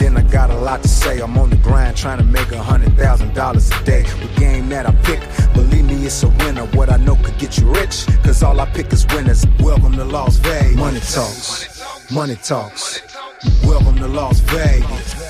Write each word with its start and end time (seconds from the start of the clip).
then 0.00 0.16
I 0.16 0.22
got 0.22 0.50
a 0.50 0.56
lot 0.56 0.82
to 0.82 0.88
say. 0.88 1.20
I'm 1.20 1.36
on 1.38 1.50
the 1.50 1.56
grind 1.56 1.94
trying 1.96 2.18
to 2.18 2.24
make 2.24 2.50
a 2.52 2.62
hundred 2.62 2.96
thousand 2.96 3.34
dollars 3.34 3.70
a 3.70 3.84
day. 3.84 4.02
The 4.02 4.40
game 4.40 4.70
that 4.70 4.86
I 4.86 4.92
pick, 5.04 5.20
believe 5.52 5.84
me, 5.84 6.06
it's 6.06 6.22
a 6.22 6.28
winner. 6.28 6.64
What 6.76 6.88
I 6.90 6.96
know 6.96 7.16
could 7.16 7.38
get 7.38 7.58
you 7.58 7.70
rich, 7.70 8.06
cause 8.24 8.42
all 8.42 8.58
I 8.58 8.66
pick 8.70 8.92
is 8.92 9.06
winners. 9.08 9.44
Welcome 9.60 9.92
to 9.92 10.04
Las 10.04 10.36
Vegas. 10.36 10.76
Money 10.76 11.00
talks, 11.00 12.10
money 12.10 12.36
talks. 12.36 13.02
Welcome 13.62 13.96
to 13.96 14.08
Las 14.08 14.40
Vegas. 14.40 15.20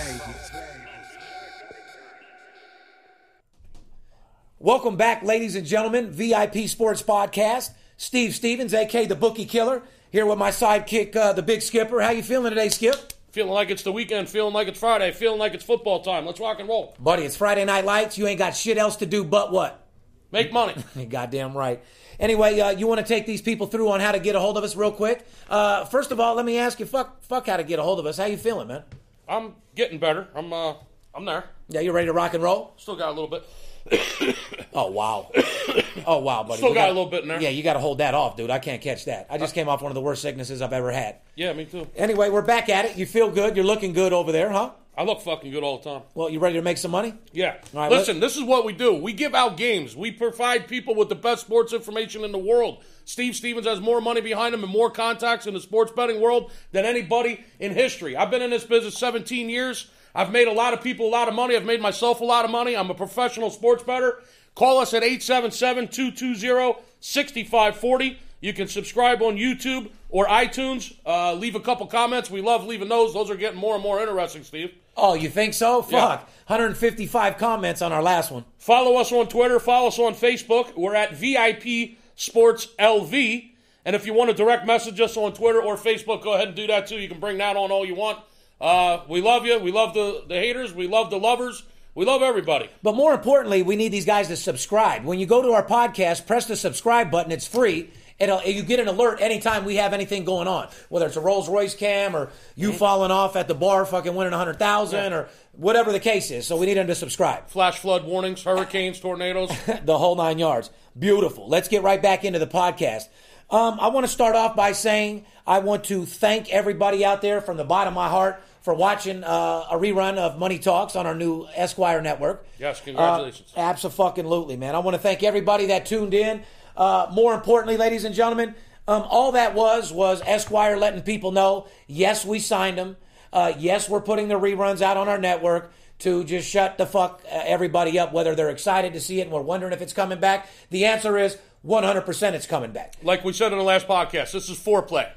Welcome 4.60 4.96
back, 4.96 5.24
ladies 5.24 5.56
and 5.56 5.66
gentlemen. 5.66 6.10
VIP 6.10 6.68
Sports 6.68 7.02
Podcast. 7.02 7.70
Steve 7.96 8.34
Stevens, 8.34 8.72
aka 8.72 9.04
the 9.04 9.16
Bookie 9.16 9.46
Killer, 9.46 9.82
here 10.12 10.24
with 10.26 10.38
my 10.38 10.50
sidekick, 10.50 11.16
uh, 11.16 11.32
the 11.32 11.42
Big 11.42 11.60
Skipper. 11.60 12.00
How 12.00 12.10
you 12.10 12.22
feeling 12.22 12.50
today, 12.50 12.68
Skip? 12.68 13.12
Feeling 13.30 13.52
like 13.52 13.70
it's 13.70 13.82
the 13.84 13.92
weekend, 13.92 14.28
feeling 14.28 14.52
like 14.52 14.66
it's 14.66 14.78
Friday, 14.78 15.12
feeling 15.12 15.38
like 15.38 15.54
it's 15.54 15.64
football 15.64 16.02
time. 16.02 16.26
Let's 16.26 16.40
rock 16.40 16.58
and 16.58 16.68
roll. 16.68 16.96
Buddy, 16.98 17.22
it's 17.22 17.36
Friday 17.36 17.64
Night 17.64 17.84
Lights. 17.84 18.18
You 18.18 18.26
ain't 18.26 18.38
got 18.38 18.56
shit 18.56 18.76
else 18.76 18.96
to 18.96 19.06
do 19.06 19.22
but 19.22 19.52
what? 19.52 19.86
Make 20.32 20.52
money. 20.52 20.74
Goddamn 21.08 21.56
right. 21.56 21.82
Anyway, 22.18 22.58
uh, 22.58 22.70
you 22.70 22.86
want 22.86 23.00
to 23.00 23.06
take 23.06 23.26
these 23.26 23.40
people 23.40 23.66
through 23.68 23.88
on 23.90 24.00
how 24.00 24.12
to 24.12 24.18
get 24.18 24.34
a 24.34 24.40
hold 24.40 24.58
of 24.58 24.64
us 24.64 24.74
real 24.76 24.92
quick? 24.92 25.24
Uh, 25.48 25.84
first 25.84 26.10
of 26.10 26.20
all, 26.20 26.34
let 26.34 26.44
me 26.44 26.58
ask 26.58 26.78
you, 26.80 26.86
fuck, 26.86 27.22
fuck, 27.22 27.46
how 27.46 27.56
to 27.56 27.64
get 27.64 27.78
a 27.78 27.82
hold 27.82 27.98
of 28.00 28.06
us. 28.06 28.18
How 28.18 28.26
you 28.26 28.36
feeling, 28.36 28.68
man? 28.68 28.82
I'm 29.28 29.54
getting 29.76 29.98
better. 29.98 30.26
I'm 30.34 30.52
uh 30.52 30.74
I'm 31.14 31.24
there. 31.24 31.44
Yeah, 31.68 31.80
you 31.80 31.92
ready 31.92 32.06
to 32.06 32.12
rock 32.12 32.34
and 32.34 32.42
roll? 32.42 32.74
Still 32.76 32.96
got 32.96 33.10
a 33.10 33.12
little 33.12 33.28
bit. 33.28 34.36
Oh 34.72 34.88
wow, 34.92 35.32
oh 36.06 36.18
wow, 36.18 36.42
buddy. 36.42 36.58
Still 36.58 36.70
We 36.70 36.74
got 36.74 36.88
a 36.88 36.92
little 36.92 37.10
bit 37.10 37.22
in 37.22 37.28
there. 37.28 37.40
Yeah, 37.40 37.50
you 37.50 37.62
got 37.62 37.74
to 37.74 37.80
hold 37.80 37.98
that 37.98 38.14
off, 38.14 38.36
dude. 38.36 38.50
I 38.50 38.58
can't 38.58 38.82
catch 38.82 39.04
that. 39.06 39.26
I 39.30 39.38
just 39.38 39.54
came 39.54 39.68
off 39.68 39.82
one 39.82 39.90
of 39.90 39.94
the 39.94 40.00
worst 40.00 40.22
sicknesses 40.22 40.62
I've 40.62 40.72
ever 40.72 40.90
had. 40.90 41.16
Yeah, 41.36 41.52
me 41.52 41.64
too. 41.64 41.86
Anyway, 41.96 42.30
we're 42.30 42.42
back 42.42 42.68
at 42.68 42.84
it. 42.84 42.96
You 42.96 43.06
feel 43.06 43.30
good. 43.30 43.56
You're 43.56 43.64
looking 43.64 43.92
good 43.92 44.12
over 44.12 44.32
there, 44.32 44.50
huh? 44.50 44.70
I 44.96 45.04
look 45.04 45.22
fucking 45.22 45.50
good 45.50 45.62
all 45.62 45.78
the 45.78 45.88
time. 45.88 46.02
Well, 46.14 46.28
you 46.28 46.40
ready 46.40 46.56
to 46.56 46.62
make 46.62 46.76
some 46.76 46.90
money? 46.90 47.14
Yeah. 47.32 47.56
Right, 47.72 47.90
Listen, 47.90 48.20
this 48.20 48.36
is 48.36 48.42
what 48.42 48.66
we 48.66 48.74
do. 48.74 48.92
We 48.92 49.12
give 49.14 49.34
out 49.34 49.56
games. 49.56 49.96
We 49.96 50.10
provide 50.10 50.68
people 50.68 50.94
with 50.94 51.08
the 51.08 51.14
best 51.14 51.42
sports 51.42 51.72
information 51.72 52.22
in 52.22 52.32
the 52.32 52.38
world. 52.38 52.82
Steve 53.06 53.34
Stevens 53.34 53.66
has 53.66 53.80
more 53.80 54.00
money 54.00 54.20
behind 54.20 54.54
him 54.54 54.62
and 54.62 54.70
more 54.70 54.90
contacts 54.90 55.46
in 55.46 55.54
the 55.54 55.60
sports 55.60 55.90
betting 55.92 56.20
world 56.20 56.50
than 56.72 56.84
anybody 56.84 57.42
in 57.58 57.72
history. 57.72 58.14
I've 58.14 58.30
been 58.30 58.42
in 58.42 58.50
this 58.50 58.64
business 58.64 58.98
17 58.98 59.48
years. 59.48 59.88
I've 60.14 60.32
made 60.32 60.48
a 60.48 60.52
lot 60.52 60.74
of 60.74 60.82
people 60.82 61.08
a 61.08 61.12
lot 61.12 61.28
of 61.28 61.34
money. 61.34 61.56
I've 61.56 61.64
made 61.64 61.80
myself 61.80 62.20
a 62.20 62.24
lot 62.24 62.44
of 62.44 62.50
money. 62.50 62.76
I'm 62.76 62.90
a 62.90 62.94
professional 62.94 63.50
sports 63.50 63.82
bettor. 63.82 64.22
Call 64.54 64.78
us 64.78 64.92
at 64.94 65.02
877 65.02 65.88
220 65.88 66.80
6540. 67.00 68.18
You 68.40 68.52
can 68.52 68.68
subscribe 68.68 69.22
on 69.22 69.36
YouTube 69.36 69.90
or 70.08 70.26
iTunes. 70.26 70.94
Uh, 71.04 71.34
leave 71.34 71.54
a 71.54 71.60
couple 71.60 71.86
comments. 71.86 72.30
We 72.30 72.40
love 72.40 72.64
leaving 72.64 72.88
those. 72.88 73.12
Those 73.12 73.30
are 73.30 73.36
getting 73.36 73.58
more 73.58 73.74
and 73.74 73.82
more 73.82 74.00
interesting, 74.00 74.44
Steve. 74.44 74.74
Oh, 74.96 75.14
you 75.14 75.28
think 75.28 75.54
so? 75.54 75.86
Yeah. 75.88 76.18
Fuck. 76.18 76.28
155 76.46 77.38
comments 77.38 77.80
on 77.82 77.92
our 77.92 78.02
last 78.02 78.30
one. 78.30 78.44
Follow 78.58 78.96
us 78.96 79.12
on 79.12 79.28
Twitter. 79.28 79.60
Follow 79.60 79.88
us 79.88 79.98
on 79.98 80.14
Facebook. 80.14 80.76
We're 80.76 80.94
at 80.94 81.14
VIP 81.14 81.96
Sports 82.16 82.68
LV. 82.78 83.50
And 83.84 83.96
if 83.96 84.04
you 84.04 84.12
want 84.12 84.30
to 84.30 84.36
direct 84.36 84.66
message 84.66 85.00
us 85.00 85.16
on 85.16 85.32
Twitter 85.32 85.62
or 85.62 85.76
Facebook, 85.76 86.22
go 86.22 86.34
ahead 86.34 86.48
and 86.48 86.56
do 86.56 86.66
that 86.66 86.86
too. 86.86 86.98
You 86.98 87.08
can 87.08 87.20
bring 87.20 87.38
that 87.38 87.56
on 87.56 87.70
all 87.70 87.84
you 87.84 87.94
want. 87.94 88.18
Uh, 88.60 89.00
we 89.08 89.22
love 89.22 89.46
you. 89.46 89.58
We 89.58 89.72
love 89.72 89.94
the, 89.94 90.24
the 90.28 90.34
haters. 90.34 90.74
We 90.74 90.86
love 90.86 91.08
the 91.10 91.18
lovers. 91.18 91.62
We 91.94 92.04
love 92.04 92.22
everybody. 92.22 92.70
But 92.82 92.94
more 92.94 93.12
importantly, 93.12 93.62
we 93.62 93.74
need 93.74 93.88
these 93.88 94.04
guys 94.06 94.28
to 94.28 94.36
subscribe. 94.36 95.04
When 95.04 95.18
you 95.18 95.26
go 95.26 95.42
to 95.42 95.52
our 95.52 95.64
podcast, 95.64 96.26
press 96.26 96.46
the 96.46 96.56
subscribe 96.56 97.10
button. 97.10 97.32
It's 97.32 97.46
free. 97.46 97.90
It'll, 98.20 98.42
you 98.42 98.62
get 98.62 98.80
an 98.80 98.86
alert 98.86 99.20
anytime 99.20 99.64
we 99.64 99.76
have 99.76 99.94
anything 99.94 100.24
going 100.24 100.46
on, 100.46 100.68
whether 100.90 101.06
it's 101.06 101.16
a 101.16 101.20
Rolls 101.20 101.48
Royce 101.48 101.74
cam 101.74 102.14
or 102.14 102.30
you 102.54 102.72
falling 102.72 103.10
off 103.10 103.34
at 103.34 103.48
the 103.48 103.54
bar, 103.54 103.84
fucking 103.86 104.14
winning 104.14 104.34
a 104.34 104.36
hundred 104.36 104.58
thousand 104.58 105.14
or 105.14 105.28
whatever 105.52 105.90
the 105.90 105.98
case 105.98 106.30
is. 106.30 106.46
So 106.46 106.58
we 106.58 106.66
need 106.66 106.74
them 106.74 106.86
to 106.88 106.94
subscribe. 106.94 107.48
Flash 107.48 107.78
flood 107.78 108.04
warnings, 108.04 108.42
hurricanes, 108.42 109.00
tornadoes. 109.00 109.50
the 109.84 109.96
whole 109.96 110.16
nine 110.16 110.38
yards. 110.38 110.70
Beautiful. 110.98 111.48
Let's 111.48 111.68
get 111.68 111.82
right 111.82 112.00
back 112.00 112.24
into 112.24 112.38
the 112.38 112.46
podcast. 112.46 113.04
Um, 113.50 113.78
I 113.80 113.88
want 113.88 114.04
to 114.04 114.12
start 114.12 114.36
off 114.36 114.54
by 114.54 114.72
saying 114.72 115.24
I 115.46 115.58
want 115.58 115.84
to 115.84 116.04
thank 116.04 116.50
everybody 116.50 117.04
out 117.04 117.22
there 117.22 117.40
from 117.40 117.56
the 117.56 117.64
bottom 117.64 117.94
of 117.94 117.96
my 117.96 118.08
heart 118.08 118.40
for 118.60 118.74
watching 118.74 119.24
uh, 119.24 119.66
a 119.70 119.76
rerun 119.76 120.16
of 120.16 120.38
Money 120.38 120.58
Talks 120.58 120.96
on 120.96 121.06
our 121.06 121.14
new 121.14 121.46
Esquire 121.54 122.02
network. 122.02 122.46
Yes, 122.58 122.80
congratulations. 122.80 123.52
Uh, 123.56 123.60
absolutely, 123.60 124.56
man. 124.56 124.74
I 124.74 124.80
want 124.80 124.94
to 124.94 124.98
thank 124.98 125.22
everybody 125.22 125.66
that 125.66 125.86
tuned 125.86 126.14
in. 126.14 126.42
Uh, 126.76 127.08
more 127.12 127.34
importantly, 127.34 127.76
ladies 127.76 128.04
and 128.04 128.14
gentlemen, 128.14 128.54
um, 128.86 129.02
all 129.08 129.32
that 129.32 129.54
was 129.54 129.92
was 129.92 130.22
Esquire 130.26 130.76
letting 130.76 131.02
people 131.02 131.32
know, 131.32 131.68
yes, 131.86 132.24
we 132.24 132.38
signed 132.38 132.78
them. 132.78 132.96
Uh, 133.32 133.52
yes, 133.58 133.88
we're 133.88 134.00
putting 134.00 134.28
the 134.28 134.34
reruns 134.34 134.82
out 134.82 134.96
on 134.96 135.08
our 135.08 135.18
network 135.18 135.72
to 136.00 136.24
just 136.24 136.48
shut 136.48 136.78
the 136.78 136.86
fuck 136.86 137.22
uh, 137.26 137.42
everybody 137.44 137.98
up, 137.98 138.12
whether 138.12 138.34
they're 138.34 138.50
excited 138.50 138.94
to 138.94 139.00
see 139.00 139.20
it 139.20 139.24
and 139.24 139.30
we're 139.30 139.42
wondering 139.42 139.72
if 139.72 139.80
it's 139.82 139.92
coming 139.92 140.18
back. 140.18 140.48
The 140.70 140.86
answer 140.86 141.16
is 141.18 141.38
100% 141.64 142.32
it's 142.32 142.46
coming 142.46 142.72
back. 142.72 142.94
like 143.02 143.22
we 143.24 143.32
said 143.32 143.52
in 143.52 143.58
the 143.58 143.64
last 143.64 143.86
podcast, 143.86 144.32
this 144.32 144.48
is 144.48 144.58
foreplay. 144.58 145.10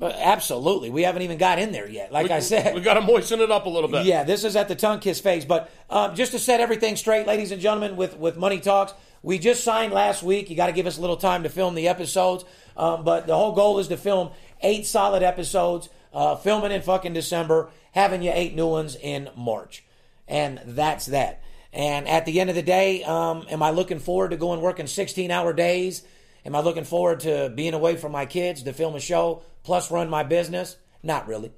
Absolutely. 0.00 0.90
We 0.90 1.02
haven't 1.02 1.22
even 1.22 1.38
got 1.38 1.58
in 1.58 1.72
there 1.72 1.88
yet. 1.88 2.12
Like 2.12 2.30
I 2.30 2.38
said, 2.40 2.74
we 2.74 2.80
got 2.80 2.94
to 2.94 3.00
moisten 3.00 3.40
it 3.40 3.50
up 3.50 3.66
a 3.66 3.68
little 3.68 3.90
bit. 3.90 4.06
Yeah, 4.06 4.22
this 4.22 4.44
is 4.44 4.54
at 4.54 4.68
the 4.68 4.76
tongue 4.76 5.00
kiss 5.00 5.20
phase. 5.20 5.44
But 5.44 5.70
um, 5.90 6.14
just 6.14 6.32
to 6.32 6.38
set 6.38 6.60
everything 6.60 6.94
straight, 6.96 7.26
ladies 7.26 7.50
and 7.50 7.60
gentlemen, 7.60 7.96
with, 7.96 8.16
with 8.16 8.36
Money 8.36 8.60
Talks, 8.60 8.94
we 9.22 9.38
just 9.38 9.64
signed 9.64 9.92
last 9.92 10.22
week. 10.22 10.50
You 10.50 10.56
got 10.56 10.66
to 10.66 10.72
give 10.72 10.86
us 10.86 10.98
a 10.98 11.00
little 11.00 11.16
time 11.16 11.42
to 11.42 11.48
film 11.48 11.74
the 11.74 11.88
episodes. 11.88 12.44
Um, 12.76 13.02
but 13.02 13.26
the 13.26 13.34
whole 13.34 13.52
goal 13.52 13.80
is 13.80 13.88
to 13.88 13.96
film 13.96 14.30
eight 14.62 14.86
solid 14.86 15.24
episodes, 15.24 15.88
uh, 16.12 16.36
filming 16.36 16.70
in 16.70 16.82
fucking 16.82 17.12
December, 17.12 17.70
having 17.92 18.22
you 18.22 18.30
eight 18.32 18.54
new 18.54 18.68
ones 18.68 18.94
in 18.94 19.28
March. 19.36 19.84
And 20.28 20.60
that's 20.64 21.06
that. 21.06 21.42
And 21.72 22.08
at 22.08 22.24
the 22.24 22.40
end 22.40 22.50
of 22.50 22.56
the 22.56 22.62
day, 22.62 23.02
um, 23.02 23.44
am 23.50 23.62
I 23.62 23.70
looking 23.70 23.98
forward 23.98 24.30
to 24.30 24.36
going 24.36 24.60
working 24.60 24.86
16 24.86 25.30
hour 25.30 25.52
days? 25.52 26.02
Am 26.44 26.54
I 26.54 26.60
looking 26.60 26.84
forward 26.84 27.20
to 27.20 27.50
being 27.54 27.74
away 27.74 27.96
from 27.96 28.12
my 28.12 28.26
kids 28.26 28.62
to 28.62 28.72
film 28.72 28.94
a 28.94 29.00
show 29.00 29.42
plus 29.64 29.90
run 29.90 30.08
my 30.08 30.22
business? 30.22 30.76
Not 31.02 31.26
really. 31.28 31.52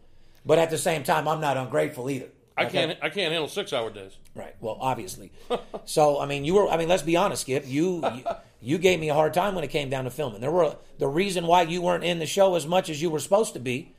But 0.45 0.59
at 0.59 0.71
the 0.71 0.79
same 0.79 1.03
time, 1.05 1.29
I'm 1.29 1.41
not 1.41 1.57
ungrateful 1.57 2.09
either. 2.11 2.29
I 2.57 2.65
Okay? 2.65 2.73
can't. 2.87 2.99
I 3.03 3.09
can't 3.11 3.31
handle 3.33 3.49
six 3.49 3.73
hour 3.73 3.91
days. 3.91 4.17
Right. 4.35 4.55
Well, 4.61 4.77
obviously. 4.81 5.33
so, 5.85 6.21
I 6.21 6.27
mean, 6.27 6.45
you 6.45 6.55
were. 6.55 6.69
I 6.69 6.77
mean, 6.77 6.89
let's 6.89 7.03
be 7.03 7.17
honest, 7.17 7.43
Skip. 7.43 7.65
You, 7.67 8.03
you 8.15 8.25
you 8.61 8.79
gave 8.79 9.01
me 9.01 9.09
a 9.09 9.15
hard 9.15 9.33
time 9.35 9.55
when 9.55 9.65
it 9.65 9.69
came 9.69 9.89
down 9.91 10.05
to 10.05 10.11
filming. 10.11 10.41
There 10.41 10.51
were 10.51 10.77
the 10.99 11.09
reason 11.09 11.47
why 11.47 11.63
you 11.63 11.81
weren't 11.83 12.05
in 12.05 12.19
the 12.19 12.27
show 12.27 12.55
as 12.57 12.67
much 12.67 12.91
as 12.91 13.01
you 13.01 13.09
were 13.11 13.19
supposed 13.21 13.55
to 13.55 13.61
be 13.61 13.93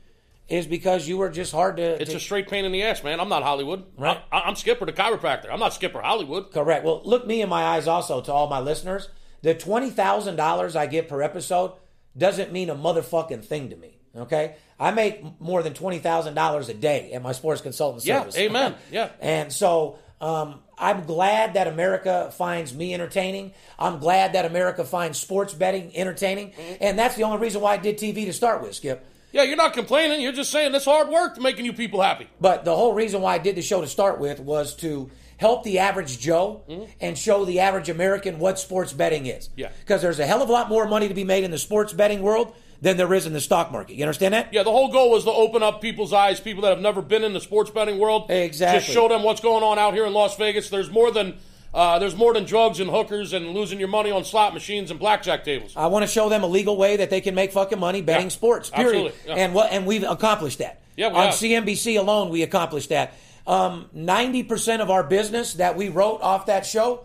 is 0.48 0.66
because 0.66 1.08
you 1.08 1.16
were 1.16 1.30
just 1.30 1.52
hard 1.52 1.76
to. 1.78 2.00
It's 2.00 2.10
to- 2.10 2.16
a 2.18 2.20
straight 2.20 2.48
pain 2.48 2.64
in 2.64 2.72
the 2.72 2.82
ass, 2.82 3.02
man. 3.02 3.18
I'm 3.20 3.28
not 3.28 3.42
Hollywood. 3.42 3.84
Right. 3.96 4.20
I, 4.30 4.40
I'm 4.40 4.54
Skipper, 4.56 4.84
the 4.86 4.92
chiropractor. 4.92 5.50
I'm 5.50 5.58
not 5.60 5.72
Skipper 5.74 6.00
Hollywood. 6.02 6.52
Correct. 6.52 6.84
Well, 6.84 7.00
look 7.04 7.26
me 7.26 7.40
in 7.42 7.48
my 7.48 7.62
eyes 7.64 7.88
also 7.88 8.20
to 8.20 8.32
all 8.32 8.48
my 8.48 8.60
listeners. 8.60 9.08
The 9.42 9.54
twenty 9.54 9.90
thousand 9.90 10.36
dollars 10.36 10.76
I 10.76 10.86
get 10.86 11.08
per 11.08 11.20
episode 11.22 11.72
doesn't 12.16 12.52
mean 12.52 12.70
a 12.70 12.74
motherfucking 12.74 13.44
thing 13.44 13.70
to 13.70 13.76
me. 13.76 13.98
Okay, 14.16 14.54
I 14.78 14.90
make 14.90 15.24
more 15.40 15.62
than 15.62 15.74
twenty 15.74 15.98
thousand 15.98 16.34
dollars 16.34 16.68
a 16.68 16.74
day 16.74 17.12
at 17.12 17.22
my 17.22 17.32
sports 17.32 17.60
consultant 17.60 18.04
Yeah, 18.04 18.20
service. 18.20 18.36
amen. 18.38 18.74
Yeah. 18.90 19.08
and 19.20 19.52
so 19.52 19.98
um, 20.20 20.60
I'm 20.78 21.04
glad 21.04 21.54
that 21.54 21.66
America 21.66 22.30
finds 22.36 22.72
me 22.74 22.94
entertaining. 22.94 23.52
I'm 23.78 23.98
glad 23.98 24.34
that 24.34 24.44
America 24.44 24.84
finds 24.84 25.18
sports 25.18 25.52
betting 25.54 25.96
entertaining, 25.96 26.50
Mm-hmm. 26.52 26.74
and 26.82 26.98
that's 26.98 27.16
the 27.16 27.24
only 27.24 27.38
reason 27.38 27.60
why 27.62 27.72
I 27.72 27.76
did 27.78 27.96
TV 27.98 28.26
to 28.26 28.32
start 28.32 28.62
with, 28.62 28.74
Skip. 28.76 29.04
Yeah, 29.32 29.44
you're 29.44 29.56
not 29.56 29.72
complaining. 29.72 30.20
You're 30.20 30.32
just 30.32 30.52
saying 30.52 30.72
this 30.72 30.84
hard 30.84 31.08
work 31.08 31.40
making 31.40 31.64
you 31.64 31.72
people 31.72 32.02
happy. 32.02 32.28
But 32.38 32.66
the 32.66 32.76
whole 32.76 32.92
reason 32.92 33.22
why 33.22 33.34
I 33.34 33.38
did 33.38 33.56
the 33.56 33.62
show 33.62 33.80
to 33.80 33.86
start 33.88 34.20
with 34.20 34.38
was 34.40 34.76
to 34.76 35.10
help 35.42 35.62
the 35.64 35.78
average 35.80 36.18
Joe 36.18 36.62
and 37.00 37.18
show 37.18 37.44
the 37.44 37.60
average 37.60 37.90
American 37.90 38.38
what 38.38 38.58
sports 38.58 38.94
betting 38.94 39.26
is. 39.26 39.48
Mm-hmm. 39.48 39.60
Yeah. 39.60 39.68
Because 39.80 40.00
there's 40.00 40.18
a 40.18 40.26
hell 40.26 40.40
of 40.42 40.48
a 40.48 40.52
lot 40.52 40.70
more 40.70 40.88
money 40.88 41.08
to 41.08 41.14
be 41.14 41.24
made 41.24 41.44
in 41.44 41.50
the 41.50 41.58
sports 41.58 41.92
betting 41.92 42.22
world 42.22 42.54
than 42.80 42.96
there 42.96 43.12
is 43.14 43.26
in 43.26 43.32
the 43.32 43.40
stock 43.40 43.70
market. 43.70 43.94
You 43.94 44.04
understand 44.04 44.34
that? 44.34 44.52
Yeah, 44.52 44.62
the 44.62 44.70
whole 44.72 44.90
goal 44.90 45.10
was 45.10 45.24
to 45.24 45.30
open 45.30 45.62
up 45.62 45.80
people's 45.80 46.12
eyes, 46.12 46.40
people 46.40 46.62
that 46.62 46.70
have 46.70 46.80
never 46.80 47.02
been 47.02 47.22
in 47.22 47.32
the 47.32 47.40
sports 47.40 47.70
betting 47.70 47.98
world. 47.98 48.30
Exactly. 48.30 48.80
Just 48.80 48.92
show 48.92 49.06
them 49.08 49.22
what's 49.22 49.40
going 49.40 49.62
on 49.62 49.78
out 49.78 49.92
here 49.94 50.06
in 50.06 50.12
Las 50.14 50.36
Vegas. 50.36 50.70
There's 50.70 50.90
more 50.90 51.10
than 51.12 51.34
uh, 51.74 51.98
there's 51.98 52.14
more 52.16 52.34
than 52.34 52.44
drugs 52.44 52.80
and 52.80 52.90
hookers 52.90 53.32
and 53.32 53.48
losing 53.50 53.78
your 53.78 53.88
money 53.88 54.10
on 54.10 54.24
slot 54.24 54.52
machines 54.52 54.90
and 54.90 54.98
blackjack 55.00 55.42
tables. 55.44 55.72
I 55.76 55.86
want 55.86 56.02
to 56.02 56.06
show 56.10 56.28
them 56.28 56.42
a 56.42 56.46
legal 56.46 56.76
way 56.76 56.96
that 56.98 57.08
they 57.08 57.20
can 57.22 57.34
make 57.34 57.52
fucking 57.52 57.78
money 57.78 58.02
betting 58.02 58.26
Yeah. 58.26 58.30
sports. 58.30 58.68
Period. 58.70 59.06
Absolutely. 59.06 59.18
Yeah. 59.26 59.34
And 59.44 59.54
what 59.54 59.72
and 59.72 59.86
we've 59.86 60.02
accomplished 60.04 60.58
that. 60.58 60.82
Yeah, 60.96 61.08
we 61.08 61.14
On 61.14 61.26
have. 61.26 61.34
CNBC 61.34 61.98
alone, 61.98 62.28
we 62.30 62.42
accomplished 62.42 62.90
that. 62.90 63.14
Um, 63.46 63.88
Ninety 63.92 64.42
percent 64.42 64.82
of 64.82 64.90
our 64.90 65.02
business 65.02 65.54
that 65.54 65.76
we 65.76 65.88
wrote 65.88 66.20
off 66.22 66.46
that 66.46 66.64
show 66.66 67.04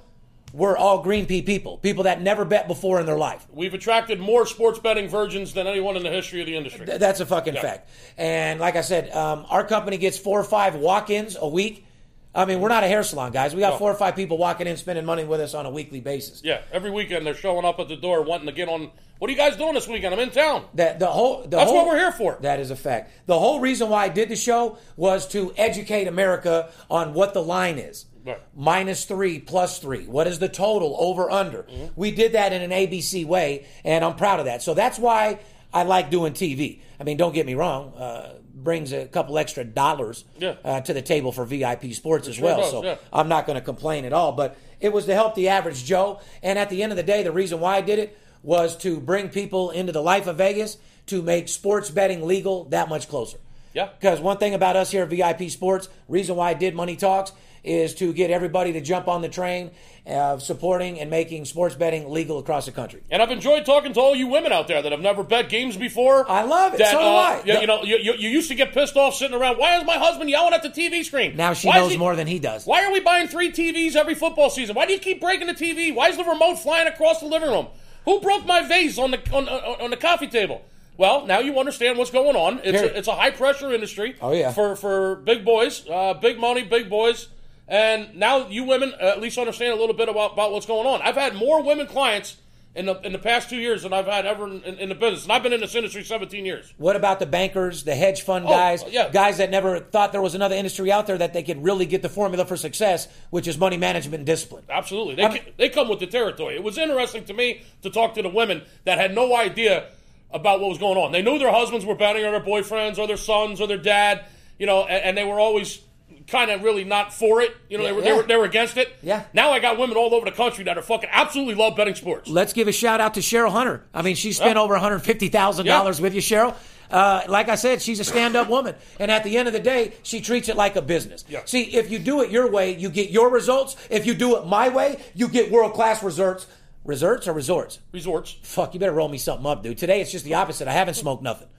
were 0.54 0.78
all 0.78 1.02
Green 1.04 1.26
Pea 1.26 1.42
people, 1.42 1.78
people 1.78 2.04
that 2.04 2.22
never 2.22 2.46
bet 2.46 2.68
before 2.68 3.00
in 3.00 3.06
their 3.06 3.18
life. 3.18 3.46
We've 3.52 3.74
attracted 3.74 4.20
more 4.20 4.46
sports 4.46 4.80
betting 4.80 5.10
virgins 5.10 5.54
than 5.54 5.68
anyone 5.68 5.98
in 5.98 6.04
the 6.04 6.10
history 6.10 6.40
of 6.40 6.46
the 6.48 6.56
industry. 6.56 6.86
Th- 6.86 7.00
That's 7.00 7.20
a 7.20 7.26
fucking 7.26 7.56
fact. 7.56 7.90
And 8.18 8.60
like 8.60 8.76
I 8.78 8.82
said, 8.82 9.12
um, 9.12 9.46
our 9.50 9.64
company 9.66 9.98
gets 9.98 10.18
four 10.18 10.40
or 10.40 10.44
five 10.46 10.76
walk-ins 10.76 11.36
a 11.40 11.48
week. 11.48 11.86
I 12.34 12.46
mean, 12.46 12.62
we're 12.62 12.70
not 12.70 12.84
a 12.84 12.88
hair 12.88 13.04
salon, 13.04 13.32
guys. 13.34 13.54
We 13.54 13.60
got 13.62 13.74
No. 13.74 13.78
four 13.80 13.92
or 13.92 13.96
five 13.96 14.16
people 14.16 14.38
walking 14.38 14.68
in, 14.68 14.78
spending 14.78 15.04
money 15.06 15.26
with 15.26 15.42
us 15.42 15.54
on 15.54 15.66
a 15.66 15.70
weekly 15.72 16.00
basis. 16.02 16.42
yeah, 16.44 16.62
every 16.72 16.92
weekend 16.92 17.26
they're 17.26 17.34
showing 17.34 17.66
up 17.66 17.80
at 17.80 17.88
the 17.90 17.96
door 17.98 18.22
wanting 18.22 18.46
to 18.48 18.54
get 18.54 18.70
on. 18.70 18.92
What 19.20 19.30
are 19.30 19.32
you 19.32 19.38
guys 19.38 19.56
doing 19.58 19.74
this 19.74 19.88
weekend? 19.88 20.14
I'm 20.14 20.20
in 20.20 20.30
town. 20.32 20.66
That 20.76 21.00
the 21.00 21.08
whole 21.08 21.42
the 21.44 21.48
That's 21.50 21.70
whole, 21.70 21.78
what 21.78 21.88
we're 21.88 21.98
here 21.98 22.12
for. 22.12 22.38
That 22.42 22.60
is 22.60 22.70
a 22.72 22.76
fact. 22.76 23.12
The 23.26 23.38
whole 23.40 23.60
reason 23.60 23.90
why 23.90 24.04
I 24.06 24.10
did 24.10 24.30
the 24.30 24.36
show 24.36 24.78
was 24.96 25.28
to 25.30 25.54
educate 25.58 26.08
America 26.08 26.70
on 26.90 27.14
what 27.14 27.34
the 27.34 27.42
line 27.44 27.78
is. 27.80 28.06
Right. 28.26 28.40
Minus 28.56 29.06
three, 29.06 29.40
plus 29.40 29.80
three. 29.80 30.06
What 30.06 30.28
is 30.28 30.40
the 30.40 30.50
total 30.50 30.96
over 31.00 31.32
under? 31.32 31.64
Mm-hmm. 31.64 31.86
We 31.96 32.12
did 32.12 32.34
that 32.34 32.52
in 32.54 32.62
an 32.62 32.72
ABC 32.72 33.26
way, 33.26 33.66
and 33.86 34.04
I'm 34.04 34.16
proud 34.16 34.40
of 34.40 34.46
that. 34.46 34.62
So 34.62 34.74
that's 34.74 35.00
why 35.00 35.40
I 35.74 35.84
like 35.84 36.12
doing 36.12 36.34
TV. 36.34 36.82
I 37.00 37.04
mean, 37.04 37.18
don't 37.18 37.34
get 37.34 37.46
me 37.46 37.54
wrong. 37.56 37.94
Uh, 37.94 38.34
brings 38.54 38.92
a 38.92 39.06
couple 39.06 39.38
extra 39.38 39.64
dollars 39.64 40.26
Yeah. 40.40 40.56
uh, 40.66 40.82
to 40.82 40.94
the 40.94 41.02
table 41.02 41.32
for 41.32 41.46
VIP 41.46 41.94
sports 41.94 42.28
as 42.28 42.36
sure 42.36 42.46
well. 42.46 42.58
does, 42.62 42.72
so 42.72 42.84
yeah. 42.84 42.96
I'm 43.14 43.30
not 43.30 43.46
going 43.46 43.58
to 43.58 43.64
complain 43.64 44.04
at 44.04 44.12
all. 44.14 44.34
But 44.34 44.58
it 44.82 44.92
was 44.92 45.06
to 45.06 45.14
help 45.14 45.36
the 45.36 45.48
average 45.50 45.86
Joe. 45.86 46.20
And 46.44 46.60
at 46.60 46.70
the 46.70 46.84
end 46.84 46.92
of 46.92 46.98
the 46.98 47.04
day, 47.04 47.24
the 47.24 47.32
reason 47.32 47.60
why 47.62 47.78
I 47.78 47.82
did 47.82 47.98
it 48.00 48.18
was 48.48 48.78
to 48.78 49.02
bring 49.02 49.28
people 49.28 49.72
into 49.72 49.92
the 49.92 50.02
life 50.02 50.26
of 50.26 50.38
Vegas 50.38 50.78
to 51.08 51.22
make 51.22 51.50
sports 51.50 51.92
betting 51.92 52.26
legal 52.26 52.64
that 52.70 52.88
much 52.88 53.10
closer. 53.10 53.38
Yeah. 53.74 53.90
Because 54.00 54.22
one 54.22 54.38
thing 54.38 54.54
about 54.54 54.78
us 54.78 54.90
here 54.90 55.04
at 55.04 55.10
VIP 55.10 55.50
Sports, 55.52 55.90
reason 56.08 56.38
why 56.38 56.52
I 56.52 56.54
did 56.54 56.74
Money 56.74 56.96
Talks 56.96 57.34
is 57.66 57.94
to 57.96 58.14
get 58.14 58.32
everybody 58.32 58.72
to 58.72 58.80
jump 58.80 59.10
on 59.10 59.22
the 59.22 59.28
train 59.28 59.72
of 60.06 60.42
supporting 60.42 60.98
and 61.02 61.10
making 61.10 61.44
sports 61.44 61.76
betting 61.76 62.10
legal 62.10 62.40
across 62.40 62.66
the 62.66 62.72
country. 62.72 63.04
And 63.12 63.22
I've 63.22 63.32
enjoyed 63.32 63.66
talking 63.66 63.92
to 63.92 64.00
all 64.00 64.16
you 64.16 64.28
women 64.28 64.54
out 64.54 64.70
there 64.70 64.82
that 64.82 64.94
have 64.94 65.02
never 65.02 65.24
bet 65.24 65.50
games 65.50 65.76
before. 65.76 66.30
I 66.32 66.44
love 66.44 66.76
it. 66.76 66.78
That, 66.78 66.92
So 66.92 67.00
do 67.00 67.04
uh, 67.04 67.10
I. 67.10 67.42
You, 67.44 67.60
you 67.60 67.68
know, 67.68 67.84
you, 67.84 67.98
you, 67.98 68.14
you 68.14 68.30
used 68.30 68.48
to 68.48 68.56
get 68.56 68.72
pissed 68.72 68.96
off 68.96 69.16
sitting 69.16 69.36
around. 69.36 69.58
Why 69.58 69.78
is 69.78 69.86
my 69.86 69.98
husband 69.98 70.30
yelling 70.30 70.54
at 70.54 70.64
the 70.64 70.70
TV 70.70 71.04
screen? 71.04 71.36
Now 71.36 71.52
she 71.52 71.68
Why 71.68 71.80
knows 71.80 71.92
he- 71.92 71.98
more 71.98 72.16
than 72.16 72.28
he 72.28 72.40
does. 72.40 72.66
Why 72.66 72.86
are 72.86 72.94
we 72.94 73.02
buying 73.02 73.28
three 73.28 73.52
TVs 73.52 73.98
every 73.98 74.16
football 74.16 74.50
season? 74.50 74.74
Why 74.74 74.86
do 74.86 74.94
you 74.94 75.00
keep 75.00 75.20
breaking 75.20 75.48
the 75.48 75.54
TV? 75.54 75.94
Why 75.94 76.08
is 76.08 76.16
the 76.16 76.24
remote 76.24 76.56
flying 76.56 76.88
across 76.88 77.20
the 77.20 77.26
living 77.28 77.50
room? 77.50 77.68
Who 78.08 78.22
broke 78.22 78.46
my 78.46 78.66
vase 78.66 78.98
on 78.98 79.12
the 79.12 79.20
on, 79.34 79.50
on, 79.50 79.82
on 79.82 79.90
the 79.90 79.98
coffee 79.98 80.28
table? 80.28 80.64
Well, 80.96 81.28
now 81.28 81.40
you 81.40 81.60
understand 81.60 81.98
what's 81.98 82.10
going 82.10 82.38
on. 82.38 82.62
It's 82.64 82.82
a, 82.82 82.98
it's 82.98 83.08
a 83.10 83.14
high 83.14 83.32
pressure 83.32 83.74
industry. 83.74 84.16
Oh, 84.22 84.32
yeah. 84.32 84.54
For 84.54 84.78
for 84.78 85.18
big 85.18 85.44
boys, 85.44 85.86
uh, 85.90 86.14
big 86.14 86.40
money, 86.40 86.64
big 86.64 86.90
boys, 86.90 87.28
and 87.68 88.16
now 88.16 88.48
you 88.48 88.64
women 88.64 88.94
uh, 88.94 89.08
at 89.08 89.20
least 89.20 89.38
understand 89.38 89.74
a 89.74 89.76
little 89.76 89.94
bit 89.94 90.08
about, 90.08 90.34
about 90.34 90.54
what's 90.54 90.66
going 90.66 90.88
on. 90.88 91.02
I've 91.02 91.16
had 91.16 91.36
more 91.36 91.62
women 91.62 91.86
clients 91.86 92.38
in 92.78 92.86
the 92.86 93.00
in 93.02 93.12
the 93.12 93.18
past 93.20 93.50
two 93.50 93.58
years 93.58 93.82
than 93.82 93.92
I've 93.92 94.06
had 94.06 94.28
ever 94.28 94.48
in, 94.48 94.62
in, 94.64 94.90
the 94.90 94.96
business, 94.96 95.24
and 95.24 95.32
I've 95.34 95.42
been 95.42 95.52
in 95.52 95.60
this 95.60 95.74
industry 95.74 96.04
17 96.04 96.46
years. 96.46 96.72
What 96.78 96.96
about 96.96 97.20
the 97.20 97.26
bankers, 97.26 97.84
the 97.84 97.96
hedge 97.96 98.22
fund 98.22 98.46
Oh, 98.46 98.50
guys, 98.50 98.84
yeah. 98.90 99.10
guys 99.10 99.40
that 99.40 99.50
never 99.50 99.80
thought 99.80 100.12
there 100.12 100.22
was 100.22 100.36
another 100.36 100.56
industry 100.56 100.92
out 100.92 101.08
there 101.08 101.18
that 101.18 101.34
they 101.34 101.42
could 101.42 101.64
really 101.64 101.88
get 101.88 102.04
the 102.04 102.10
formula 102.10 102.46
for 102.46 102.56
success, 102.56 103.08
which 103.32 103.48
is 103.48 103.58
money 103.58 103.78
management 103.78 104.20
and 104.20 104.26
discipline? 104.28 104.64
Absolutely. 104.70 105.16
They, 105.16 105.24
I 105.24 105.34
mean- 105.34 105.54
they 105.58 105.70
come 105.70 105.90
with 105.90 106.00
the 106.00 106.08
territory. 106.08 106.56
It 106.56 106.64
was 106.64 106.78
interesting 106.78 107.26
to 107.26 107.34
me 107.34 107.64
to 107.82 107.90
talk 107.90 108.14
to 108.14 108.22
the 108.22 108.30
women 108.30 108.62
that 108.86 109.00
had 109.00 109.16
no 109.16 109.36
idea 109.36 109.90
about 110.30 110.60
what 110.60 110.70
was 110.70 110.78
going 110.78 110.98
on. 110.98 111.12
They 111.12 111.24
knew 111.24 111.40
their 111.40 111.52
husbands 111.52 111.84
were 111.84 111.96
betting 111.96 112.26
on 112.26 112.32
their 112.32 112.42
boyfriends 112.42 113.00
or 113.00 113.08
their 113.08 113.18
sons 113.18 113.60
or 113.60 113.68
their 113.68 113.78
dad, 113.78 114.26
you 114.60 114.68
know, 114.68 114.84
and, 114.84 115.04
and 115.04 115.18
they 115.18 115.24
were 115.24 115.40
always 115.40 115.82
kind 116.28 116.52
of 116.52 116.62
really 116.62 116.84
not 116.84 117.14
for 117.14 117.42
it. 117.42 117.56
You 117.70 117.78
know, 117.78 117.84
they, 117.86 117.92
were, 117.94 118.02
they, 118.02 118.14
were, 118.14 118.24
they 118.24 118.36
were 118.36 118.46
against 118.46 118.78
it. 118.78 118.94
Yeah. 119.02 119.24
Now 119.34 119.52
I 119.52 119.60
got 119.60 119.78
women 119.80 119.96
all 119.98 120.14
over 120.14 120.26
the 120.26 120.32
country 120.36 120.64
that 120.66 120.78
are 120.78 120.82
fucking 120.82 121.10
absolutely 121.12 121.56
love 121.56 121.76
betting 121.76 121.96
sports. 121.96 122.30
Let's 122.30 122.54
give 122.54 122.68
a 122.68 122.72
shout 122.72 123.00
out 123.00 123.14
to 123.16 123.22
Cheryl 123.22 123.52
Hunter. 123.52 123.84
I 123.94 124.02
mean, 124.02 124.16
she 124.16 124.34
spent 124.34 124.56
Yeah. 124.58 124.62
over 124.62 124.76
$150,000 124.78 126.00
with 126.02 126.14
you, 126.14 126.22
Cheryl. 126.22 126.54
Uh, 126.90 127.22
like 127.28 127.50
I 127.50 127.56
said, 127.56 127.82
she's 127.82 128.00
a 128.00 128.04
stand 128.06 128.36
up 128.38 128.50
woman. 128.50 128.76
And 129.00 129.12
at 129.12 129.24
the 129.26 129.38
end 129.38 129.48
of 129.48 129.54
the 129.54 129.60
day, 129.60 129.94
she 130.04 130.22
treats 130.22 130.48
it 130.48 130.56
like 130.56 130.76
a 130.78 130.82
business. 130.82 131.26
Yeah. 131.28 131.42
See, 131.46 131.64
if 131.76 131.92
you 131.92 132.00
do 132.00 132.22
it 132.22 132.32
your 132.32 132.50
way, 132.50 132.76
you 132.78 132.90
get 132.90 133.10
your 133.10 133.30
results. 133.30 133.76
If 133.90 134.06
you 134.06 134.14
do 134.14 134.38
it 134.38 134.46
my 134.48 134.70
way, 134.70 134.98
you 135.14 135.28
get 135.28 135.52
world 135.52 135.74
class 135.74 136.02
results. 136.02 136.48
Results 136.86 137.28
or 137.28 137.34
resorts? 137.34 137.80
Resorts. 137.92 138.38
Fuck, 138.44 138.74
you 138.74 138.80
better 138.80 138.94
roll 138.94 139.10
me 139.10 139.18
something 139.18 139.46
up, 139.46 139.62
dude. 139.62 139.78
Today 139.78 140.00
it's 140.00 140.10
just 140.12 140.24
the 140.24 140.36
opposite. 140.36 140.70
I 140.70 140.72
haven't 140.72 140.94
smoked 140.94 141.22
nothing. 141.22 141.50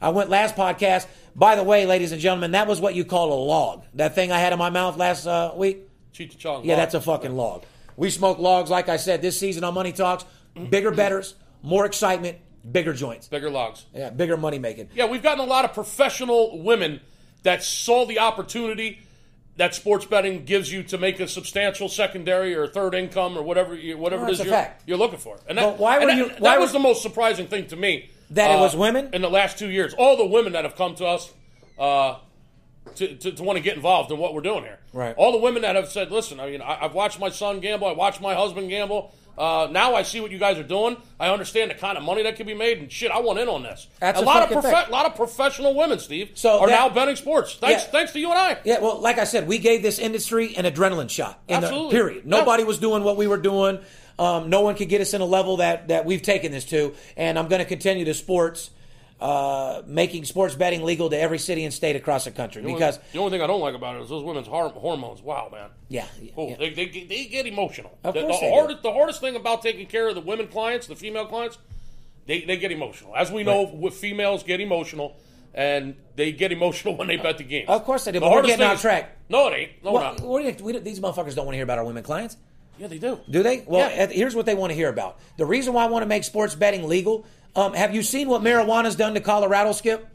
I 0.00 0.08
went 0.10 0.30
last 0.30 0.56
podcast. 0.56 1.06
By 1.36 1.56
the 1.56 1.62
way, 1.62 1.86
ladies 1.86 2.12
and 2.12 2.20
gentlemen, 2.20 2.52
that 2.52 2.66
was 2.66 2.80
what 2.80 2.94
you 2.94 3.04
call 3.04 3.32
a 3.32 3.40
log. 3.44 3.84
That 3.94 4.14
thing 4.14 4.32
I 4.32 4.38
had 4.38 4.52
in 4.52 4.58
my 4.58 4.70
mouth 4.70 4.96
last 4.96 5.26
uh, 5.26 5.52
week. 5.56 5.86
Chong. 6.12 6.64
Yeah, 6.64 6.76
that's 6.76 6.94
a 6.94 7.00
fucking 7.00 7.34
log. 7.34 7.64
We 7.96 8.10
smoke 8.10 8.38
logs, 8.38 8.68
like 8.68 8.88
I 8.88 8.96
said, 8.96 9.22
this 9.22 9.38
season 9.38 9.64
on 9.64 9.72
Money 9.74 9.92
Talks. 9.92 10.24
Bigger 10.68 10.90
betters, 10.90 11.34
more 11.62 11.86
excitement, 11.86 12.38
bigger 12.70 12.92
joints. 12.92 13.28
Bigger 13.28 13.48
logs. 13.48 13.86
Yeah, 13.94 14.10
bigger 14.10 14.36
money 14.36 14.58
making. 14.58 14.88
Yeah, 14.94 15.06
we've 15.06 15.22
gotten 15.22 15.40
a 15.44 15.48
lot 15.48 15.64
of 15.64 15.72
professional 15.72 16.62
women 16.62 17.00
that 17.42 17.62
saw 17.62 18.04
the 18.04 18.18
opportunity 18.18 18.98
that 19.56 19.74
sports 19.74 20.04
betting 20.04 20.44
gives 20.44 20.70
you 20.72 20.82
to 20.84 20.98
make 20.98 21.20
a 21.20 21.28
substantial 21.28 21.88
secondary 21.88 22.54
or 22.54 22.66
third 22.66 22.94
income 22.94 23.38
or 23.38 23.42
whatever 23.42 23.74
you, 23.74 23.96
whatever 23.96 24.22
Well, 24.22 24.32
it 24.32 24.40
is 24.40 24.44
you're, 24.46 24.68
you're 24.86 24.98
looking 24.98 25.18
for. 25.18 25.38
And 25.48 25.56
that, 25.56 25.62
But 25.62 25.78
why 25.78 25.98
were 26.00 26.06
that- 26.06 26.16
you- 26.16 26.28
That 26.28 26.40
why 26.40 26.58
was 26.58 26.70
were- 26.70 26.78
the 26.78 26.82
most 26.82 27.02
surprising 27.02 27.46
thing 27.46 27.66
to 27.68 27.76
me. 27.76 28.10
That 28.30 28.50
it 28.50 28.54
uh, 28.58 28.60
was 28.60 28.76
women? 28.76 29.10
in 29.12 29.22
the 29.22 29.30
last 29.30 29.58
two 29.58 29.68
years. 29.70 29.94
All 29.94 30.16
the 30.16 30.26
women 30.26 30.52
that 30.52 30.64
have 30.64 30.76
come 30.76 30.94
to 30.96 31.06
us 31.06 31.32
uh, 31.78 32.16
to, 32.96 33.16
to, 33.16 33.32
to 33.32 33.42
want 33.42 33.56
to 33.56 33.62
get 33.62 33.76
involved 33.76 34.10
in 34.10 34.18
what 34.18 34.34
we're 34.34 34.40
doing 34.40 34.62
here. 34.62 34.78
Right. 34.92 35.14
All 35.16 35.32
the 35.32 35.38
women 35.38 35.62
that 35.62 35.76
have 35.76 35.88
said, 35.88 36.10
"Listen, 36.10 36.40
I 36.40 36.50
mean, 36.50 36.62
I, 36.62 36.84
I've 36.84 36.94
watched 36.94 37.18
my 37.20 37.30
son 37.30 37.60
gamble. 37.60 37.88
I 37.88 37.92
watched 37.92 38.20
my 38.20 38.34
husband 38.34 38.68
gamble." 38.68 39.12
Uh, 39.38 39.68
now 39.70 39.94
I 39.94 40.02
see 40.02 40.20
what 40.20 40.30
you 40.30 40.38
guys 40.38 40.58
are 40.58 40.62
doing. 40.64 40.98
I 41.18 41.30
understand 41.30 41.70
the 41.70 41.74
kind 41.74 41.96
of 41.96 42.04
money 42.04 42.24
that 42.24 42.36
can 42.36 42.46
be 42.46 42.52
made, 42.52 42.78
and 42.78 42.92
shit, 42.92 43.10
I 43.10 43.20
want 43.20 43.38
in 43.38 43.48
on 43.48 43.62
this. 43.62 43.86
That's 43.98 44.20
a 44.20 44.22
a 44.22 44.26
lot 44.26 44.52
of 44.52 44.90
lot 44.90 45.06
of 45.06 45.14
professional 45.14 45.74
women, 45.74 45.98
Steve, 45.98 46.32
So 46.34 46.60
are 46.60 46.66
that- 46.66 46.72
now 46.74 46.88
betting 46.90 47.16
sports. 47.16 47.54
Thanks, 47.54 47.84
Yeah. 47.84 47.90
thanks 47.90 48.12
to 48.12 48.20
you 48.20 48.28
and 48.30 48.38
I. 48.38 48.58
Yeah, 48.64 48.80
well, 48.80 49.00
like 49.00 49.18
I 49.18 49.24
said, 49.24 49.48
we 49.48 49.58
gave 49.58 49.82
this 49.82 49.98
industry 49.98 50.54
an 50.56 50.66
adrenaline 50.66 51.08
shot. 51.08 51.40
In 51.48 51.60
the 51.60 51.68
Absolutely. 51.68 51.92
period. 51.96 52.24
Yeah. 52.26 52.38
Nobody 52.38 52.64
was 52.64 52.78
doing 52.78 53.02
what 53.02 53.16
we 53.16 53.26
were 53.28 53.38
doing. 53.38 53.78
Um, 54.20 54.50
no 54.50 54.60
one 54.60 54.74
could 54.76 54.90
get 54.90 55.00
us 55.00 55.14
in 55.14 55.22
a 55.22 55.24
level 55.24 55.56
that, 55.56 55.88
that 55.88 56.04
we've 56.04 56.20
taken 56.20 56.52
this 56.52 56.66
to. 56.66 56.94
And 57.16 57.38
I'm 57.38 57.48
going 57.48 57.60
to 57.60 57.64
continue 57.64 58.04
to 58.04 58.12
sports, 58.12 58.70
uh, 59.18 59.80
making 59.86 60.26
sports 60.26 60.54
betting 60.54 60.82
legal 60.82 61.08
to 61.08 61.18
every 61.18 61.38
city 61.38 61.64
and 61.64 61.72
state 61.72 61.96
across 61.96 62.26
the 62.26 62.30
country. 62.30 62.62
Because, 62.62 62.98
the 63.12 63.18
only 63.18 63.30
thing 63.30 63.40
I 63.40 63.46
don't 63.46 63.62
like 63.62 63.74
about 63.74 63.96
it 63.96 64.02
is 64.02 64.10
those 64.10 64.22
women's 64.22 64.46
hormones. 64.46 65.22
Wow, 65.22 65.48
man. 65.50 65.70
yeah. 65.88 66.04
Oh, 66.36 66.50
yeah. 66.50 66.56
they, 66.58 66.70
they, 66.74 66.86
they 66.86 67.24
get 67.26 67.46
emotional. 67.46 67.96
Of 68.04 68.12
the, 68.12 68.20
course 68.20 68.40
the 68.40 68.50
hardest, 68.50 68.82
the 68.82 68.92
hardest 68.92 69.20
thing 69.22 69.36
about 69.36 69.62
taking 69.62 69.86
care 69.86 70.08
of 70.08 70.14
the 70.14 70.20
women 70.20 70.48
clients, 70.48 70.86
the 70.86 70.96
female 70.96 71.24
clients, 71.24 71.56
they, 72.26 72.42
they 72.42 72.58
get 72.58 72.72
emotional. 72.72 73.16
As 73.16 73.32
we 73.32 73.42
know, 73.42 73.62
with 73.72 73.94
females 73.94 74.42
get 74.42 74.60
emotional, 74.60 75.16
and 75.54 75.96
they 76.16 76.30
get 76.32 76.52
emotional 76.52 76.94
when 76.98 77.08
they 77.08 77.16
bet 77.16 77.38
the 77.38 77.44
game. 77.44 77.64
Of 77.68 77.84
course 77.84 78.04
they 78.04 78.12
do, 78.12 78.20
but 78.20 78.30
we're 78.30 78.42
getting 78.42 78.66
off 78.66 78.74
is- 78.74 78.82
track. 78.82 79.16
No, 79.30 79.48
it 79.48 79.54
ain't. 79.56 79.84
No, 79.84 79.92
Well, 79.92 80.02
not. 80.02 80.20
what 80.20 80.58
do 80.58 80.64
we 80.64 80.72
don't- 80.72 80.84
these 80.84 81.00
motherfuckers 81.00 81.34
don't 81.34 81.46
want 81.46 81.54
to 81.54 81.56
hear 81.56 81.64
about 81.64 81.78
our 81.78 81.84
women 81.84 82.02
clients. 82.02 82.36
Yeah, 82.78 82.86
they 82.86 82.98
do. 82.98 83.18
Do 83.28 83.42
they? 83.42 83.62
Well, 83.66 83.90
Yeah. 83.90 84.06
here's 84.06 84.34
what 84.34 84.46
they 84.46 84.54
want 84.54 84.70
to 84.70 84.74
hear 84.74 84.88
about. 84.88 85.18
The 85.36 85.44
reason 85.44 85.74
why 85.74 85.84
I 85.84 85.88
want 85.88 86.02
to 86.02 86.06
make 86.06 86.24
sports 86.24 86.54
betting 86.54 86.88
legal. 86.88 87.26
Um, 87.54 87.74
have 87.74 87.94
you 87.94 88.02
seen 88.02 88.28
what 88.28 88.42
marijuana's 88.42 88.96
done 88.96 89.14
to 89.14 89.20
Colorado, 89.20 89.72
Skip? 89.72 90.06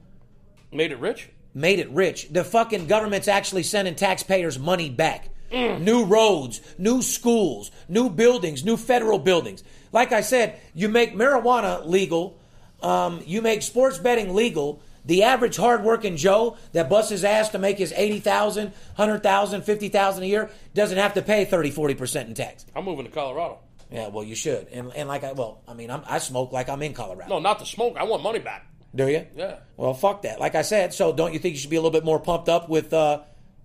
Made 0.71 0.91
it 0.91 0.99
rich. 0.99 1.29
Made 1.53 1.79
it 1.79 1.89
rich. 1.91 2.29
The 2.31 2.43
fucking 2.43 2.87
government's 2.87 3.27
actually 3.27 3.63
sending 3.63 3.95
taxpayers 3.95 4.57
money 4.59 4.89
back. 4.89 5.29
New 5.51 6.03
roads, 6.03 6.59
new 6.77 7.01
schools, 7.01 7.71
new 7.87 8.09
buildings, 8.09 8.65
new 8.65 8.75
federal 8.75 9.19
buildings. 9.19 9.63
Like 9.93 10.11
I 10.11 10.19
said, 10.19 10.59
you 10.73 10.89
make 10.89 11.15
marijuana 11.15 11.85
legal, 11.85 12.37
um, 12.81 13.21
you 13.25 13.41
make 13.41 13.61
sports 13.61 13.97
betting 13.97 14.33
legal. 14.35 14.81
The 15.05 15.23
average 15.23 15.57
hardworking 15.57 16.17
Joe 16.17 16.57
that 16.73 16.89
busts 16.89 17.11
his 17.11 17.23
ass 17.23 17.49
to 17.49 17.59
make 17.59 17.77
his 17.77 17.93
80,000, 17.95 18.69
100,000, 18.95 19.61
50,000 19.61 20.23
a 20.23 20.25
year 20.25 20.49
doesn't 20.73 20.97
have 20.97 21.13
to 21.13 21.21
pay 21.21 21.45
30, 21.45 21.71
40% 21.71 22.27
in 22.27 22.33
tax. 22.33 22.65
I'm 22.75 22.85
moving 22.85 23.05
to 23.05 23.11
Colorado. 23.11 23.59
Yeah, 23.91 24.07
well, 24.07 24.23
you 24.23 24.35
should. 24.35 24.67
And, 24.69 24.91
and 24.95 25.07
like 25.07 25.23
I, 25.23 25.33
well, 25.33 25.61
I 25.67 25.73
mean, 25.75 25.91
I'm, 25.91 26.01
I 26.07 26.17
smoke 26.17 26.51
like 26.51 26.69
I'm 26.69 26.81
in 26.81 26.93
Colorado. 26.93 27.29
No, 27.29 27.39
not 27.39 27.59
the 27.59 27.65
smoke. 27.65 27.97
I 27.97 28.03
want 28.03 28.23
money 28.23 28.39
back. 28.39 28.65
Do 28.95 29.07
you? 29.07 29.27
Yeah. 29.35 29.57
Well, 29.77 29.93
fuck 29.93 30.23
that. 30.23 30.39
Like 30.39 30.55
I 30.55 30.61
said, 30.63 30.93
so 30.93 31.13
don't 31.13 31.33
you 31.33 31.39
think 31.39 31.53
you 31.53 31.59
should 31.59 31.69
be 31.69 31.75
a 31.75 31.79
little 31.81 31.91
bit 31.91 32.03
more 32.05 32.19
pumped 32.19 32.49
up 32.49 32.67
with 32.69 32.93
uh, 32.93 33.21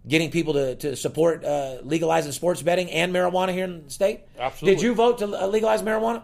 getting 0.06 0.30
people 0.30 0.52
to, 0.54 0.74
to 0.76 0.96
support 0.96 1.44
uh, 1.44 1.78
legalizing 1.84 2.32
sports 2.32 2.60
betting 2.62 2.90
and 2.90 3.14
marijuana 3.14 3.52
here 3.52 3.64
in 3.64 3.84
the 3.84 3.90
state? 3.90 4.20
Absolutely. 4.38 4.76
Did 4.76 4.82
you 4.82 4.94
vote 4.94 5.18
to 5.18 5.42
uh, 5.42 5.46
legalize 5.46 5.82
marijuana? 5.82 6.22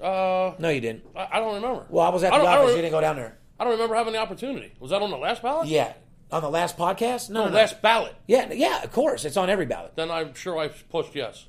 Uh, 0.00 0.54
No, 0.58 0.68
you 0.68 0.80
didn't. 0.80 1.04
I, 1.16 1.28
I 1.32 1.40
don't 1.40 1.54
remember. 1.54 1.86
Well, 1.88 2.04
I 2.06 2.10
was 2.10 2.22
at 2.22 2.30
the 2.30 2.36
I 2.36 2.58
office. 2.58 2.70
You 2.76 2.82
didn't 2.82 2.92
go 2.92 3.00
down 3.00 3.16
there. 3.16 3.38
I 3.62 3.64
don't 3.64 3.74
remember 3.74 3.94
having 3.94 4.12
the 4.12 4.18
opportunity. 4.18 4.72
Was 4.80 4.90
that 4.90 5.02
on 5.02 5.12
the 5.12 5.16
last 5.16 5.40
ballot? 5.40 5.68
Yeah. 5.68 5.92
On 6.32 6.42
the 6.42 6.50
last 6.50 6.76
podcast? 6.76 7.30
No, 7.30 7.42
On 7.42 7.46
the 7.46 7.52
no. 7.52 7.58
last 7.58 7.80
ballot. 7.80 8.12
Yeah, 8.26 8.52
yeah, 8.52 8.82
of 8.82 8.90
course. 8.90 9.24
It's 9.24 9.36
on 9.36 9.48
every 9.48 9.66
ballot. 9.66 9.92
Then 9.94 10.10
I'm 10.10 10.34
sure 10.34 10.58
I 10.58 10.66
pushed 10.66 11.14
yes. 11.14 11.46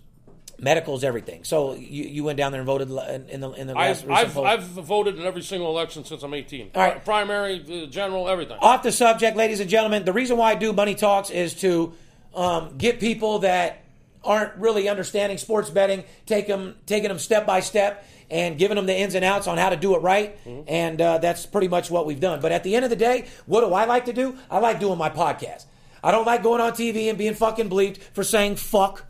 Medical's 0.60 1.03
everything. 1.03 1.43
So 1.43 1.74
you, 1.74 2.03
you 2.03 2.24
went 2.24 2.38
down 2.38 2.51
there 2.51 2.62
and 2.62 2.67
voted 2.67 2.88
in 2.88 3.41
the 3.41 3.51
in 3.53 3.65
the 3.65 3.74
last 3.74 4.03
I've, 4.03 4.12
I've, 4.12 4.34
poll. 4.36 4.46
I've 4.46 4.62
voted 4.62 5.17
in 5.17 5.25
every 5.25 5.41
single 5.41 5.72
election 5.72 6.05
since 6.05 6.22
I'm 6.22 6.36
18. 6.36 6.70
All 6.75 6.84
right. 6.84 7.03
Primary, 7.03 7.84
uh, 7.84 7.88
general, 7.88 8.29
everything. 8.29 8.60
off 8.62 8.84
the 8.84 8.91
subject, 8.91 9.36
ladies 9.36 9.60
and 9.60 9.67
gentlemen, 9.67 10.05
the 10.05 10.13
reason 10.13 10.38
why 10.38 10.51
I 10.51 10.55
do 10.55 10.72
Money 10.72 10.93
Talks 10.93 11.32
is 11.32 11.55
to 11.62 11.93
um, 12.36 12.77
get 12.77 13.00
people 13.00 13.39
that 13.39 13.83
aren't 14.24 14.56
really 14.56 14.89
understanding 14.89 15.38
sports 15.38 15.70
betting, 15.70 16.03
take 16.25 16.48
them, 16.48 16.75
taking 16.86 17.10
them 17.10 17.20
step 17.20 17.46
by 17.46 17.60
step 17.60 18.06
and 18.30 18.58
giving 18.58 18.75
them 18.75 18.86
the 18.86 18.96
ins 18.98 19.15
and 19.15 19.24
outs 19.24 19.48
on 19.48 19.58
how 19.58 19.70
to 19.70 19.75
do 19.75 19.96
it 19.96 20.00
right. 20.00 20.38
And 20.68 21.00
uh, 21.01 21.18
that's 21.20 21.46
pretty 21.46 21.68
much 21.68 21.92
what 21.92 22.06
we've 22.06 22.20
done. 22.20 22.42
But 22.42 22.51
at 22.51 22.63
the 22.63 22.75
end 22.75 22.84
of 22.86 22.89
the 22.89 22.96
day, 22.96 23.27
what 23.46 23.62
do 23.62 23.74
I 23.74 23.86
like 23.86 24.06
to 24.06 24.13
do? 24.13 24.38
I 24.50 24.60
like 24.60 24.80
doing 24.80 24.98
my 24.98 25.10
podcast. 25.10 25.65
I 26.03 26.12
don't 26.12 26.25
like 26.25 26.44
going 26.44 26.60
on 26.62 26.72
TV 26.74 27.10
and 27.10 27.18
being 27.18 27.34
fucking 27.34 27.70
bleeped 27.70 27.98
for 27.98 28.24
saying 28.24 28.56
fuck 28.58 29.06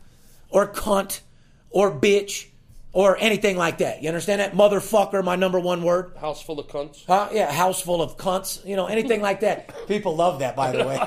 or 0.50 0.66
cunt 0.68 1.20
or 1.70 1.90
bitch 1.90 2.46
or 2.92 3.16
anything 3.18 3.56
like 3.56 3.78
that. 3.78 4.02
You 4.02 4.08
understand 4.08 4.40
that? 4.40 4.52
Motherfucker, 4.52 5.24
my 5.24 5.34
number 5.36 5.58
one 5.58 5.82
word. 5.82 6.12
House 6.20 6.40
full 6.40 6.60
of 6.60 6.68
cunts. 6.68 7.04
Huh? 7.06 7.28
Yeah, 7.32 7.50
house 7.50 7.80
full 7.80 8.00
of 8.00 8.16
cunts. 8.16 8.64
You 8.64 8.76
know, 8.76 8.86
anything 8.86 9.20
like 9.20 9.40
that. 9.40 9.74
People 9.88 10.14
love 10.14 10.38
that, 10.38 10.54
by 10.54 10.70
the 10.70 10.84
way. 10.84 10.98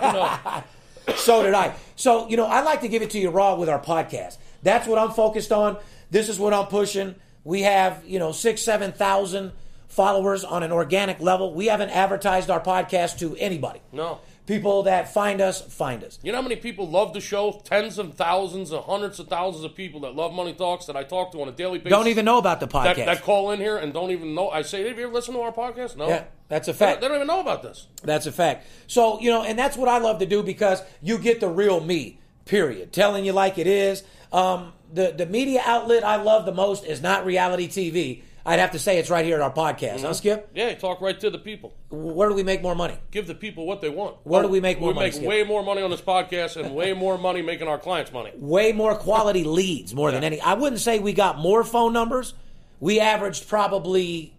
So 1.16 1.44
did 1.44 1.54
I. 1.54 1.76
So, 1.96 2.28
you 2.30 2.38
know, 2.38 2.46
I 2.46 2.62
like 2.62 2.82
to 2.82 2.88
give 2.88 3.02
it 3.02 3.12
to 3.12 3.20
you 3.20 3.30
raw 3.30 3.56
with 3.56 3.70
our 3.70 3.80
podcast. 3.80 4.38
That's 4.64 4.88
what 4.88 5.00
I'm 5.00 5.12
focused 5.12 5.52
on. 5.52 5.78
This 6.12 6.30
is 6.30 6.40
what 6.40 6.54
I'm 6.54 6.68
pushing. 6.68 7.16
We 7.44 7.62
have, 7.62 8.04
you 8.06 8.20
know, 8.20 8.32
six, 8.32 8.62
seven 8.62 8.92
thousand 8.92 9.54
followers 9.88 10.44
on 10.44 10.64
an 10.64 10.72
organic 10.72 11.20
level. 11.20 11.54
We 11.54 11.68
haven't 11.68 11.90
advertised 11.90 12.50
our 12.50 12.60
podcast 12.60 13.20
to 13.20 13.36
anybody. 13.38 13.82
No. 13.92 14.20
People 14.48 14.84
that 14.84 15.14
find 15.14 15.42
us, 15.42 15.62
find 15.62 16.06
us. 16.06 16.18
You 16.24 16.32
know 16.32 16.38
how 16.38 16.42
many 16.42 16.56
people 16.56 16.88
love 16.90 17.14
the 17.14 17.20
show? 17.20 17.62
Tens 17.66 18.00
of 18.00 18.14
thousands 18.16 18.72
and 18.72 18.82
hundreds 18.82 19.20
of 19.20 19.28
thousands 19.28 19.66
of 19.66 19.76
people 19.76 20.00
that 20.00 20.16
love 20.16 20.32
Money 20.34 20.54
Talks 20.54 20.86
that 20.86 20.96
I 20.96 21.04
talk 21.04 21.34
to 21.34 21.42
on 21.42 21.50
a 21.50 21.52
daily 21.52 21.80
basis. 21.80 21.92
Don't 21.92 22.08
even 22.08 22.24
know 22.24 22.38
about 22.38 22.62
the 22.62 22.68
podcast. 22.68 22.96
that 23.06 23.24
call 23.24 23.52
in 23.52 23.60
here 23.60 23.78
and 23.78 23.94
don't 23.94 24.10
even 24.12 24.34
know. 24.34 24.50
I 24.50 24.62
say, 24.62 24.88
have 24.88 24.98
you 24.98 25.04
ever 25.04 25.14
listened 25.14 25.36
to 25.36 25.42
our 25.42 25.52
podcast? 25.52 25.98
No. 25.98 26.08
Yeah, 26.08 26.24
that's 26.48 26.70
a 26.70 26.72
They 26.72 26.78
fact. 26.78 27.02
don't, 27.02 27.02
they 27.02 27.08
don't 27.10 27.16
even 27.18 27.28
know 27.28 27.42
about 27.42 27.62
this. 27.62 27.88
That's 28.04 28.26
a 28.26 28.32
fact. 28.32 28.66
So, 28.88 29.20
you 29.20 29.30
know, 29.30 29.44
and 29.44 29.60
that's 29.60 29.76
what 29.76 29.90
I 29.90 29.98
love 29.98 30.20
to 30.20 30.26
do 30.26 30.42
because 30.42 30.82
you 31.02 31.18
get 31.18 31.42
the 31.42 31.50
real 31.50 31.82
me, 31.82 32.20
period. 32.46 32.94
Telling 32.94 33.26
you 33.26 33.34
like 33.34 33.58
it 33.58 33.68
is. 33.68 34.04
Um, 34.32 34.72
the, 34.94 35.12
the 35.12 35.26
media 35.26 35.62
outlet 35.66 36.06
I 36.06 36.16
love 36.16 36.46
the 36.46 36.54
most 36.54 36.86
is 36.86 37.02
not 37.02 37.26
reality 37.26 37.68
TV. 37.68 38.24
I'd 38.48 38.60
have 38.60 38.72
to 38.72 38.80
say 38.80 38.98
it's 38.98 39.10
right 39.10 39.26
here 39.26 39.36
at 39.36 39.42
our 39.42 39.52
podcast. 39.52 40.00
Huh, 40.00 40.08
mm-hmm. 40.08 40.14
Skip? 40.14 40.52
Yeah, 40.56 40.74
talk 40.76 41.02
right 41.02 41.20
to 41.20 41.30
the 41.30 41.38
people. 41.38 41.76
Where 41.90 42.30
do 42.30 42.34
we 42.34 42.44
make 42.44 42.62
more 42.62 42.76
money? 42.76 42.98
Give 43.12 43.28
the 43.28 43.36
people 43.36 43.68
what 43.68 43.82
they 43.82 43.90
want. 43.90 44.16
Where 44.24 44.42
do 44.42 44.48
we 44.48 44.62
make 44.62 44.80
more 44.80 44.92
we 44.92 44.94
money, 44.94 45.04
We 45.04 45.08
make 45.08 45.14
Skip? 45.16 45.28
way 45.28 45.44
more 45.44 45.64
money 45.64 45.82
on 45.82 45.92
this 45.92 46.00
podcast 46.00 46.56
and 46.56 46.74
way 46.74 46.94
more 46.94 47.18
money 47.18 47.42
making 47.42 47.68
our 47.68 47.78
clients 47.78 48.14
money. 48.14 48.32
Way 48.38 48.72
more 48.72 48.96
quality 48.96 49.44
leads, 49.44 49.94
more 49.94 50.12
than 50.12 50.24
any. 50.24 50.40
I 50.40 50.54
wouldn't 50.54 50.80
say 50.80 51.00
we 51.00 51.12
got 51.12 51.38
more 51.38 51.66
phone 51.66 51.92
numbers. 51.92 52.36
We 52.80 53.02
averaged 53.02 53.50
probably 53.50 54.34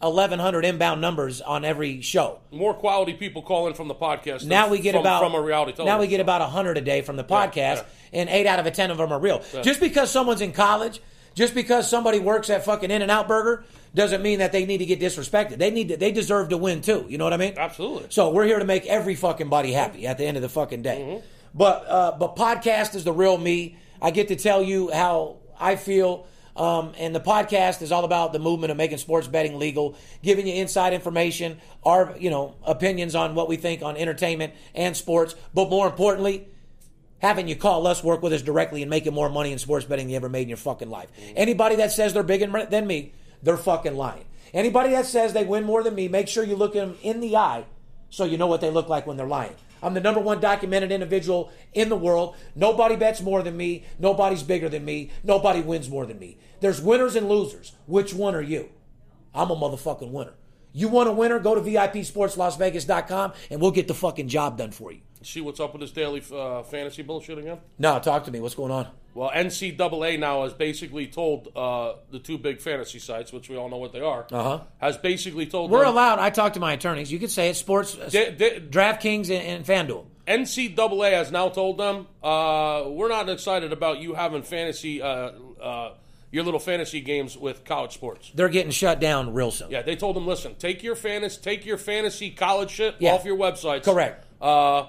1,100 0.00 0.66
inbound 0.66 1.00
numbers 1.00 1.40
on 1.40 1.64
every 1.64 2.02
show. 2.02 2.40
More 2.50 2.74
quality 2.74 3.14
people 3.14 3.40
calling 3.40 3.72
from 3.72 3.88
the 3.88 3.94
podcast. 3.94 4.44
Now 4.44 4.68
we 4.68 4.78
get 4.78 4.92
from, 4.92 5.00
about 5.00 5.22
from 5.22 5.34
a 5.34 5.40
reality 5.40 5.72
television. 5.72 5.96
Now 5.96 6.00
we 6.00 6.06
get 6.06 6.20
about 6.20 6.42
hundred 6.50 6.76
a 6.76 6.82
day 6.82 7.00
from 7.00 7.16
the 7.16 7.24
podcast, 7.24 7.76
yeah. 7.76 7.84
and 8.12 8.28
eight 8.28 8.46
out 8.46 8.58
of 8.58 8.66
a 8.66 8.70
ten 8.70 8.90
of 8.90 8.98
them 8.98 9.10
are 9.10 9.18
real. 9.18 9.42
Just 9.62 9.80
because 9.80 10.10
someone's 10.10 10.42
in 10.42 10.52
college, 10.52 11.00
just 11.34 11.54
because 11.54 11.88
somebody 11.88 12.18
works 12.18 12.50
at 12.50 12.64
fucking 12.64 12.90
In 12.90 13.02
and 13.02 13.10
Out 13.10 13.28
Burger, 13.28 13.64
doesn't 13.94 14.22
mean 14.22 14.40
that 14.40 14.52
they 14.52 14.66
need 14.66 14.78
to 14.78 14.86
get 14.86 15.00
disrespected. 15.00 15.58
They 15.58 15.70
need 15.70 15.88
to, 15.88 15.96
they 15.96 16.10
deserve 16.10 16.48
to 16.48 16.56
win 16.56 16.80
too. 16.80 17.06
You 17.08 17.18
know 17.18 17.24
what 17.24 17.32
I 17.32 17.36
mean? 17.36 17.54
Absolutely. 17.56 18.06
So 18.10 18.30
we're 18.30 18.44
here 18.44 18.58
to 18.58 18.64
make 18.64 18.86
every 18.86 19.14
fucking 19.14 19.48
body 19.48 19.72
happy 19.72 20.06
at 20.06 20.18
the 20.18 20.24
end 20.24 20.36
of 20.36 20.42
the 20.42 20.48
fucking 20.48 20.82
day. 20.82 20.98
Mm-hmm. 21.00 21.26
But 21.54 21.86
uh, 21.88 22.16
but 22.18 22.34
podcast 22.34 22.94
is 22.96 23.04
the 23.04 23.12
real 23.12 23.38
me. 23.38 23.78
I 24.02 24.10
get 24.10 24.28
to 24.28 24.36
tell 24.36 24.62
you 24.62 24.90
how 24.90 25.36
I 25.58 25.76
feel. 25.76 26.26
Um, 26.56 26.92
and 26.98 27.12
the 27.12 27.20
podcast 27.20 27.82
is 27.82 27.90
all 27.90 28.04
about 28.04 28.32
the 28.32 28.38
movement 28.38 28.70
of 28.70 28.76
making 28.76 28.98
sports 28.98 29.26
betting 29.26 29.58
legal, 29.58 29.96
giving 30.22 30.46
you 30.46 30.54
inside 30.54 30.92
information, 30.92 31.58
our 31.84 32.14
you 32.18 32.30
know 32.30 32.54
opinions 32.64 33.14
on 33.14 33.34
what 33.34 33.48
we 33.48 33.56
think 33.56 33.82
on 33.82 33.96
entertainment 33.96 34.52
and 34.74 34.96
sports. 34.96 35.34
But 35.52 35.70
more 35.70 35.86
importantly, 35.86 36.48
having 37.24 37.48
you 37.48 37.56
call 37.56 37.86
us, 37.86 38.04
work 38.04 38.22
with 38.22 38.34
us 38.34 38.42
directly, 38.42 38.82
and 38.82 38.90
making 38.90 39.14
more 39.14 39.30
money 39.30 39.50
in 39.50 39.58
sports 39.58 39.86
betting 39.86 40.06
than 40.06 40.10
you 40.10 40.16
ever 40.16 40.28
made 40.28 40.42
in 40.42 40.48
your 40.48 40.58
fucking 40.58 40.90
life. 40.90 41.08
Anybody 41.34 41.76
that 41.76 41.90
says 41.90 42.12
they're 42.12 42.22
bigger 42.22 42.66
than 42.66 42.86
me, 42.86 43.12
they're 43.42 43.56
fucking 43.56 43.96
lying. 43.96 44.26
Anybody 44.52 44.90
that 44.90 45.06
says 45.06 45.32
they 45.32 45.44
win 45.44 45.64
more 45.64 45.82
than 45.82 45.94
me, 45.94 46.06
make 46.06 46.28
sure 46.28 46.44
you 46.44 46.54
look 46.54 46.74
them 46.74 46.98
in 47.02 47.20
the 47.20 47.34
eye 47.34 47.64
so 48.10 48.24
you 48.24 48.36
know 48.36 48.46
what 48.46 48.60
they 48.60 48.70
look 48.70 48.90
like 48.90 49.06
when 49.06 49.16
they're 49.16 49.26
lying. 49.26 49.54
I'm 49.82 49.94
the 49.94 50.00
number 50.00 50.20
one 50.20 50.38
documented 50.38 50.92
individual 50.92 51.50
in 51.72 51.88
the 51.88 51.96
world. 51.96 52.36
Nobody 52.54 52.94
bets 52.94 53.22
more 53.22 53.42
than 53.42 53.56
me. 53.56 53.84
Nobody's 53.98 54.42
bigger 54.42 54.68
than 54.68 54.84
me. 54.84 55.10
Nobody 55.22 55.62
wins 55.62 55.88
more 55.88 56.04
than 56.04 56.18
me. 56.18 56.36
There's 56.60 56.80
winners 56.80 57.16
and 57.16 57.28
losers. 57.28 57.72
Which 57.86 58.12
one 58.12 58.34
are 58.34 58.42
you? 58.42 58.68
I'm 59.34 59.50
a 59.50 59.56
motherfucking 59.56 60.10
winner. 60.10 60.34
You 60.72 60.88
want 60.88 61.08
a 61.08 61.12
winner? 61.12 61.38
Go 61.38 61.54
to 61.54 61.60
VIPSportsLasVegas.com 61.62 63.32
and 63.50 63.60
we'll 63.60 63.70
get 63.70 63.88
the 63.88 63.94
fucking 63.94 64.28
job 64.28 64.58
done 64.58 64.72
for 64.72 64.92
you. 64.92 65.00
See 65.24 65.40
what's 65.40 65.58
up 65.60 65.72
with 65.72 65.80
this 65.80 65.90
daily 65.90 66.22
uh, 66.32 66.62
fantasy 66.64 67.02
bullshit 67.02 67.38
again? 67.38 67.58
No, 67.78 67.98
talk 67.98 68.24
to 68.24 68.30
me. 68.30 68.40
What's 68.40 68.54
going 68.54 68.70
on? 68.70 68.88
Well, 69.14 69.30
NCAA 69.30 70.18
now 70.18 70.42
has 70.42 70.52
basically 70.52 71.06
told 71.06 71.48
uh, 71.56 71.94
the 72.10 72.18
two 72.18 72.36
big 72.36 72.60
fantasy 72.60 72.98
sites, 72.98 73.32
which 73.32 73.48
we 73.48 73.56
all 73.56 73.68
know 73.68 73.76
what 73.78 73.92
they 73.92 74.00
are, 74.00 74.26
Uh-huh. 74.30 74.60
has 74.78 74.98
basically 74.98 75.46
told 75.46 75.70
We're 75.70 75.80
them, 75.84 75.92
allowed. 75.94 76.18
I 76.18 76.30
talked 76.30 76.54
to 76.54 76.60
my 76.60 76.72
attorneys. 76.72 77.10
You 77.12 77.18
could 77.18 77.30
say 77.30 77.48
it. 77.48 77.54
Sports, 77.54 77.96
uh, 77.96 78.08
Di- 78.10 78.30
di- 78.32 78.60
DraftKings, 78.60 79.30
and, 79.30 79.64
and 79.64 79.64
FanDuel. 79.64 80.04
NCAA 80.26 81.12
has 81.12 81.30
now 81.30 81.48
told 81.48 81.78
them, 81.78 82.06
uh, 82.22 82.84
we're 82.88 83.08
not 83.08 83.28
excited 83.28 83.72
about 83.72 84.00
you 84.00 84.14
having 84.14 84.42
fantasy, 84.42 85.00
uh, 85.00 85.30
uh, 85.62 85.94
your 86.32 86.42
little 86.44 86.58
fantasy 86.60 87.00
games 87.00 87.36
with 87.36 87.64
college 87.64 87.92
sports. 87.94 88.32
They're 88.34 88.48
getting 88.48 88.72
shut 88.72 88.98
down 89.00 89.32
real 89.32 89.52
soon. 89.52 89.70
Yeah, 89.70 89.82
they 89.82 89.94
told 89.96 90.16
them, 90.16 90.26
listen, 90.26 90.56
take 90.56 90.82
your 90.82 90.96
fantasy, 90.96 91.40
take 91.40 91.64
your 91.64 91.78
fantasy 91.78 92.30
college 92.30 92.70
shit 92.70 92.96
Yeah. 92.98 93.12
off 93.14 93.24
your 93.24 93.36
websites. 93.36 93.84
Correct. 93.84 94.26
Uh, 94.42 94.86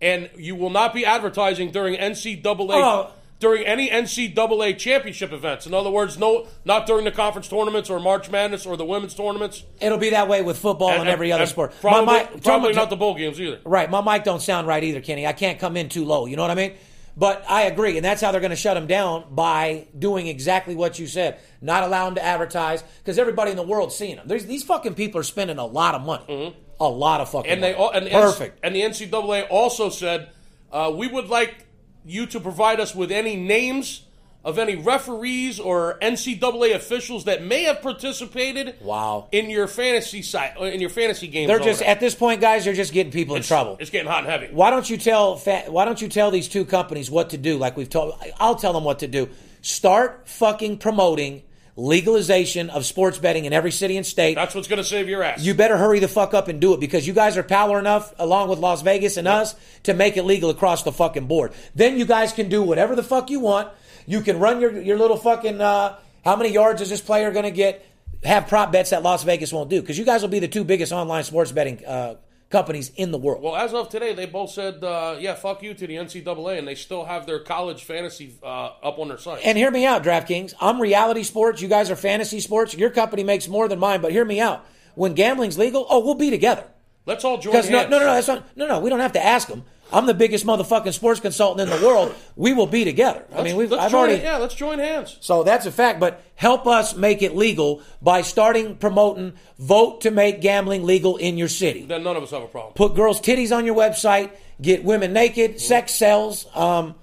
and 0.00 0.30
you 0.36 0.54
will 0.54 0.70
not 0.70 0.94
be 0.94 1.04
advertising 1.04 1.70
during 1.70 1.94
NCAA 1.96 2.82
Oh. 2.82 3.10
during 3.40 3.64
any 3.64 3.88
NCAA 3.88 4.76
championship 4.76 5.32
events. 5.32 5.66
In 5.66 5.72
other 5.74 5.90
words, 5.90 6.18
no, 6.18 6.46
not 6.64 6.86
during 6.86 7.04
the 7.04 7.12
conference 7.12 7.46
tournaments 7.48 7.88
or 7.88 8.00
March 8.00 8.30
Madness 8.30 8.66
or 8.66 8.76
the 8.76 8.84
women's 8.84 9.14
tournaments. 9.14 9.62
It'll 9.80 9.98
be 9.98 10.10
that 10.10 10.28
way 10.28 10.42
with 10.42 10.58
football 10.58 10.90
and, 10.90 11.08
every 11.08 11.30
other 11.30 11.42
and 11.42 11.50
sport. 11.50 11.72
Probably, 11.80 12.06
my 12.06 12.28
mic, 12.32 12.42
probably 12.42 12.72
not 12.72 12.90
the 12.90 12.96
bowl 12.96 13.14
games 13.14 13.40
either. 13.40 13.60
Right, 13.64 13.88
my 13.90 14.00
mic 14.00 14.24
don't 14.24 14.42
sound 14.42 14.66
right 14.66 14.82
either, 14.82 15.00
Kenny. 15.00 15.26
I 15.26 15.32
can't 15.32 15.58
come 15.60 15.76
in 15.76 15.88
too 15.88 16.04
low. 16.04 16.26
You 16.26 16.34
know 16.36 16.42
what 16.42 16.50
I 16.50 16.56
mean? 16.56 16.72
But 17.16 17.44
I 17.48 17.62
agree, 17.62 17.96
and 17.96 18.04
that's 18.04 18.20
how 18.20 18.30
they're 18.30 18.40
going 18.40 18.50
to 18.50 18.56
shut 18.56 18.74
them 18.74 18.86
down 18.86 19.24
by 19.34 19.88
doing 19.98 20.28
exactly 20.28 20.76
what 20.76 21.00
you 21.00 21.08
said. 21.08 21.40
Not 21.60 21.82
allow 21.82 22.04
them 22.04 22.14
to 22.14 22.24
advertise 22.24 22.84
because 22.98 23.18
everybody 23.18 23.50
in 23.50 23.56
the 23.56 23.64
world's 23.64 23.96
seeing 23.96 24.14
them. 24.16 24.28
There's, 24.28 24.46
these 24.46 24.62
fucking 24.62 24.94
people 24.94 25.20
are 25.20 25.24
spending 25.24 25.58
a 25.58 25.66
lot 25.66 25.96
of 25.96 26.02
money, 26.02 26.24
mm-hmm. 26.28 26.58
A 26.80 26.88
lot 26.88 27.20
of 27.20 27.30
fucking. 27.30 27.50
And 27.50 27.62
they 27.62 27.74
all- 27.74 27.90
and 27.90 28.06
the 28.06 28.10
perfect. 28.10 28.60
And 28.62 28.74
the 28.74 28.82
NCAA 28.82 29.46
also 29.50 29.88
said 29.90 30.28
uh, 30.72 30.92
we 30.94 31.06
would 31.06 31.28
like 31.28 31.66
you 32.04 32.26
to 32.26 32.40
provide 32.40 32.80
us 32.80 32.94
with 32.94 33.10
any 33.10 33.36
names 33.36 34.02
of 34.44 34.58
any 34.58 34.76
referees 34.76 35.58
or 35.58 35.98
NCAA 36.00 36.74
officials 36.74 37.24
that 37.24 37.42
may 37.42 37.64
have 37.64 37.82
participated. 37.82 38.76
Wow. 38.80 39.26
In 39.32 39.50
your 39.50 39.66
fantasy 39.66 40.22
site, 40.22 40.56
in 40.56 40.80
your 40.80 40.90
fantasy 40.90 41.26
games. 41.26 41.48
they're 41.48 41.58
just 41.58 41.82
at 41.82 42.00
this 42.00 42.14
point, 42.14 42.40
guys. 42.40 42.64
They're 42.64 42.72
just 42.72 42.92
getting 42.92 43.12
people 43.12 43.34
in 43.36 43.42
trouble. 43.42 43.76
It's 43.80 43.90
getting 43.90 44.08
hot 44.08 44.20
and 44.20 44.28
heavy. 44.28 44.46
Why 44.52 44.70
don't 44.70 44.88
you 44.88 44.96
tell 44.96 45.36
fa- 45.36 45.64
Why 45.68 45.84
don't 45.84 46.00
you 46.00 46.08
tell 46.08 46.30
these 46.30 46.48
two 46.48 46.64
companies 46.64 47.10
what 47.10 47.30
to 47.30 47.36
do? 47.36 47.58
Like 47.58 47.76
we've 47.76 47.90
told, 47.90 48.14
I'll 48.38 48.54
tell 48.54 48.72
them 48.72 48.84
what 48.84 49.00
to 49.00 49.08
do. 49.08 49.28
Start 49.60 50.28
fucking 50.28 50.78
promoting 50.78 51.42
legalization 51.78 52.70
of 52.70 52.84
sports 52.84 53.18
betting 53.18 53.44
in 53.44 53.52
every 53.52 53.70
city 53.70 53.96
and 53.96 54.04
state. 54.04 54.34
That's 54.34 54.52
what's 54.52 54.66
going 54.66 54.78
to 54.78 54.84
save 54.84 55.08
your 55.08 55.22
ass. 55.22 55.44
you 55.44 55.54
better 55.54 55.76
hurry 55.76 56.00
the 56.00 56.08
fuck 56.08 56.34
up 56.34 56.48
and 56.48 56.60
do 56.60 56.74
it 56.74 56.80
because 56.80 57.06
you 57.06 57.12
guys 57.12 57.36
are 57.36 57.44
power 57.44 57.78
enough, 57.78 58.12
along 58.18 58.48
with 58.48 58.58
Las 58.58 58.82
Vegas 58.82 59.16
and 59.16 59.28
us, 59.28 59.54
to 59.84 59.94
make 59.94 60.16
it 60.16 60.24
legal 60.24 60.50
across 60.50 60.82
the 60.82 60.90
fucking 60.90 61.26
board. 61.26 61.52
Then 61.76 61.96
you 61.96 62.04
guys 62.04 62.32
can 62.32 62.48
do 62.48 62.64
whatever 62.64 62.96
the 62.96 63.04
fuck 63.04 63.30
you 63.30 63.38
want. 63.38 63.68
You 64.06 64.22
can 64.22 64.40
run 64.40 64.60
your 64.60 64.80
your 64.80 64.98
little 64.98 65.16
fucking. 65.16 65.60
Uh, 65.60 65.96
how 66.24 66.34
many 66.34 66.50
yards 66.50 66.82
is 66.82 66.90
this 66.90 67.00
player 67.00 67.30
going 67.30 67.44
to 67.44 67.50
get? 67.52 67.84
Have 68.24 68.48
prop 68.48 68.72
bets 68.72 68.90
that 68.90 69.04
Las 69.04 69.22
Vegas 69.22 69.52
won't 69.52 69.70
do 69.70 69.80
because 69.80 69.96
you 69.96 70.04
guys 70.04 70.22
will 70.22 70.28
be 70.28 70.40
the 70.40 70.48
two 70.48 70.64
biggest 70.64 70.90
online 70.90 71.22
sports 71.22 71.52
betting 71.52 71.84
uh, 71.86 72.16
companies 72.50 72.90
in 72.96 73.10
the 73.10 73.18
world. 73.18 73.42
well, 73.42 73.56
as 73.56 73.74
of 73.74 73.88
today, 73.88 74.14
they 74.14 74.26
both 74.26 74.50
said, 74.50 74.82
uh, 74.82 75.16
"Yeah, 75.18 75.34
fuck 75.34 75.62
you" 75.62 75.74
to 75.74 75.86
the 75.86 75.96
NCAA, 75.96 76.58
and 76.58 76.66
they 76.66 76.74
still 76.74 77.04
have 77.04 77.26
their 77.26 77.40
college 77.40 77.84
fantasy 77.84 78.36
uh, 78.42 78.70
up 78.82 78.98
on 78.98 79.08
their 79.08 79.18
site. 79.18 79.42
And 79.44 79.58
hear 79.58 79.70
me 79.70 79.84
out, 79.84 80.02
DraftKings. 80.02 80.54
I'm 80.60 80.80
reality 80.80 81.22
sports. 81.22 81.60
You 81.60 81.68
guys 81.68 81.90
are 81.90 81.96
fantasy 81.96 82.40
sports. 82.40 82.74
Your 82.74 82.90
company 82.90 83.22
makes 83.24 83.48
more 83.48 83.68
than 83.68 83.78
mine, 83.78 84.00
but 84.00 84.12
hear 84.12 84.24
me 84.24 84.40
out. 84.40 84.64
When 84.94 85.14
gambling's 85.14 85.58
legal, 85.58 85.86
oh, 85.90 86.04
we'll 86.04 86.14
be 86.14 86.30
together. 86.30 86.64
Let's 87.06 87.24
all 87.24 87.38
join 87.38 87.52
Because 87.52 87.70
no, 87.70 87.78
hands. 87.78 87.90
no, 87.90 87.98
no, 88.00 88.06
no, 88.06 88.14
that's 88.14 88.28
not, 88.28 88.56
no, 88.56 88.66
no. 88.66 88.80
We 88.80 88.90
don't 88.90 89.00
have 89.00 89.12
to 89.12 89.24
ask 89.24 89.48
them. 89.48 89.64
I'm 89.92 90.06
the 90.06 90.14
biggest 90.14 90.44
motherfucking 90.44 90.92
sports 90.92 91.20
consultant 91.20 91.70
in 91.70 91.78
the 91.80 91.86
world. 91.86 92.14
We 92.36 92.52
will 92.52 92.66
be 92.66 92.84
together. 92.84 93.24
I 93.34 93.42
mean, 93.42 93.56
we've 93.56 93.70
let's 93.70 93.84
I've 93.84 93.90
join 93.90 94.08
already. 94.08 94.22
yeah, 94.22 94.36
let's 94.36 94.54
join 94.54 94.78
hands. 94.78 95.16
So 95.20 95.42
that's 95.42 95.64
a 95.66 95.72
fact. 95.72 95.98
But 95.98 96.22
help 96.34 96.66
us 96.66 96.94
make 96.94 97.22
it 97.22 97.34
legal 97.34 97.82
by 98.02 98.22
starting 98.22 98.76
promoting. 98.76 99.34
Vote 99.58 100.02
to 100.02 100.10
make 100.10 100.40
gambling 100.40 100.84
legal 100.84 101.16
in 101.16 101.38
your 101.38 101.48
city. 101.48 101.86
Then 101.86 102.02
none 102.02 102.16
of 102.16 102.22
us 102.22 102.30
have 102.32 102.42
a 102.42 102.48
problem. 102.48 102.74
Put 102.74 102.94
girls' 102.94 103.20
titties 103.20 103.56
on 103.56 103.64
your 103.64 103.74
website. 103.74 104.30
Get 104.60 104.84
women 104.84 105.12
naked. 105.12 105.60
Sex 105.60 105.94
sells. 105.94 106.46
Um, 106.54 106.94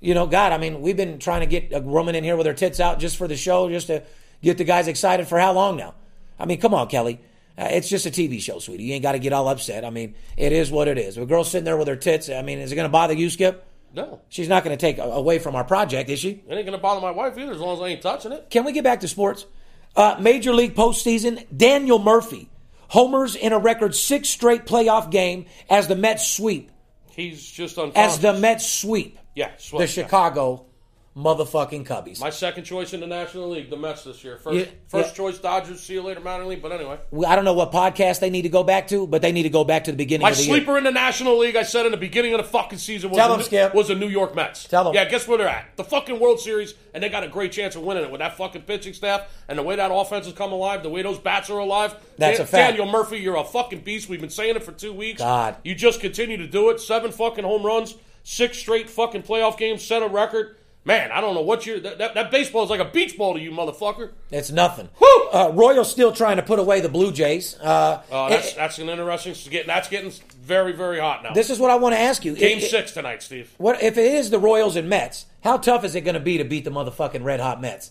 you 0.00 0.14
know, 0.14 0.26
God, 0.26 0.52
I 0.52 0.58
mean, 0.58 0.80
we've 0.80 0.96
been 0.96 1.18
trying 1.18 1.40
to 1.40 1.46
get 1.46 1.72
a 1.72 1.80
woman 1.80 2.14
in 2.14 2.22
here 2.22 2.36
with 2.36 2.46
her 2.46 2.54
tits 2.54 2.78
out 2.78 3.00
just 3.00 3.16
for 3.16 3.26
the 3.26 3.36
show, 3.36 3.68
just 3.68 3.88
to 3.88 4.04
get 4.42 4.58
the 4.58 4.64
guys 4.64 4.86
excited 4.86 5.26
for 5.26 5.38
how 5.40 5.52
long 5.52 5.76
now? 5.76 5.94
I 6.38 6.46
mean, 6.46 6.60
come 6.60 6.72
on, 6.72 6.86
Kelly. 6.86 7.20
Uh, 7.58 7.68
it's 7.70 7.88
just 7.88 8.06
a 8.06 8.10
TV 8.10 8.40
show, 8.40 8.60
sweetie. 8.60 8.84
You 8.84 8.94
ain't 8.94 9.02
got 9.02 9.12
to 9.12 9.18
get 9.18 9.32
all 9.32 9.48
upset. 9.48 9.84
I 9.84 9.90
mean, 9.90 10.14
it 10.36 10.52
is 10.52 10.70
what 10.70 10.86
it 10.86 10.96
is. 10.96 11.16
If 11.16 11.24
a 11.24 11.26
girl's 11.26 11.50
sitting 11.50 11.64
there 11.64 11.76
with 11.76 11.88
her 11.88 11.96
tits, 11.96 12.28
I 12.28 12.42
mean, 12.42 12.60
is 12.60 12.70
it 12.70 12.76
going 12.76 12.88
to 12.88 12.92
bother 12.92 13.14
you, 13.14 13.28
Skip? 13.28 13.66
No. 13.92 14.20
She's 14.28 14.48
not 14.48 14.64
going 14.64 14.76
to 14.76 14.80
take 14.80 14.98
away 14.98 15.38
from 15.38 15.56
our 15.56 15.64
project, 15.64 16.08
is 16.10 16.20
she? 16.20 16.42
It 16.46 16.54
ain't 16.54 16.66
gonna 16.66 16.78
bother 16.78 17.00
my 17.00 17.10
wife 17.10 17.36
either, 17.38 17.52
as 17.52 17.58
long 17.58 17.76
as 17.76 17.82
I 17.82 17.88
ain't 17.88 18.02
touching 18.02 18.32
it. 18.32 18.48
Can 18.50 18.64
we 18.64 18.72
get 18.72 18.84
back 18.84 19.00
to 19.00 19.08
sports? 19.08 19.46
Uh, 19.96 20.16
Major 20.20 20.52
League 20.52 20.74
postseason. 20.74 21.44
Daniel 21.56 21.98
Murphy 21.98 22.50
homers 22.88 23.34
in 23.34 23.52
a 23.52 23.58
record 23.58 23.94
six 23.94 24.28
straight 24.28 24.66
playoff 24.66 25.10
game 25.10 25.46
as 25.70 25.88
the 25.88 25.96
Mets 25.96 26.28
sweep. 26.28 26.70
He's 27.10 27.44
just 27.50 27.78
unconscious. 27.78 28.16
As 28.16 28.20
the 28.20 28.34
Mets 28.34 28.68
sweep 28.68 29.18
yeah, 29.34 29.50
the 29.56 29.62
swept. 29.62 29.90
Chicago 29.92 30.66
motherfucking 31.18 31.84
Cubbies. 31.84 32.20
My 32.20 32.30
second 32.30 32.64
choice 32.64 32.92
in 32.92 33.00
the 33.00 33.06
National 33.06 33.48
League, 33.50 33.70
the 33.70 33.76
Mets 33.76 34.04
this 34.04 34.22
year. 34.22 34.36
First, 34.38 34.56
Yeah, 34.56 34.64
first 34.86 35.08
yeah. 35.10 35.14
choice 35.16 35.38
Dodgers. 35.38 35.80
See 35.80 35.94
you 35.94 36.02
later, 36.02 36.20
minor 36.20 36.44
league. 36.46 36.62
But 36.62 36.72
anyway, 36.72 36.98
I 37.26 37.34
don't 37.34 37.44
know 37.44 37.54
what 37.54 37.72
podcast 37.72 38.20
they 38.20 38.30
need 38.30 38.42
to 38.42 38.48
go 38.48 38.62
back 38.62 38.86
to, 38.88 39.06
but 39.06 39.20
they 39.20 39.32
need 39.32 39.42
to 39.42 39.48
go 39.50 39.64
back 39.64 39.84
to 39.84 39.90
the 39.90 39.96
beginning 39.96 40.22
my 40.22 40.30
of 40.30 40.36
the 40.36 40.44
year. 40.44 40.56
sleeper 40.56 40.78
in 40.78 40.84
the 40.84 40.92
National 40.92 41.36
League, 41.38 41.56
I 41.56 41.64
said 41.64 41.84
in 41.86 41.90
the 41.92 41.98
beginning 41.98 42.34
of 42.34 42.38
the 42.38 42.44
fucking 42.48 42.78
season, 42.78 43.10
was, 43.10 43.18
Tell 43.18 43.28
the, 43.30 43.36
them, 43.36 43.44
Skip. 43.44 43.74
was 43.74 43.88
the 43.88 43.94
New 43.96 44.08
York 44.08 44.34
Mets. 44.36 44.64
Tell 44.68 44.84
them. 44.84 44.94
Yeah, 44.94 45.04
guess 45.06 45.26
where 45.26 45.38
they're 45.38 45.48
at? 45.48 45.76
The 45.76 45.84
fucking 45.84 46.20
World 46.20 46.38
Series, 46.40 46.74
and 46.94 47.02
they 47.02 47.08
got 47.08 47.24
a 47.24 47.28
great 47.28 47.50
chance 47.52 47.74
of 47.74 47.82
winning 47.82 48.04
it 48.04 48.10
with 48.12 48.20
that 48.20 48.36
fucking 48.36 48.62
pitching 48.62 48.92
staff 48.94 49.28
and 49.48 49.58
the 49.58 49.62
way 49.62 49.74
that 49.76 49.90
offense 49.92 50.26
has 50.26 50.34
come 50.34 50.52
alive, 50.52 50.82
the 50.82 50.88
way 50.88 51.02
those 51.02 51.18
bats 51.18 51.50
are 51.50 51.58
alive. 51.58 51.94
That's 52.16 52.38
Dan- 52.38 52.44
a 52.44 52.48
fact. 52.48 52.76
Daniel 52.76 52.86
Murphy, 52.90 53.18
you're 53.18 53.36
a 53.36 53.44
fucking 53.44 53.80
beast. 53.80 54.08
We've 54.08 54.20
been 54.20 54.30
saying 54.30 54.56
it 54.56 54.62
for 54.62 54.72
two 54.72 54.92
weeks. 54.92 55.20
God. 55.20 55.56
You 55.64 55.74
just 55.74 56.00
continue 56.00 56.36
to 56.36 56.46
do 56.46 56.70
it. 56.70 56.80
Seven 56.80 57.10
fucking 57.10 57.44
home 57.44 57.64
runs, 57.64 57.96
six 58.22 58.58
straight 58.58 58.88
fucking 58.88 59.22
playoff 59.22 59.56
games, 59.58 59.82
set 59.82 60.02
a 60.02 60.08
record. 60.08 60.56
Man, 60.88 61.12
I 61.12 61.20
don't 61.20 61.34
know 61.34 61.42
what 61.42 61.66
you 61.66 61.80
that, 61.80 61.98
that, 61.98 62.14
that 62.14 62.30
baseball 62.30 62.64
is 62.64 62.70
like 62.70 62.80
a 62.80 62.84
beach 62.86 63.18
ball 63.18 63.34
to 63.34 63.40
you, 63.40 63.50
motherfucker. 63.50 64.12
It's 64.30 64.50
nothing. 64.50 64.88
Whew! 64.96 65.28
Uh, 65.30 65.50
Royals 65.52 65.90
still 65.90 66.12
trying 66.12 66.36
to 66.38 66.42
put 66.42 66.58
away 66.58 66.80
the 66.80 66.88
Blue 66.88 67.12
Jays. 67.12 67.58
Uh, 67.60 68.00
Oh, 68.10 68.30
that's 68.30 68.52
it- 68.52 68.56
that's 68.56 68.78
an 68.78 68.88
interesting. 68.88 69.52
that's 69.66 69.88
getting 69.90 70.10
very 70.42 70.72
very 70.72 70.98
hot 70.98 71.22
now. 71.22 71.34
this 71.34 71.50
is 71.50 71.58
what 71.58 71.70
I 71.70 71.76
want 71.76 71.94
to 71.94 72.00
ask 72.00 72.24
you. 72.24 72.34
Game 72.34 72.56
it- 72.56 72.70
six 72.70 72.92
tonight, 72.92 73.22
Steve. 73.22 73.52
What 73.58 73.82
if 73.82 73.98
it 73.98 74.14
is 74.14 74.30
the 74.30 74.38
Royals 74.38 74.76
and 74.76 74.88
Mets? 74.88 75.26
How 75.44 75.58
tough 75.58 75.84
is 75.84 75.94
it 75.94 76.00
going 76.00 76.14
to 76.14 76.20
be 76.20 76.38
to 76.38 76.44
beat 76.44 76.64
the 76.64 76.70
motherfucking 76.70 77.22
red 77.22 77.40
hot 77.40 77.60
Mets? 77.60 77.90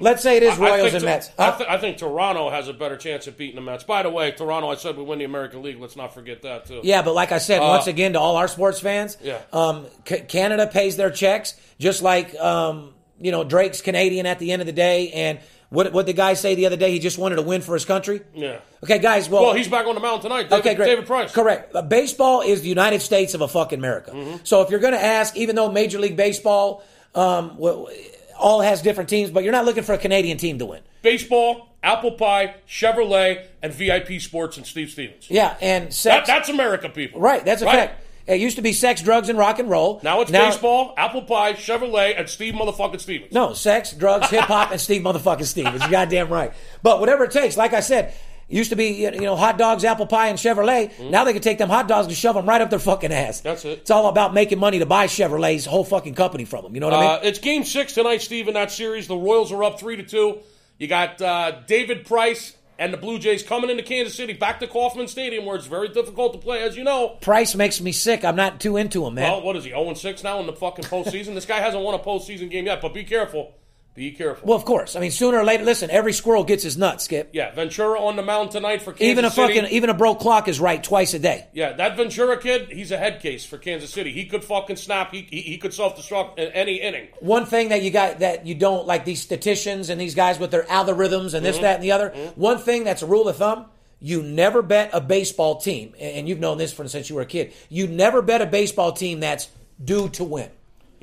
Let's 0.00 0.22
say 0.22 0.36
it 0.36 0.42
is 0.42 0.54
Um, 0.54 0.60
Royals 0.62 0.92
and 0.92 1.00
to- 1.00 1.06
Mets. 1.06 1.30
I, 1.38 1.50
th- 1.52 1.68
I 1.68 1.78
think 1.78 1.98
Toronto 1.98 2.50
has 2.50 2.68
a 2.68 2.72
better 2.72 2.96
chance 2.96 3.26
of 3.26 3.36
beating 3.36 3.56
the 3.56 3.62
Mets. 3.62 3.84
By 3.84 4.02
the 4.02 4.10
way, 4.10 4.30
Toronto, 4.32 4.68
I 4.70 4.74
said 4.74 4.96
we 4.96 5.02
win 5.04 5.18
the 5.18 5.24
American 5.24 5.62
League. 5.62 5.80
Let's 5.80 5.96
not 5.96 6.12
forget 6.14 6.42
that 6.42 6.66
too. 6.66 6.80
yeah, 6.82 7.02
but 7.02 7.14
like 7.14 7.32
I 7.32 7.38
said, 7.38 7.60
once 7.60 7.86
again 7.86 8.14
to 8.14 8.20
all 8.20 8.36
our 8.36 8.48
sports 8.48 8.80
fans, 8.80 9.16
Uh, 9.16 9.18
Yeah. 9.24 9.38
um, 9.52 9.86
C- 10.08 10.20
Canada 10.20 10.66
pays 10.66 10.96
their 10.96 11.10
checks 11.10 11.54
just 11.78 12.02
like 12.02 12.34
um, 12.40 12.94
you 13.20 13.30
know 13.32 13.44
Drake's 13.44 13.80
Canadian 13.80 14.26
at 14.26 14.38
the 14.38 14.52
end 14.52 14.60
of 14.62 14.66
the 14.66 14.72
day. 14.72 15.10
And 15.12 15.38
what 15.70 15.92
what 15.92 16.06
the 16.06 16.12
guy 16.12 16.34
say 16.34 16.54
the 16.54 16.66
other 16.66 16.76
day? 16.76 16.90
He 16.90 16.98
just 16.98 17.18
wanted 17.18 17.36
to 17.36 17.42
win 17.42 17.60
for 17.60 17.74
his 17.74 17.84
country. 17.84 18.20
Yeah. 18.34 18.58
Okay, 18.84 18.98
guys. 18.98 19.28
Well, 19.28 19.42
Well, 19.42 19.54
he's 19.54 19.68
back 19.68 19.86
on 19.86 19.94
the 19.94 20.00
mound 20.00 20.22
tonight. 20.22 20.50
David, 20.50 20.58
Okay, 20.66 20.74
great. 20.74 20.86
David 20.86 21.06
Price. 21.06 21.32
Correct. 21.32 21.74
Uh, 21.74 21.82
baseball 21.82 22.42
is 22.42 22.62
the 22.62 22.68
United 22.68 23.00
States 23.02 23.34
of 23.34 23.40
a 23.40 23.48
fucking 23.48 23.78
America. 23.78 24.10
Mm-hmm. 24.12 24.36
So 24.44 24.60
if 24.62 24.70
you're 24.70 24.80
going 24.80 24.92
to 24.94 25.02
ask, 25.04 25.36
even 25.36 25.56
though 25.56 25.70
Major 25.72 25.98
League 25.98 26.16
Baseball 26.16 26.82
um, 27.14 27.56
well, 27.58 27.88
all 28.38 28.60
has 28.60 28.82
different 28.82 29.08
teams, 29.10 29.30
but 29.30 29.42
you're 29.44 29.52
not 29.52 29.64
looking 29.64 29.82
for 29.82 29.92
a 29.94 29.98
Canadian 29.98 30.38
team 30.38 30.58
to 30.58 30.66
win. 30.66 30.80
Baseball, 31.02 31.68
apple 31.82 32.12
pie, 32.12 32.54
Chevrolet, 32.68 33.44
and 33.62 33.72
VIP 33.72 34.20
Sports 34.20 34.56
and 34.56 34.66
Steve 34.66 34.90
Stevens. 34.90 35.26
Yeah, 35.30 35.56
and 35.60 35.86
That, 35.88 35.92
sex. 35.92 36.26
that's 36.26 36.48
America, 36.48 36.88
people. 36.88 37.20
right. 37.20 37.44
That's 37.44 37.62
a 37.62 37.66
Right. 37.66 37.74
fact. 37.74 38.00
It 38.26 38.40
used 38.40 38.56
to 38.56 38.62
be 38.62 38.72
sex, 38.72 39.02
drugs, 39.02 39.28
and 39.28 39.38
rock 39.38 39.58
and 39.58 39.68
roll. 39.68 40.00
Now 40.02 40.22
it's 40.22 40.30
baseball, 40.30 40.94
apple 40.96 41.22
pie, 41.22 41.52
Chevrolet, 41.52 42.18
and 42.18 42.26
Steve 42.26 42.54
motherfucking 42.54 43.00
Stevens. 43.00 43.32
No, 43.32 43.52
sex, 43.52 43.92
drugs, 43.92 44.30
hip 44.30 44.44
hop, 44.44 44.70
and 44.70 44.80
Steve 44.80 45.02
motherfucking 45.02 45.44
Stevens. 45.44 45.82
You're 45.82 45.90
goddamn 45.90 46.30
right. 46.30 46.50
But 46.82 47.00
whatever 47.00 47.24
it 47.24 47.32
takes, 47.32 47.58
like 47.58 47.74
I 47.74 47.80
said, 47.80 48.14
it 48.48 48.56
used 48.56 48.70
to 48.70 48.76
be 48.76 48.88
you 48.88 49.10
know 49.20 49.36
hot 49.36 49.58
dogs, 49.58 49.84
apple 49.84 50.06
pie, 50.06 50.28
and 50.28 50.38
Chevrolet. 50.38 51.10
Now 51.10 51.24
they 51.24 51.32
can 51.32 51.42
take 51.42 51.58
them 51.58 51.68
hot 51.68 51.88
dogs 51.88 52.06
and 52.06 52.16
shove 52.16 52.34
them 52.34 52.46
right 52.46 52.60
up 52.60 52.70
their 52.70 52.78
fucking 52.78 53.12
ass. 53.12 53.38
Mm-hmm. 53.38 53.48
That's 53.48 53.64
it. 53.64 53.78
It's 53.80 53.90
all 53.90 54.08
about 54.08 54.34
making 54.34 54.58
money 54.58 54.78
to 54.78 54.86
buy 54.86 55.06
Chevrolet's 55.06 55.64
whole 55.66 55.84
fucking 55.84 56.14
company 56.14 56.44
from 56.44 56.64
them. 56.64 56.74
You 56.74 56.80
know 56.80 56.88
what 56.88 56.94
I 56.94 57.00
mean? 57.00 57.10
Uh, 57.10 57.20
it's 57.22 57.38
game 57.38 57.64
six 57.64 57.94
tonight, 57.94 58.22
Steve, 58.22 58.48
in 58.48 58.54
that 58.54 58.70
series. 58.70 59.08
The 59.08 59.16
Royals 59.16 59.52
are 59.52 59.64
up 59.64 59.80
three 59.80 59.96
to 59.96 60.02
two. 60.02 60.38
You 60.78 60.88
got 60.88 61.20
uh, 61.22 61.60
David 61.66 62.06
Price 62.06 62.56
and 62.78 62.92
the 62.92 62.96
Blue 62.96 63.18
Jays 63.18 63.42
coming 63.42 63.70
into 63.70 63.82
Kansas 63.82 64.14
City, 64.14 64.32
back 64.32 64.60
to 64.60 64.66
Kauffman 64.66 65.06
Stadium, 65.08 65.44
where 65.44 65.56
it's 65.56 65.66
very 65.66 65.88
difficult 65.88 66.32
to 66.32 66.38
play, 66.38 66.62
as 66.62 66.76
you 66.76 66.82
know. 66.82 67.10
Price 67.20 67.54
makes 67.54 67.80
me 67.80 67.92
sick. 67.92 68.24
I'm 68.24 68.36
not 68.36 68.60
too 68.60 68.76
into 68.76 69.06
him, 69.06 69.14
man. 69.14 69.30
Well, 69.30 69.42
what 69.42 69.56
is 69.56 69.64
he, 69.64 69.70
0 69.70 69.94
6 69.94 70.22
now 70.24 70.40
in 70.40 70.46
the 70.46 70.52
fucking 70.52 70.86
postseason? 70.86 71.34
this 71.34 71.46
guy 71.46 71.60
hasn't 71.60 71.82
won 71.82 71.94
a 71.94 71.98
postseason 71.98 72.50
game 72.50 72.66
yet, 72.66 72.80
but 72.80 72.92
be 72.92 73.04
careful. 73.04 73.54
Be 73.94 74.10
careful. 74.10 74.48
Well, 74.48 74.56
of 74.56 74.64
course. 74.64 74.96
I 74.96 75.00
mean, 75.00 75.12
sooner 75.12 75.38
or 75.38 75.44
later, 75.44 75.62
listen, 75.62 75.88
every 75.88 76.12
squirrel 76.12 76.42
gets 76.42 76.64
his 76.64 76.76
nuts, 76.76 77.04
Skip. 77.04 77.30
yeah, 77.32 77.52
Ventura 77.54 78.00
on 78.00 78.16
the 78.16 78.22
mound 78.22 78.50
tonight 78.50 78.82
for 78.82 78.90
Kansas 78.92 79.06
even 79.06 79.24
a 79.24 79.30
City. 79.30 79.54
fucking 79.60 79.70
even 79.72 79.88
a 79.88 79.94
broke 79.94 80.18
clock 80.18 80.48
is 80.48 80.58
right 80.58 80.82
twice 80.82 81.14
a 81.14 81.20
day. 81.20 81.46
Yeah, 81.52 81.74
that 81.74 81.96
Ventura 81.96 82.36
kid, 82.42 82.70
he's 82.72 82.90
a 82.90 82.96
head 82.98 83.20
case 83.20 83.44
for 83.46 83.56
Kansas 83.56 83.90
City. 83.92 84.10
He 84.10 84.26
could 84.26 84.42
fucking 84.42 84.74
snap. 84.76 85.12
He, 85.12 85.22
he, 85.30 85.42
he 85.42 85.58
could 85.58 85.72
self 85.72 85.96
destruct 85.96 86.38
in 86.38 86.48
any 86.52 86.80
inning. 86.80 87.06
One 87.20 87.46
thing 87.46 87.68
that 87.68 87.82
you 87.82 87.92
got 87.92 88.18
that 88.18 88.46
you 88.46 88.56
don't 88.56 88.84
like 88.84 89.04
these 89.04 89.22
statisticians 89.22 89.90
and 89.90 90.00
these 90.00 90.16
guys 90.16 90.40
with 90.40 90.50
their 90.50 90.64
algorithms 90.64 91.34
and 91.34 91.34
Mm-hmm. 91.34 91.42
this, 91.44 91.58
that, 91.58 91.74
and 91.76 91.84
the 91.84 91.92
other. 91.92 92.10
One 92.34 92.58
thing 92.58 92.82
that's 92.82 93.02
a 93.02 93.06
rule 93.06 93.28
of 93.28 93.36
thumb: 93.36 93.66
you 94.00 94.24
never 94.24 94.60
bet 94.60 94.90
a 94.92 95.00
baseball 95.00 95.60
team, 95.60 95.94
and 96.00 96.28
you've 96.28 96.40
known 96.40 96.58
this 96.58 96.72
from 96.72 96.88
since 96.88 97.08
you 97.08 97.14
were 97.14 97.22
a 97.22 97.26
kid. 97.26 97.52
You 97.68 97.86
never 97.86 98.22
bet 98.22 98.42
a 98.42 98.46
baseball 98.46 98.90
team 98.90 99.20
that's 99.20 99.48
due 99.84 100.08
to 100.08 100.24
win. 100.24 100.50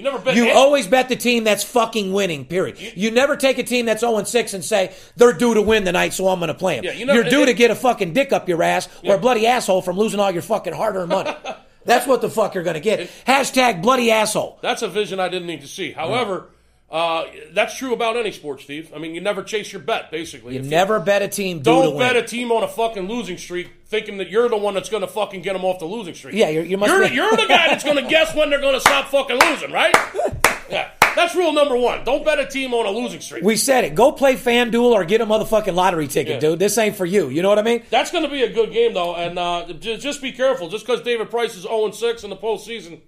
You 0.01 0.09
never 0.09 0.17
bet. 0.17 0.35
You 0.35 0.43
any- 0.45 0.51
always 0.53 0.87
bet 0.87 1.09
the 1.09 1.15
team 1.15 1.43
that's 1.43 1.63
fucking 1.63 2.11
winning. 2.11 2.45
Period. 2.45 2.79
You 2.95 3.11
never 3.11 3.37
take 3.37 3.59
a 3.59 3.63
team 3.63 3.85
that's 3.85 4.01
0 4.01 4.23
6 4.23 4.53
and 4.55 4.65
say 4.65 4.93
they're 5.15 5.31
due 5.33 5.53
to 5.53 5.61
win 5.61 5.85
tonight, 5.85 6.13
so 6.13 6.27
I'm 6.27 6.39
going 6.39 6.47
to 6.47 6.55
play 6.55 6.75
them. 6.77 6.85
Yeah, 6.85 6.93
you 6.93 7.05
You're 7.13 7.23
due 7.23 7.43
it- 7.43 7.45
to 7.47 7.53
get 7.53 7.69
a 7.69 7.75
fucking 7.75 8.13
dick 8.13 8.33
up 8.33 8.49
your 8.49 8.63
ass 8.63 8.89
or 9.03 9.13
a 9.15 9.19
bloody 9.19 9.45
asshole 9.45 9.83
from 9.83 9.97
losing 9.97 10.19
all 10.19 10.31
your 10.31 10.41
fucking 10.41 10.73
hard-earned 10.73 11.09
money. 11.09 11.31
that's 11.85 12.07
what 12.07 12.21
the 12.21 12.29
fuck 12.31 12.55
you're 12.55 12.63
going 12.63 12.73
to 12.73 12.79
get. 12.79 13.11
Hashtag 13.27 13.83
bloody 13.83 14.09
asshole. 14.09 14.57
That's 14.63 14.81
a 14.81 14.87
vision 14.87 15.19
I 15.19 15.29
didn't 15.29 15.47
need 15.47 15.61
to 15.61 15.67
see. 15.67 15.91
However, 15.91 16.47
uh, 16.91 17.23
that's 17.53 17.77
true 17.77 17.93
about 17.93 18.17
any 18.17 18.31
sport, 18.31 18.59
Steve. 18.61 18.91
I 18.93 18.99
mean, 18.99 19.15
you 19.15 19.21
never 19.21 19.43
chase 19.43 19.71
your 19.71 19.81
bet, 19.81 20.11
basically. 20.11 20.55
You 20.55 20.59
If 20.59 20.65
never 20.65 20.99
bet 20.99 21.21
a 21.21 21.27
team 21.29 21.59
due 21.59 21.63
Don't 21.63 21.95
win. 21.95 21.99
bet 21.99 22.15
a 22.17 22.23
team 22.23 22.51
on 22.51 22.63
a 22.63 22.67
fucking 22.67 23.07
losing 23.07 23.37
streak, 23.37 23.69
thinking 23.85 24.17
that 24.17 24.29
you're 24.29 24.49
the 24.49 24.57
one 24.57 24.73
that's 24.73 24.89
going 24.89 25.01
to 25.01 25.07
fucking 25.07 25.41
get 25.41 25.53
them 25.53 25.63
off 25.63 25.79
the 25.79 25.85
losing 25.85 26.13
streak. 26.13 26.35
Yeah, 26.35 26.49
you're- 26.49 26.67
you 26.67 26.77
must 26.77 26.91
You're, 26.91 27.01
be- 27.03 27.07
the, 27.09 27.15
you're 27.15 27.31
the 27.31 27.45
guy 27.47 27.67
that's 27.69 27.83
going 27.85 27.95
to 28.03 28.09
guess 28.09 28.35
when 28.35 28.49
they're 28.49 28.59
going 28.61 28.73
to 28.75 28.81
stop 28.81 29.07
fucking 29.07 29.39
losing, 29.39 29.71
right? 29.71 29.95
Yeah, 30.69 30.89
that's 31.17 31.35
rule 31.35 31.51
number 31.51 31.75
one. 31.75 32.05
Don't 32.05 32.23
bet 32.23 32.39
a 32.39 32.45
team 32.45 32.73
on 32.73 32.85
a 32.85 32.91
losing 32.97 33.19
streak. 33.19 33.43
we 33.43 33.57
said 33.57 33.83
it. 33.83 33.93
Go 33.93 34.13
play 34.13 34.35
FanDuel 34.35 34.91
or 34.93 35.03
get 35.03 35.19
a 35.19 35.25
motherfucking 35.25 35.75
lottery 35.75 36.07
ticket, 36.07 36.35
Yeah. 36.35 36.39
dude. 36.39 36.59
This 36.59 36.77
ain't 36.77 36.95
for 36.95 37.05
you. 37.05 37.27
You 37.27 37.41
know 37.41 37.49
what 37.49 37.59
I 37.59 37.61
mean? 37.61 37.83
That's 37.89 38.09
going 38.09 38.23
to 38.23 38.29
be 38.29 38.43
a 38.43 38.53
good 38.53 38.71
game, 38.71 38.93
though, 38.93 39.13
and 39.17 39.37
uh, 39.37 39.65
just 39.73 40.21
be 40.21 40.31
careful. 40.31 40.69
Just 40.69 40.85
because 40.85 41.01
David 41.01 41.29
Price 41.29 41.57
is 41.57 41.63
0 41.63 41.91
6 41.91 42.23
in 42.23 42.29
the 42.29 42.37
postseason, 42.37 43.01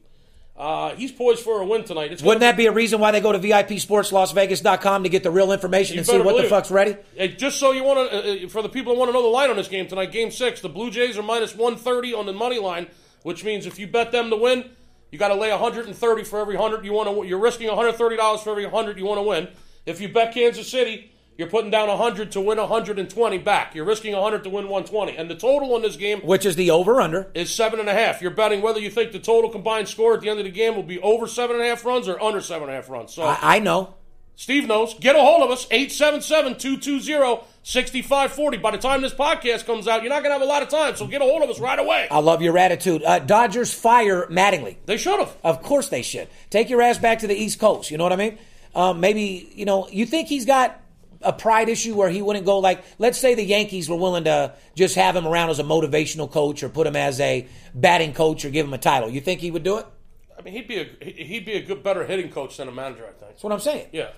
uh, 0.56 0.96
he's 0.96 1.12
poised 1.12 1.42
for 1.42 1.62
a 1.62 1.66
win 1.66 1.84
tonight. 1.84 2.12
It's 2.12 2.22
Wouldn't 2.22 2.42
that 2.42 2.56
be 2.56 2.68
a 2.68 2.72
reason 2.72 3.00
why 3.00 3.12
they 3.12 3.22
go 3.22 3.32
to 3.32 3.40
VIPSportsLasVegas.com 3.40 5.04
to 5.04 5.10
get 5.10 5.24
the 5.24 5.32
real 5.32 5.52
information 5.52 5.98
and 5.98 6.06
see 6.06 6.20
what 6.20 6.42
the 6.42 6.48
fuck's 6.48 6.70
ready? 6.70 6.96
Hey, 7.16 7.30
just 7.30 7.60
so 7.60 7.72
you 7.72 7.84
want 7.84 8.12
to, 8.12 8.46
uh, 8.46 8.50
for 8.50 8.62
the 8.62 8.70
people 8.70 8.94
that 8.94 9.00
want 9.00 9.10
to 9.10 9.14
know 9.14 9.24
the 9.24 9.30
line 9.30 9.50
on 9.50 9.56
this 9.56 9.68
game 9.68 9.88
tonight, 9.88 10.12
Game 10.12 10.30
Six, 10.30 10.62
the 10.62 10.70
Blue 10.70 10.92
Jays 10.92 11.18
are 11.18 11.24
minus 11.24 11.56
one 11.56 11.76
thirty 11.76 12.14
on 12.14 12.26
the 12.28 12.34
money 12.34 12.60
line, 12.60 12.88
which 13.24 13.44
means 13.44 13.66
if 13.66 13.80
you 13.80 13.88
bet 13.88 14.12
them 14.12 14.30
to 14.30 14.36
win, 14.36 14.70
you 15.12 15.18
got 15.18 15.30
to 15.30 15.36
lay 15.36 15.50
one 15.50 15.60
hundred 15.60 15.88
and 15.88 15.96
thirty 15.96 16.24
for 16.24 16.40
every 16.40 16.56
hundred 16.56 16.86
you 16.86 16.94
want 16.94 17.10
to. 17.10 17.28
You're 17.28 17.40
risking 17.40 17.68
one 17.68 17.78
hundred 17.78 17.94
thirty 17.94 18.16
dollars 18.18 18.42
for 18.42 18.52
every 18.52 18.70
hundred 18.70 19.00
you 19.00 19.06
want 19.06 19.18
to 19.20 19.24
win. 19.24 19.48
If 19.86 20.02
you 20.02 20.10
bet 20.10 20.34
Kansas 20.34 20.70
City, 20.70 21.13
you're 21.38 21.50
putting 21.50 21.72
down 21.72 21.90
hundred 21.98 22.32
to 22.34 22.42
win 22.42 22.58
one 22.58 22.68
hundred 22.68 23.00
and 23.00 23.10
twenty 23.10 23.38
back. 23.38 23.76
You're 23.76 23.86
risking 23.86 24.14
hundred 24.14 24.44
to 24.44 24.50
win 24.50 24.68
one 24.70 24.84
twenty, 24.84 25.16
and 25.18 25.30
the 25.30 25.36
total 25.36 25.76
in 25.76 25.82
this 25.82 25.96
game 25.96 26.20
Which 26.22 26.46
is 26.46 26.56
the 26.56 26.72
over/under. 26.72 27.32
is 27.34 27.54
seven 27.54 27.80
and 27.80 27.90
a 27.90 27.94
half. 27.94 28.22
You're 28.22 28.32
betting 28.32 28.62
whether 28.62 28.80
you 28.80 28.90
think 28.90 29.12
the 29.12 29.20
total 29.20 29.50
combined 29.50 29.88
score 29.88 30.14
at 30.14 30.22
the 30.22 30.30
end 30.30 30.40
of 30.40 30.46
the 30.46 30.52
game 30.52 30.76
will 30.76 30.84
be 30.84 31.00
over 31.00 31.28
seven 31.28 31.56
and 31.56 31.66
a 31.66 31.68
half 31.68 31.86
runs 31.86 32.08
or 32.08 32.22
under 32.22 32.42
seven 32.42 32.64
and 32.70 32.72
a 32.72 32.76
half 32.76 32.90
runs. 32.90 33.14
So. 33.14 33.24
I, 33.24 33.38
I 33.42 33.60
know. 33.60 33.96
Steve 34.36 34.68
knows. 34.68 34.96
Get 34.96 35.16
a 35.16 35.20
hold 35.20 35.44
of 35.44 35.52
us, 35.52 35.68
877-220-6540. 35.68 38.62
By 38.62 38.72
the 38.72 38.78
time 38.78 39.02
this 39.02 39.14
podcast 39.14 39.66
comes 39.66 39.88
out, 39.88 40.02
you're 40.02 40.10
not 40.10 40.24
going 40.24 40.32
to 40.32 40.40
have 40.40 40.42
a 40.42 40.46
lot 40.46 40.64
of 40.64 40.70
time, 40.70 40.96
so 40.96 41.08
get 41.08 41.22
a 41.22 41.26
hold 41.26 41.44
of 41.44 41.50
us 41.50 41.60
right 41.60 41.80
away. 41.80 42.08
I 42.10 42.20
love 42.20 42.42
your 42.42 42.58
attitude. 42.58 43.04
Uh, 43.04 43.20
Dodgers 43.20 43.74
fire 43.74 44.28
Mattingly. 44.28 44.78
They 44.86 44.98
should 44.98 45.20
have. 45.20 45.36
Of 45.44 45.62
course 45.62 45.90
they 45.90 46.02
should. 46.02 46.28
Take 46.50 46.70
your 46.70 46.82
ass 46.82 46.98
back 46.98 47.20
to 47.20 47.28
the 47.28 47.36
East 47.36 47.60
Coast. 47.60 47.92
You 47.92 47.98
know 47.98 48.04
what 48.04 48.14
I 48.14 48.18
mean? 48.18 48.38
Um, 48.76 49.00
maybe, 49.00 49.52
you 49.56 49.66
know, 49.66 49.88
you 49.90 50.06
think 50.06 50.28
he's 50.28 50.46
got 50.46 50.80
a 51.24 51.34
pride 51.34 51.70
issue 51.70 51.96
where 51.96 52.10
he 52.10 52.22
wouldn't 52.22 52.46
go 52.46 52.60
like, 52.60 52.84
let's 53.00 53.18
say 53.18 53.36
the 53.36 53.44
Yankees 53.44 53.90
were 53.90 53.96
willing 53.96 54.26
to 54.26 54.54
just 54.76 54.96
have 54.96 55.16
him 55.16 55.28
around 55.28 55.50
as 55.50 55.60
a 55.60 55.64
motivational 55.64 56.30
coach 56.30 56.64
or 56.64 56.70
put 56.70 56.88
him 56.88 56.96
as 56.96 57.20
a 57.20 57.48
batting 57.74 58.14
coach 58.14 58.46
or 58.46 58.50
give 58.50 58.66
him 58.66 58.74
a 58.74 58.78
title. 58.78 59.10
You 59.10 59.22
think 59.22 59.40
he 59.42 59.52
would 59.52 59.64
do 59.64 59.78
it? 59.78 59.86
I 60.38 60.42
mean, 60.42 60.54
he'd 60.54 60.68
be 60.68 60.78
a 60.78 61.06
he'd 61.06 61.46
be 61.46 61.54
a 61.54 61.62
good, 61.62 61.84
better 61.84 62.06
hitting 62.06 62.30
coach 62.32 62.58
than 62.58 62.68
a 62.68 62.72
manager, 62.72 63.04
I 63.04 63.12
think. 63.12 63.32
That's 63.32 63.44
what 63.44 63.54
I'm 63.54 63.60
saying. 63.60 63.88
Yeah. 63.92 64.10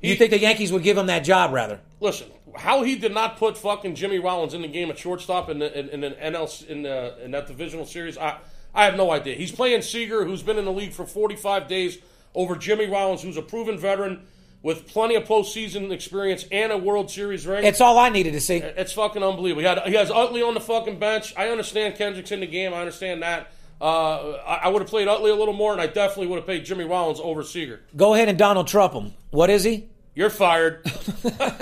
You 0.00 0.14
think 0.16 0.30
the 0.30 0.38
Yankees 0.38 0.70
would 0.70 0.82
give 0.82 0.98
him 0.98 1.06
that 1.06 1.20
job 1.20 1.52
rather? 1.52 1.80
Listen, 2.00 2.28
how 2.56 2.82
he 2.82 2.96
did 2.96 3.12
not 3.12 3.38
put 3.38 3.56
fucking 3.56 3.94
Jimmy 3.94 4.18
Rollins 4.18 4.54
in 4.54 4.62
the 4.62 4.68
game 4.68 4.90
at 4.90 4.98
shortstop 4.98 5.48
in 5.48 5.58
the 5.58 5.78
in, 5.78 5.88
in 5.88 6.00
the 6.00 6.10
NL 6.10 6.66
in 6.66 6.82
the 6.82 7.24
in 7.24 7.30
that 7.30 7.46
divisional 7.46 7.86
series, 7.86 8.18
I 8.18 8.38
I 8.74 8.84
have 8.84 8.96
no 8.96 9.10
idea. 9.10 9.34
He's 9.36 9.52
playing 9.52 9.82
Seager, 9.82 10.24
who's 10.24 10.42
been 10.42 10.58
in 10.58 10.64
the 10.64 10.72
league 10.72 10.92
for 10.92 11.06
45 11.06 11.68
days, 11.68 11.98
over 12.34 12.56
Jimmy 12.56 12.86
Rollins, 12.86 13.22
who's 13.22 13.36
a 13.36 13.42
proven 13.42 13.78
veteran 13.78 14.26
with 14.64 14.88
plenty 14.88 15.14
of 15.14 15.24
postseason 15.24 15.92
experience 15.92 16.46
and 16.50 16.72
a 16.72 16.78
World 16.78 17.10
Series 17.10 17.46
ring. 17.46 17.64
It's 17.64 17.82
all 17.82 17.98
I 17.98 18.08
needed 18.08 18.32
to 18.32 18.40
see. 18.40 18.56
It's 18.56 18.94
fucking 18.94 19.22
unbelievable. 19.22 19.60
He, 19.60 19.68
had, 19.68 19.78
he 19.86 19.92
has 19.92 20.10
Utley 20.10 20.40
on 20.40 20.54
the 20.54 20.60
fucking 20.60 20.98
bench. 20.98 21.34
I 21.36 21.50
understand 21.50 21.96
Kendrick's 21.96 22.32
in 22.32 22.40
the 22.40 22.46
game. 22.46 22.72
I 22.72 22.78
understand 22.78 23.22
that. 23.22 23.52
Uh, 23.78 24.32
I, 24.38 24.60
I 24.62 24.68
would 24.68 24.80
have 24.80 24.88
played 24.88 25.06
Utley 25.06 25.30
a 25.30 25.34
little 25.34 25.52
more, 25.52 25.72
and 25.72 25.82
I 25.82 25.86
definitely 25.86 26.28
would 26.28 26.36
have 26.36 26.46
paid 26.46 26.64
Jimmy 26.64 26.84
Rollins 26.84 27.20
over 27.22 27.42
Seager. 27.42 27.82
Go 27.94 28.14
ahead 28.14 28.30
and 28.30 28.38
Donald 28.38 28.66
Trump 28.66 28.94
him. 28.94 29.12
What 29.30 29.50
is 29.50 29.64
he? 29.64 29.90
You're 30.14 30.30
fired. 30.30 30.80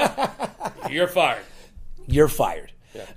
You're 0.88 1.08
fired. 1.08 1.42
You're 2.06 2.28
fired. 2.28 2.70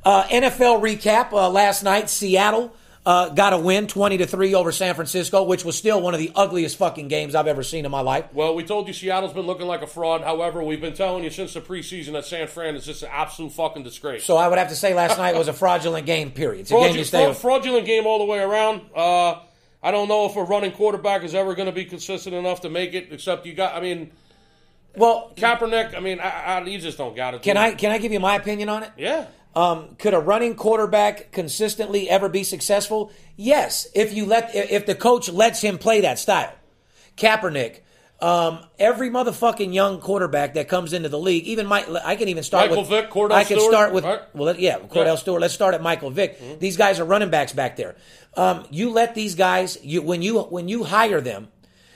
Uh, 0.03 0.23
NFL 0.23 0.81
recap 0.81 1.31
uh, 1.31 1.47
last 1.49 1.83
night: 1.83 2.09
Seattle 2.09 2.75
uh, 3.05 3.29
got 3.29 3.53
a 3.53 3.57
win, 3.57 3.87
twenty 3.87 4.17
to 4.17 4.25
three 4.25 4.55
over 4.55 4.71
San 4.71 4.95
Francisco, 4.95 5.43
which 5.43 5.63
was 5.63 5.77
still 5.77 6.01
one 6.01 6.13
of 6.13 6.19
the 6.19 6.31
ugliest 6.35 6.77
fucking 6.77 7.07
games 7.07 7.35
I've 7.35 7.47
ever 7.47 7.61
seen 7.63 7.85
in 7.85 7.91
my 7.91 8.01
life. 8.01 8.25
Well, 8.33 8.55
we 8.55 8.63
told 8.63 8.87
you 8.87 8.93
Seattle's 8.93 9.33
been 9.33 9.45
looking 9.45 9.67
like 9.67 9.81
a 9.83 9.87
fraud. 9.87 10.21
However, 10.21 10.63
we've 10.63 10.81
been 10.81 10.93
telling 10.95 11.23
you 11.23 11.29
since 11.29 11.53
the 11.53 11.61
preseason 11.61 12.13
that 12.13 12.25
San 12.25 12.47
Fran 12.47 12.75
is 12.75 12.85
just 12.85 13.03
an 13.03 13.09
absolute 13.11 13.51
fucking 13.51 13.83
disgrace. 13.83 14.23
So 14.23 14.37
I 14.37 14.47
would 14.47 14.57
have 14.57 14.69
to 14.69 14.75
say 14.75 14.93
last 14.93 15.17
night 15.17 15.35
was 15.35 15.47
a 15.47 15.53
fraudulent 15.53 16.05
game. 16.05 16.31
Period. 16.31 16.61
It's 16.61 16.71
a 16.71 16.73
game 16.73 16.81
you 16.81 16.87
fraudulent, 17.03 17.07
stay. 17.07 17.23
fraud- 17.25 17.37
fraudulent 17.37 17.85
game 17.85 18.07
all 18.07 18.17
the 18.19 18.25
way 18.25 18.39
around. 18.39 18.81
Uh, 18.95 19.39
I 19.83 19.91
don't 19.91 20.07
know 20.07 20.25
if 20.25 20.35
a 20.35 20.43
running 20.43 20.71
quarterback 20.71 21.23
is 21.23 21.35
ever 21.35 21.53
going 21.53 21.67
to 21.67 21.71
be 21.71 21.85
consistent 21.85 22.35
enough 22.35 22.61
to 22.61 22.69
make 22.69 22.93
it. 22.95 23.09
Except 23.11 23.45
you 23.45 23.53
got, 23.53 23.75
I 23.75 23.81
mean, 23.81 24.09
Well, 24.95 25.31
Kaepernick. 25.35 25.95
I 25.95 25.99
mean, 25.99 26.19
I, 26.19 26.29
I, 26.29 26.63
you 26.63 26.79
just 26.79 26.97
don't 26.97 27.15
got 27.15 27.35
it. 27.35 27.41
can. 27.43 27.55
I 27.57 27.75
can 27.75 27.91
I 27.91 27.99
give 27.99 28.11
you 28.11 28.19
my 28.19 28.35
opinion 28.35 28.69
on 28.69 28.81
it? 28.83 28.91
Yeah. 28.97 29.27
Um, 29.55 29.95
could 29.97 30.13
a 30.13 30.19
running 30.19 30.55
quarterback 30.55 31.31
consistently 31.31 32.09
ever 32.09 32.27
be 32.27 32.43
successful? 32.43 33.11
Yes, 33.37 33.87
if 33.95 34.13
you 34.13 34.25
let 34.25 34.53
if 34.53 34.85
the 34.85 34.95
coach 34.95 35.29
lets 35.29 35.61
him 35.61 35.77
play 35.77 36.01
that 36.01 36.19
style. 36.19 36.53
Kaepernick, 37.15 37.79
um, 38.19 38.59
every 38.77 39.09
motherfucking 39.09 39.73
young 39.73 40.01
quarterback 40.01 40.55
that 40.55 40.67
comes 40.67 40.91
into 40.91 41.07
the 41.07 41.17
league, 41.19 41.45
even 41.45 41.65
Mike, 41.67 41.87
I 42.03 42.17
can 42.17 42.27
even 42.27 42.43
start 42.43 42.69
Michael 42.69 42.83
with 42.83 42.89
Vick, 42.89 43.09
Kordell 43.09 43.31
I 43.31 43.43
can 43.45 43.57
Stewart, 43.57 43.71
start 43.71 43.93
with 43.93 44.03
right? 44.03 44.21
well, 44.33 44.55
yeah, 44.57 44.79
Kordell 44.79 44.89
Yeah. 44.95 45.03
Mm-hmm. 45.05 45.17
Stewart. 45.17 45.41
Let's 45.41 45.53
start 45.53 45.73
at 45.73 45.81
Michael 45.81 46.09
Vick. 46.09 46.59
These 46.59 46.75
guys 46.75 46.99
are 46.99 47.05
running 47.05 47.29
backs 47.29 47.53
back 47.53 47.77
there. 47.77 47.95
Um, 48.35 48.65
you 48.71 48.89
let 48.89 49.15
these 49.15 49.35
guys 49.35 49.77
you 49.81 50.01
when 50.01 50.21
you 50.21 50.41
when 50.41 50.67
you 50.67 50.83
hire 50.83 51.21
them, 51.21 51.47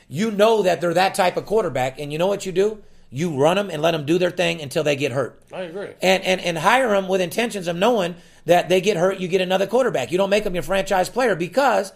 you 0.08 0.32
know 0.32 0.62
that 0.62 0.80
they're 0.80 0.94
that 0.94 1.16
type 1.16 1.36
of 1.36 1.46
quarterback, 1.46 2.00
and 2.00 2.12
you 2.12 2.18
know 2.18 2.28
what 2.28 2.46
you 2.46 2.54
do? 2.54 2.82
You 3.12 3.42
run 3.42 3.58
them 3.58 3.70
and 3.72 3.82
let 3.82 3.92
them 3.92 4.06
do 4.06 4.18
their 4.20 4.30
thing 4.30 4.62
until 4.62 4.84
they 4.84 4.96
get 4.96 5.12
hurt 5.12 5.42
I 5.52 5.62
agree. 5.62 5.90
and, 6.02 6.24
and 6.24 6.40
and 6.42 6.58
hire 6.58 6.90
them 6.90 7.08
with 7.08 7.22
intentions 7.22 7.68
of 7.68 7.76
knowing 7.76 8.16
that 8.46 8.70
they 8.70 8.82
get 8.82 8.98
hurt, 8.98 9.20
you 9.20 9.28
get 9.28 9.42
another 9.42 9.68
quarterback. 9.68 10.12
You 10.12 10.18
don't 10.18 10.30
make 10.30 10.44
him 10.44 10.54
your 10.54 10.64
franchise 10.64 11.10
player 11.10 11.36
because 11.36 11.92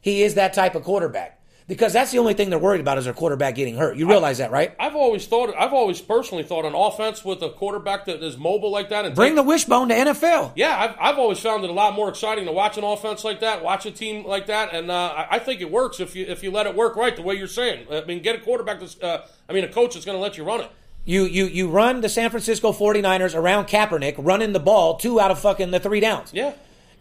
he 0.00 0.22
is 0.22 0.34
that 0.34 0.52
type 0.52 0.74
of 0.74 0.82
quarterback. 0.84 1.33
Because 1.66 1.94
that's 1.94 2.12
the 2.12 2.18
only 2.18 2.34
thing 2.34 2.50
they're 2.50 2.58
worried 2.58 2.82
about 2.82 2.98
is 2.98 3.04
their 3.06 3.14
quarterback 3.14 3.54
getting 3.54 3.76
hurt. 3.78 3.96
You 3.96 4.06
realize 4.06 4.36
that, 4.36 4.50
right? 4.50 4.74
I've 4.78 4.94
always 4.94 5.26
thought. 5.26 5.54
I've 5.58 5.72
always 5.72 5.98
personally 5.98 6.42
thought 6.44 6.66
an 6.66 6.74
offense 6.74 7.24
with 7.24 7.40
a 7.40 7.48
quarterback 7.48 8.04
that 8.04 8.22
is 8.22 8.36
mobile 8.36 8.70
like 8.70 8.90
that 8.90 9.06
and 9.06 9.14
Bring 9.14 9.30
take- 9.30 9.36
the 9.36 9.42
wishbone 9.44 9.88
to 9.88 9.94
NFL. 9.94 10.52
Yeah, 10.56 10.76
I've, 10.78 10.96
I've 11.00 11.18
always 11.18 11.38
found 11.38 11.64
it 11.64 11.70
a 11.70 11.72
lot 11.72 11.94
more 11.94 12.10
exciting 12.10 12.44
to 12.44 12.52
watch 12.52 12.76
an 12.76 12.84
offense 12.84 13.24
like 13.24 13.40
that, 13.40 13.64
watch 13.64 13.86
a 13.86 13.90
team 13.90 14.26
like 14.26 14.46
that, 14.48 14.74
and 14.74 14.90
uh, 14.90 15.14
I, 15.16 15.36
I 15.36 15.38
think 15.38 15.62
it 15.62 15.70
works 15.70 16.00
if 16.00 16.14
you 16.14 16.26
if 16.26 16.42
you 16.42 16.50
let 16.50 16.66
it 16.66 16.74
work 16.74 16.96
right 16.96 17.16
the 17.16 17.22
way 17.22 17.34
you're 17.34 17.46
saying. 17.46 17.86
I 17.90 18.04
mean, 18.04 18.20
get 18.20 18.36
a 18.36 18.40
quarterback 18.40 18.80
that's, 18.80 19.00
uh, 19.00 19.26
I 19.48 19.52
mean, 19.54 19.64
a 19.64 19.68
coach 19.68 19.94
that's 19.94 20.04
going 20.04 20.18
to 20.18 20.22
let 20.22 20.36
you 20.36 20.44
run 20.44 20.60
it. 20.60 20.70
You 21.06 21.24
you 21.24 21.46
you 21.46 21.70
run 21.70 22.02
the 22.02 22.10
San 22.10 22.28
Francisco 22.28 22.72
49ers 22.72 23.34
around 23.34 23.68
Kaepernick, 23.68 24.16
running 24.18 24.52
the 24.52 24.60
ball 24.60 24.96
two 24.98 25.18
out 25.18 25.30
of 25.30 25.38
fucking 25.38 25.70
the 25.70 25.80
three 25.80 26.00
downs. 26.00 26.30
Yeah. 26.34 26.52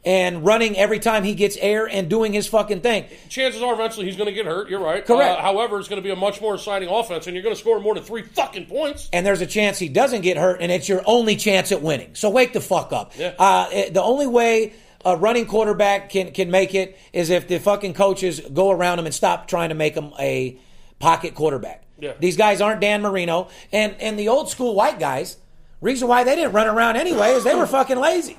And 0.05 0.43
running 0.45 0.77
every 0.77 0.99
time 0.99 1.23
he 1.23 1.33
gets 1.33 1.55
air 1.57 1.87
and 1.87 2.09
doing 2.09 2.33
his 2.33 2.45
fucking 2.47 2.81
thing. 2.81 3.05
Chances 3.29 3.61
are 3.61 3.73
eventually 3.73 4.05
he's 4.05 4.17
going 4.17 4.27
to 4.27 4.33
get 4.33 4.45
hurt. 4.45 4.69
You're 4.69 4.81
right. 4.81 5.05
Correct. 5.05 5.39
Uh, 5.39 5.41
however, 5.41 5.79
it's 5.79 5.87
going 5.87 6.01
to 6.01 6.03
be 6.03 6.11
a 6.11 6.15
much 6.15 6.41
more 6.41 6.55
exciting 6.55 6.89
offense, 6.89 7.25
and 7.25 7.35
you're 7.35 7.43
going 7.43 7.55
to 7.55 7.59
score 7.61 7.79
more 7.79 7.95
than 7.95 8.03
three 8.03 8.23
fucking 8.23 8.65
points. 8.65 9.07
and 9.13 9.25
there's 9.25 9.39
a 9.39 9.47
chance 9.47 9.79
he 9.79 9.87
doesn't 9.87 10.19
get 10.21 10.35
hurt, 10.35 10.61
and 10.61 10.73
it's 10.73 10.89
your 10.89 11.01
only 11.05 11.37
chance 11.37 11.71
at 11.71 11.81
winning. 11.81 12.15
So 12.15 12.29
wake 12.29 12.51
the 12.51 12.59
fuck 12.59 12.91
up. 12.91 13.13
Yeah. 13.17 13.33
Uh, 13.39 13.69
the 13.91 14.01
only 14.03 14.27
way 14.27 14.73
a 15.05 15.15
running 15.15 15.45
quarterback 15.45 16.09
can 16.09 16.31
can 16.31 16.51
make 16.51 16.75
it 16.75 16.97
is 17.13 17.29
if 17.29 17.47
the 17.47 17.59
fucking 17.59 17.93
coaches 17.93 18.41
go 18.53 18.71
around 18.71 18.99
him 18.99 19.05
and 19.05 19.15
stop 19.15 19.47
trying 19.47 19.69
to 19.69 19.75
make 19.75 19.95
him 19.95 20.11
a 20.19 20.57
pocket 20.99 21.33
quarterback. 21.33 21.83
Yeah. 21.99 22.13
These 22.19 22.35
guys 22.35 22.59
aren't 22.59 22.81
Dan 22.81 23.01
Marino, 23.01 23.47
and 23.71 23.95
and 24.01 24.19
the 24.19 24.27
old 24.27 24.49
school 24.49 24.75
white 24.75 24.99
guys. 24.99 25.37
Reason 25.79 26.07
why 26.07 26.23
they 26.23 26.35
didn't 26.35 26.53
run 26.53 26.67
around 26.67 26.95
anyway 26.97 27.31
is 27.31 27.43
they 27.43 27.55
were 27.55 27.67
fucking 27.67 27.97
lazy. 27.97 28.37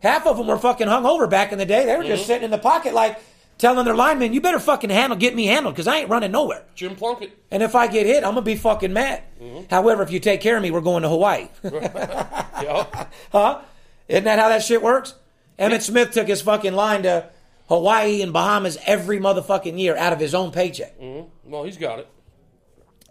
Half 0.00 0.26
of 0.26 0.36
them 0.36 0.46
were 0.46 0.58
fucking 0.58 0.86
hung 0.86 1.06
over 1.06 1.26
back 1.26 1.52
in 1.52 1.58
the 1.58 1.66
day. 1.66 1.86
They 1.86 1.96
were 1.96 2.04
just 2.04 2.22
mm-hmm. 2.22 2.26
sitting 2.26 2.44
in 2.44 2.50
the 2.50 2.58
pocket 2.58 2.94
like 2.94 3.18
telling 3.58 3.84
their 3.84 3.94
linemen, 3.94 4.32
"You 4.32 4.40
better 4.40 4.58
fucking 4.58 4.90
handle, 4.90 5.18
get 5.18 5.34
me 5.34 5.46
handled, 5.46 5.74
because 5.74 5.86
I 5.86 5.98
ain't 5.98 6.10
running 6.10 6.32
nowhere." 6.32 6.64
Jim 6.74 6.94
Plunkett. 6.94 7.36
And 7.50 7.62
if 7.62 7.74
I 7.74 7.86
get 7.86 8.06
hit, 8.06 8.24
I'm 8.24 8.34
gonna 8.34 8.42
be 8.42 8.56
fucking 8.56 8.92
mad. 8.92 9.22
Mm-hmm. 9.40 9.64
However, 9.70 10.02
if 10.02 10.10
you 10.10 10.20
take 10.20 10.40
care 10.40 10.56
of 10.56 10.62
me, 10.62 10.70
we're 10.70 10.80
going 10.80 11.02
to 11.02 11.08
Hawaii. 11.08 11.48
Huh? 13.32 13.60
Isn't 14.08 14.24
that 14.24 14.38
how 14.38 14.48
that 14.48 14.62
shit 14.62 14.82
works? 14.82 15.14
Emmitt 15.58 15.82
Smith 15.82 16.12
took 16.12 16.28
his 16.28 16.42
fucking 16.42 16.72
line 16.74 17.02
to 17.02 17.28
Hawaii 17.68 18.22
and 18.22 18.32
Bahamas 18.32 18.78
every 18.86 19.18
motherfucking 19.18 19.78
year 19.78 19.96
out 19.96 20.12
of 20.12 20.20
his 20.20 20.34
own 20.34 20.50
paycheck. 20.50 20.98
Mm-hmm. 20.98 21.50
well, 21.50 21.64
he's 21.64 21.76
got 21.76 21.98
it. 22.00 22.08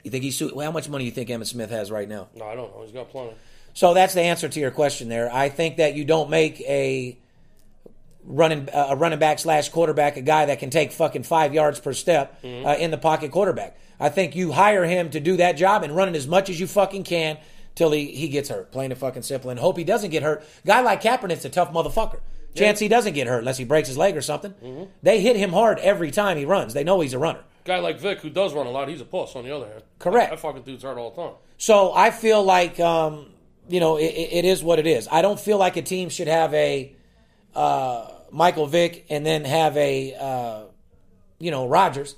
You 0.04 0.12
think 0.12 0.24
he's 0.24 0.42
well, 0.42 0.66
how 0.66 0.72
much 0.72 0.90
money 0.90 1.04
do 1.04 1.06
you 1.06 1.12
think 1.12 1.30
Emmitt 1.30 1.48
Smith 1.48 1.70
has 1.70 1.90
right 1.90 2.08
now? 2.08 2.28
No, 2.36 2.46
I 2.46 2.56
don't 2.56 2.76
know. 2.76 2.84
He's 2.84 2.92
got 2.92 3.10
plenty. 3.10 3.34
So 3.74 3.94
that's 3.94 4.14
the 4.14 4.22
answer 4.22 4.48
to 4.50 4.60
your 4.60 4.72
question 4.72 5.10
there. 5.10 5.34
I 5.34 5.50
think 5.50 5.78
that 5.78 5.96
you 5.96 6.06
don't 6.06 6.30
make 6.30 6.62
a 6.62 7.18
running 8.26 8.70
a 8.74 8.96
running 8.96 9.20
back 9.20 9.40
slash 9.40 9.70
quarterback 9.70 10.16
a 10.18 10.22
guy 10.22 10.46
that 10.46 10.60
can 10.60 10.70
take 10.70 10.92
fucking 10.92 11.24
five 11.24 11.54
yards 11.54 11.80
per 11.80 11.94
step 11.94 12.42
Mm-hmm. 12.42 12.66
uh, 12.66 12.76
in 12.76 12.92
the 12.92 12.98
pocket 12.98 13.32
quarterback. 13.32 13.78
I 14.00 14.10
think 14.10 14.36
you 14.36 14.52
hire 14.52 14.84
him 14.86 15.10
to 15.12 15.20
do 15.20 15.38
that 15.38 15.54
job 15.54 15.84
and 15.84 15.96
run 15.96 16.10
it 16.10 16.16
as 16.16 16.28
much 16.28 16.50
as 16.50 16.60
you 16.60 16.68
fucking 16.68 17.04
can 17.04 17.38
till 17.76 17.92
he, 17.92 18.08
he 18.08 18.28
gets 18.30 18.50
hurt. 18.50 18.72
Plain 18.72 18.92
and 18.92 19.00
fucking 19.00 19.22
simple. 19.24 19.50
And 19.50 19.60
hope 19.60 19.78
he 19.78 19.84
doesn't 19.84 20.10
get 20.12 20.24
hurt. 20.24 20.44
Guy 20.66 20.82
like 20.82 21.02
Kaepernick's 21.02 21.46
a 21.46 21.50
tough 21.50 21.72
motherfucker. 21.72 22.20
Chance 22.56 22.80
he 22.80 22.88
doesn't 22.88 23.14
get 23.14 23.28
hurt 23.28 23.40
unless 23.40 23.58
he 23.58 23.66
breaks 23.66 23.88
his 23.88 23.98
leg 23.98 24.16
or 24.16 24.22
something. 24.22 24.52
Mm-hmm. 24.64 24.84
They 25.02 25.22
hit 25.22 25.36
him 25.36 25.52
hard 25.52 25.80
every 25.80 26.12
time 26.12 26.38
he 26.38 26.46
runs. 26.46 26.74
They 26.74 26.84
know 26.84 27.00
he's 27.02 27.14
a 27.14 27.20
runner. 27.20 27.40
Guy 27.66 27.80
like 27.80 28.00
Vick, 28.00 28.20
who 28.20 28.30
does 28.30 28.54
run 28.54 28.68
a 28.68 28.72
lot, 28.72 28.90
he's 28.90 29.02
a 29.02 29.06
puss. 29.06 29.36
On 29.36 29.44
the 29.44 29.56
other 29.56 29.66
hand, 29.68 29.82
Correct. 30.00 30.30
That 30.32 30.40
fucking 30.40 30.62
dude's 30.64 30.84
hurt 30.84 30.98
all 30.98 31.10
the 31.12 31.22
time. 31.24 31.34
So 31.58 31.94
I 31.94 32.12
feel 32.12 32.44
like 32.44 32.80
um, 32.80 33.28
you 33.70 33.80
know 33.80 33.98
it, 33.98 34.06
it 34.06 34.46
is 34.46 34.64
what 34.64 34.80
it 34.80 34.88
is. 34.88 35.08
I 35.12 35.22
don't 35.22 35.40
feel 35.40 35.58
like 35.58 35.78
a 35.78 35.82
team 35.82 36.10
should 36.10 36.28
have 36.28 36.54
a 36.54 36.96
uh, 37.56 38.08
Michael 38.32 38.68
Vick 38.68 39.06
and 39.10 39.26
then 39.26 39.46
have 39.46 39.76
a 39.78 40.16
uh, 40.16 40.62
you 41.40 41.52
know 41.52 41.68
Rodgers. 41.68 42.16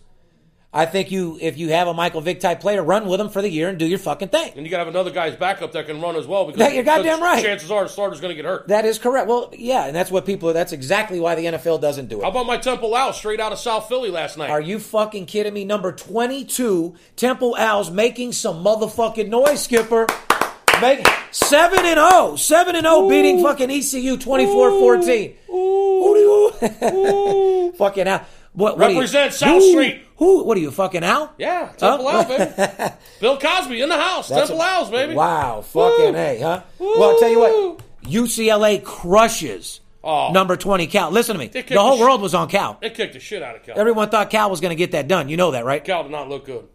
I 0.73 0.86
think 0.86 1.10
you 1.10 1.38
if 1.39 1.58
you 1.58 1.69
have 1.69 1.88
a 1.88 1.93
Michael 1.93 2.19
Vick 2.19 2.41
type 2.41 2.60
player, 2.60 2.84
run 2.84 3.08
with 3.08 3.21
him 3.21 3.29
for 3.29 3.41
the 3.41 3.49
year 3.49 3.69
and 3.69 3.79
do 3.79 3.86
your 3.86 3.97
fucking 3.97 4.27
thing. 4.27 4.51
And 4.58 4.65
you 4.65 4.69
got 4.69 4.79
to 4.79 4.84
have 4.84 4.93
another 4.93 5.10
guy's 5.10 5.34
backup 5.34 5.71
that 5.71 5.86
can 5.86 6.01
run 6.01 6.17
as 6.17 6.27
well. 6.27 6.43
Because 6.43 6.60
That- 6.60 6.73
you're 6.73 6.84
goddamn 6.84 7.21
right. 7.23 7.41
Chances 7.41 7.71
are 7.71 7.84
the 7.84 7.89
starter's 7.89 8.19
going 8.19 8.31
to 8.31 8.36
get 8.36 8.43
hurt. 8.43 8.67
That 8.67 8.84
is 8.84 8.99
correct. 8.99 9.29
Well, 9.29 9.53
yeah, 9.58 9.86
and 9.86 9.95
that's 9.95 10.12
what 10.12 10.25
people. 10.25 10.51
That's 10.51 10.73
exactly 10.73 11.21
why 11.21 11.36
the 11.36 11.45
NFL 11.45 11.79
doesn't 11.79 12.10
do 12.10 12.19
it. 12.19 12.23
How 12.23 12.29
about 12.29 12.45
my 12.45 12.58
Temple 12.58 12.93
Owls 12.93 13.15
straight 13.15 13.39
out 13.39 13.53
of 13.53 13.60
South 13.60 13.88
Philly 13.88 14.10
last 14.10 14.38
night? 14.38 14.49
Are 14.49 14.60
you 14.60 14.79
fucking 14.79 15.27
kidding 15.27 15.53
me? 15.53 15.63
Number 15.63 15.93
twenty-two, 15.93 16.95
Temple 17.15 17.55
Owls 17.58 17.89
making 17.89 18.34
some 18.34 18.62
motherfucking 18.62 19.29
noise, 19.29 19.63
Skipper. 19.63 20.08
Make 20.81 21.07
seven 21.31 21.79
and 21.85 21.97
zero, 21.97 22.35
seven 22.35 22.75
and 22.75 22.85
zero, 22.85 23.07
beating 23.09 23.41
fucking 23.41 23.71
ECU 23.71 24.17
24-14. 24.17 25.35
Who 25.47 26.51
do 26.61 27.71
fucking 27.77 28.07
Al. 28.07 28.21
What, 28.53 28.77
what 28.77 28.88
are 28.88 28.91
you- 28.91 28.97
Represent 28.99 29.33
South 29.33 29.49
Who- 29.61 29.71
Street. 29.71 30.01
Who? 30.17 30.43
What 30.43 30.57
are 30.57 30.61
you 30.61 30.71
fucking 30.71 31.03
Al? 31.03 31.33
Yeah, 31.38 31.69
Temple 31.77 32.09
Huh? 32.09 32.17
Owls, 32.17 32.27
baby. 32.27 32.93
Bill 33.21 33.38
Cosby 33.38 33.81
in 33.81 33.89
the 33.89 33.97
house. 33.97 34.29
That's 34.29 34.47
Temple 34.49 34.61
a- 34.63 34.65
Owls, 34.67 34.89
baby. 34.91 35.13
Wow, 35.13 35.61
fucking 35.61 36.13
Woo. 36.13 36.19
a, 36.19 36.39
huh? 36.39 36.61
Well, 36.79 37.03
I'll 37.11 37.19
tell 37.19 37.29
you 37.29 37.39
what. 37.39 37.79
UCLA 38.03 38.83
crushes 38.83 39.81
Oh. 40.03 40.31
number 40.31 40.55
twenty 40.55 40.85
Cal. 40.88 41.09
Listen 41.09 41.33
to 41.35 41.39
me. 41.39 41.47
The 41.47 41.63
whole 41.79 41.91
the 41.91 41.97
sh- 41.97 42.01
world 42.01 42.21
was 42.21 42.35
on 42.35 42.47
Cal. 42.47 42.77
They 42.79 42.91
kicked 42.91 43.13
the 43.13 43.19
shit 43.19 43.41
out 43.41 43.55
of 43.55 43.63
Cal. 43.63 43.77
Everyone 43.79 44.09
thought 44.09 44.29
Cal 44.29 44.49
was 44.51 44.61
going 44.61 44.69
to 44.69 44.75
get 44.75 44.91
that 44.91 45.07
done. 45.07 45.29
You 45.29 45.35
know 45.38 45.51
that, 45.51 45.65
right? 45.65 45.83
Cal 45.83 46.03
did 46.03 46.11
not 46.11 46.29
look 46.29 46.45
good. 46.45 46.67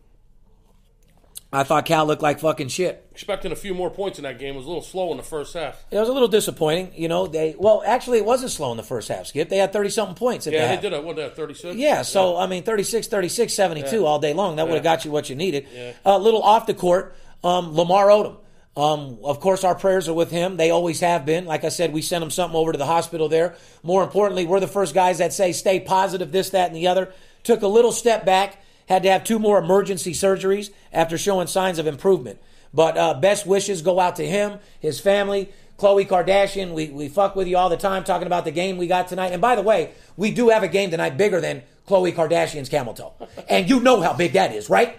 I 1.52 1.64
thought 1.64 1.84
Cal 1.84 2.06
looked 2.06 2.22
like 2.22 2.38
fucking 2.38 2.68
shit. 2.68 3.04
Expecting 3.10 3.50
a 3.50 3.56
few 3.56 3.74
more 3.74 3.90
points 3.90 4.18
in 4.18 4.22
that 4.22 4.38
game 4.38 4.54
was 4.54 4.64
a 4.66 4.68
little 4.68 4.84
slow 4.84 5.10
in 5.10 5.16
the 5.16 5.22
first 5.24 5.52
half. 5.52 5.84
It 5.90 5.98
was 5.98 6.08
a 6.08 6.12
little 6.12 6.28
disappointing. 6.28 6.92
You 6.94 7.08
know, 7.08 7.26
they 7.26 7.56
well, 7.58 7.82
actually, 7.84 8.18
it 8.18 8.24
wasn't 8.24 8.52
slow 8.52 8.70
in 8.70 8.76
the 8.76 8.84
first 8.84 9.08
half. 9.08 9.26
Skip, 9.26 9.48
they 9.48 9.56
had 9.56 9.72
thirty 9.72 9.90
something 9.90 10.14
points. 10.14 10.46
At 10.46 10.52
that. 10.52 10.56
Yeah, 10.56 10.62
the 10.62 10.68
they 10.68 10.74
half. 10.74 10.82
did 10.82 10.92
it. 10.92 11.04
What, 11.04 11.16
that 11.16 11.34
36? 11.36 11.76
Yeah, 11.76 12.02
so 12.02 12.36
I 12.36 12.46
mean, 12.46 12.62
36, 12.62 13.08
36, 13.08 13.52
72 13.52 13.96
Yeah. 13.96 14.02
all 14.02 14.20
day 14.20 14.32
long. 14.32 14.56
That 14.56 14.68
would 14.68 14.74
have 14.74 14.84
got 14.84 15.04
you 15.04 15.10
what 15.10 15.28
you 15.28 15.34
needed. 15.34 15.66
Yeah. 15.74 15.92
A 16.04 16.18
little 16.18 16.42
off 16.42 16.66
the 16.66 16.74
court, 16.74 17.16
um, 17.42 17.74
Lamar 17.74 18.06
Odom. 18.08 18.36
Um, 18.76 19.18
of 19.24 19.40
course, 19.40 19.64
our 19.64 19.74
prayers 19.74 20.08
are 20.08 20.14
with 20.14 20.30
him. 20.30 20.56
They 20.56 20.70
always 20.70 21.00
have 21.00 21.26
been. 21.26 21.44
Like 21.46 21.64
I 21.64 21.68
said, 21.70 21.92
we 21.92 22.00
sent 22.02 22.22
him 22.22 22.30
something 22.30 22.56
over 22.56 22.70
to 22.70 22.78
the 22.78 22.86
hospital 22.86 23.28
there. 23.28 23.56
More 23.82 24.04
importantly, 24.04 24.46
we're 24.46 24.60
the 24.60 24.68
first 24.68 24.94
guys 24.94 25.18
that 25.18 25.32
say 25.32 25.50
stay 25.50 25.80
positive, 25.80 26.30
this, 26.30 26.50
that, 26.50 26.68
and 26.68 26.76
the 26.76 26.86
other. 26.86 27.12
Took 27.42 27.62
a 27.62 27.66
little 27.66 27.90
step 27.90 28.24
back. 28.24 28.62
Had 28.90 29.04
to 29.04 29.10
have 29.10 29.22
two 29.22 29.38
more 29.38 29.56
emergency 29.56 30.12
surgeries 30.12 30.70
after 30.92 31.16
showing 31.16 31.46
signs 31.46 31.78
of 31.78 31.86
improvement. 31.86 32.40
But 32.74 32.98
uh, 32.98 33.14
best 33.14 33.46
wishes 33.46 33.82
go 33.82 34.00
out 34.00 34.16
to 34.16 34.26
him, 34.26 34.58
his 34.80 34.98
family, 34.98 35.48
Khloe 35.78 36.08
Kardashian. 36.08 36.72
We, 36.72 36.88
we 36.88 37.08
fuck 37.08 37.36
with 37.36 37.46
you 37.46 37.56
all 37.56 37.68
the 37.68 37.76
time 37.76 38.02
talking 38.02 38.26
about 38.26 38.44
the 38.44 38.50
game 38.50 38.78
we 38.78 38.88
got 38.88 39.06
tonight. 39.06 39.30
And 39.30 39.40
by 39.40 39.54
the 39.54 39.62
way, 39.62 39.92
we 40.16 40.32
do 40.32 40.48
have 40.48 40.64
a 40.64 40.68
game 40.68 40.90
tonight 40.90 41.16
bigger 41.16 41.40
than 41.40 41.62
Khloe 41.86 42.12
Kardashian's 42.12 42.68
camel 42.68 42.92
toe. 42.92 43.12
And 43.48 43.70
you 43.70 43.78
know 43.78 44.00
how 44.00 44.12
big 44.12 44.32
that 44.32 44.52
is, 44.52 44.68
right? 44.68 44.98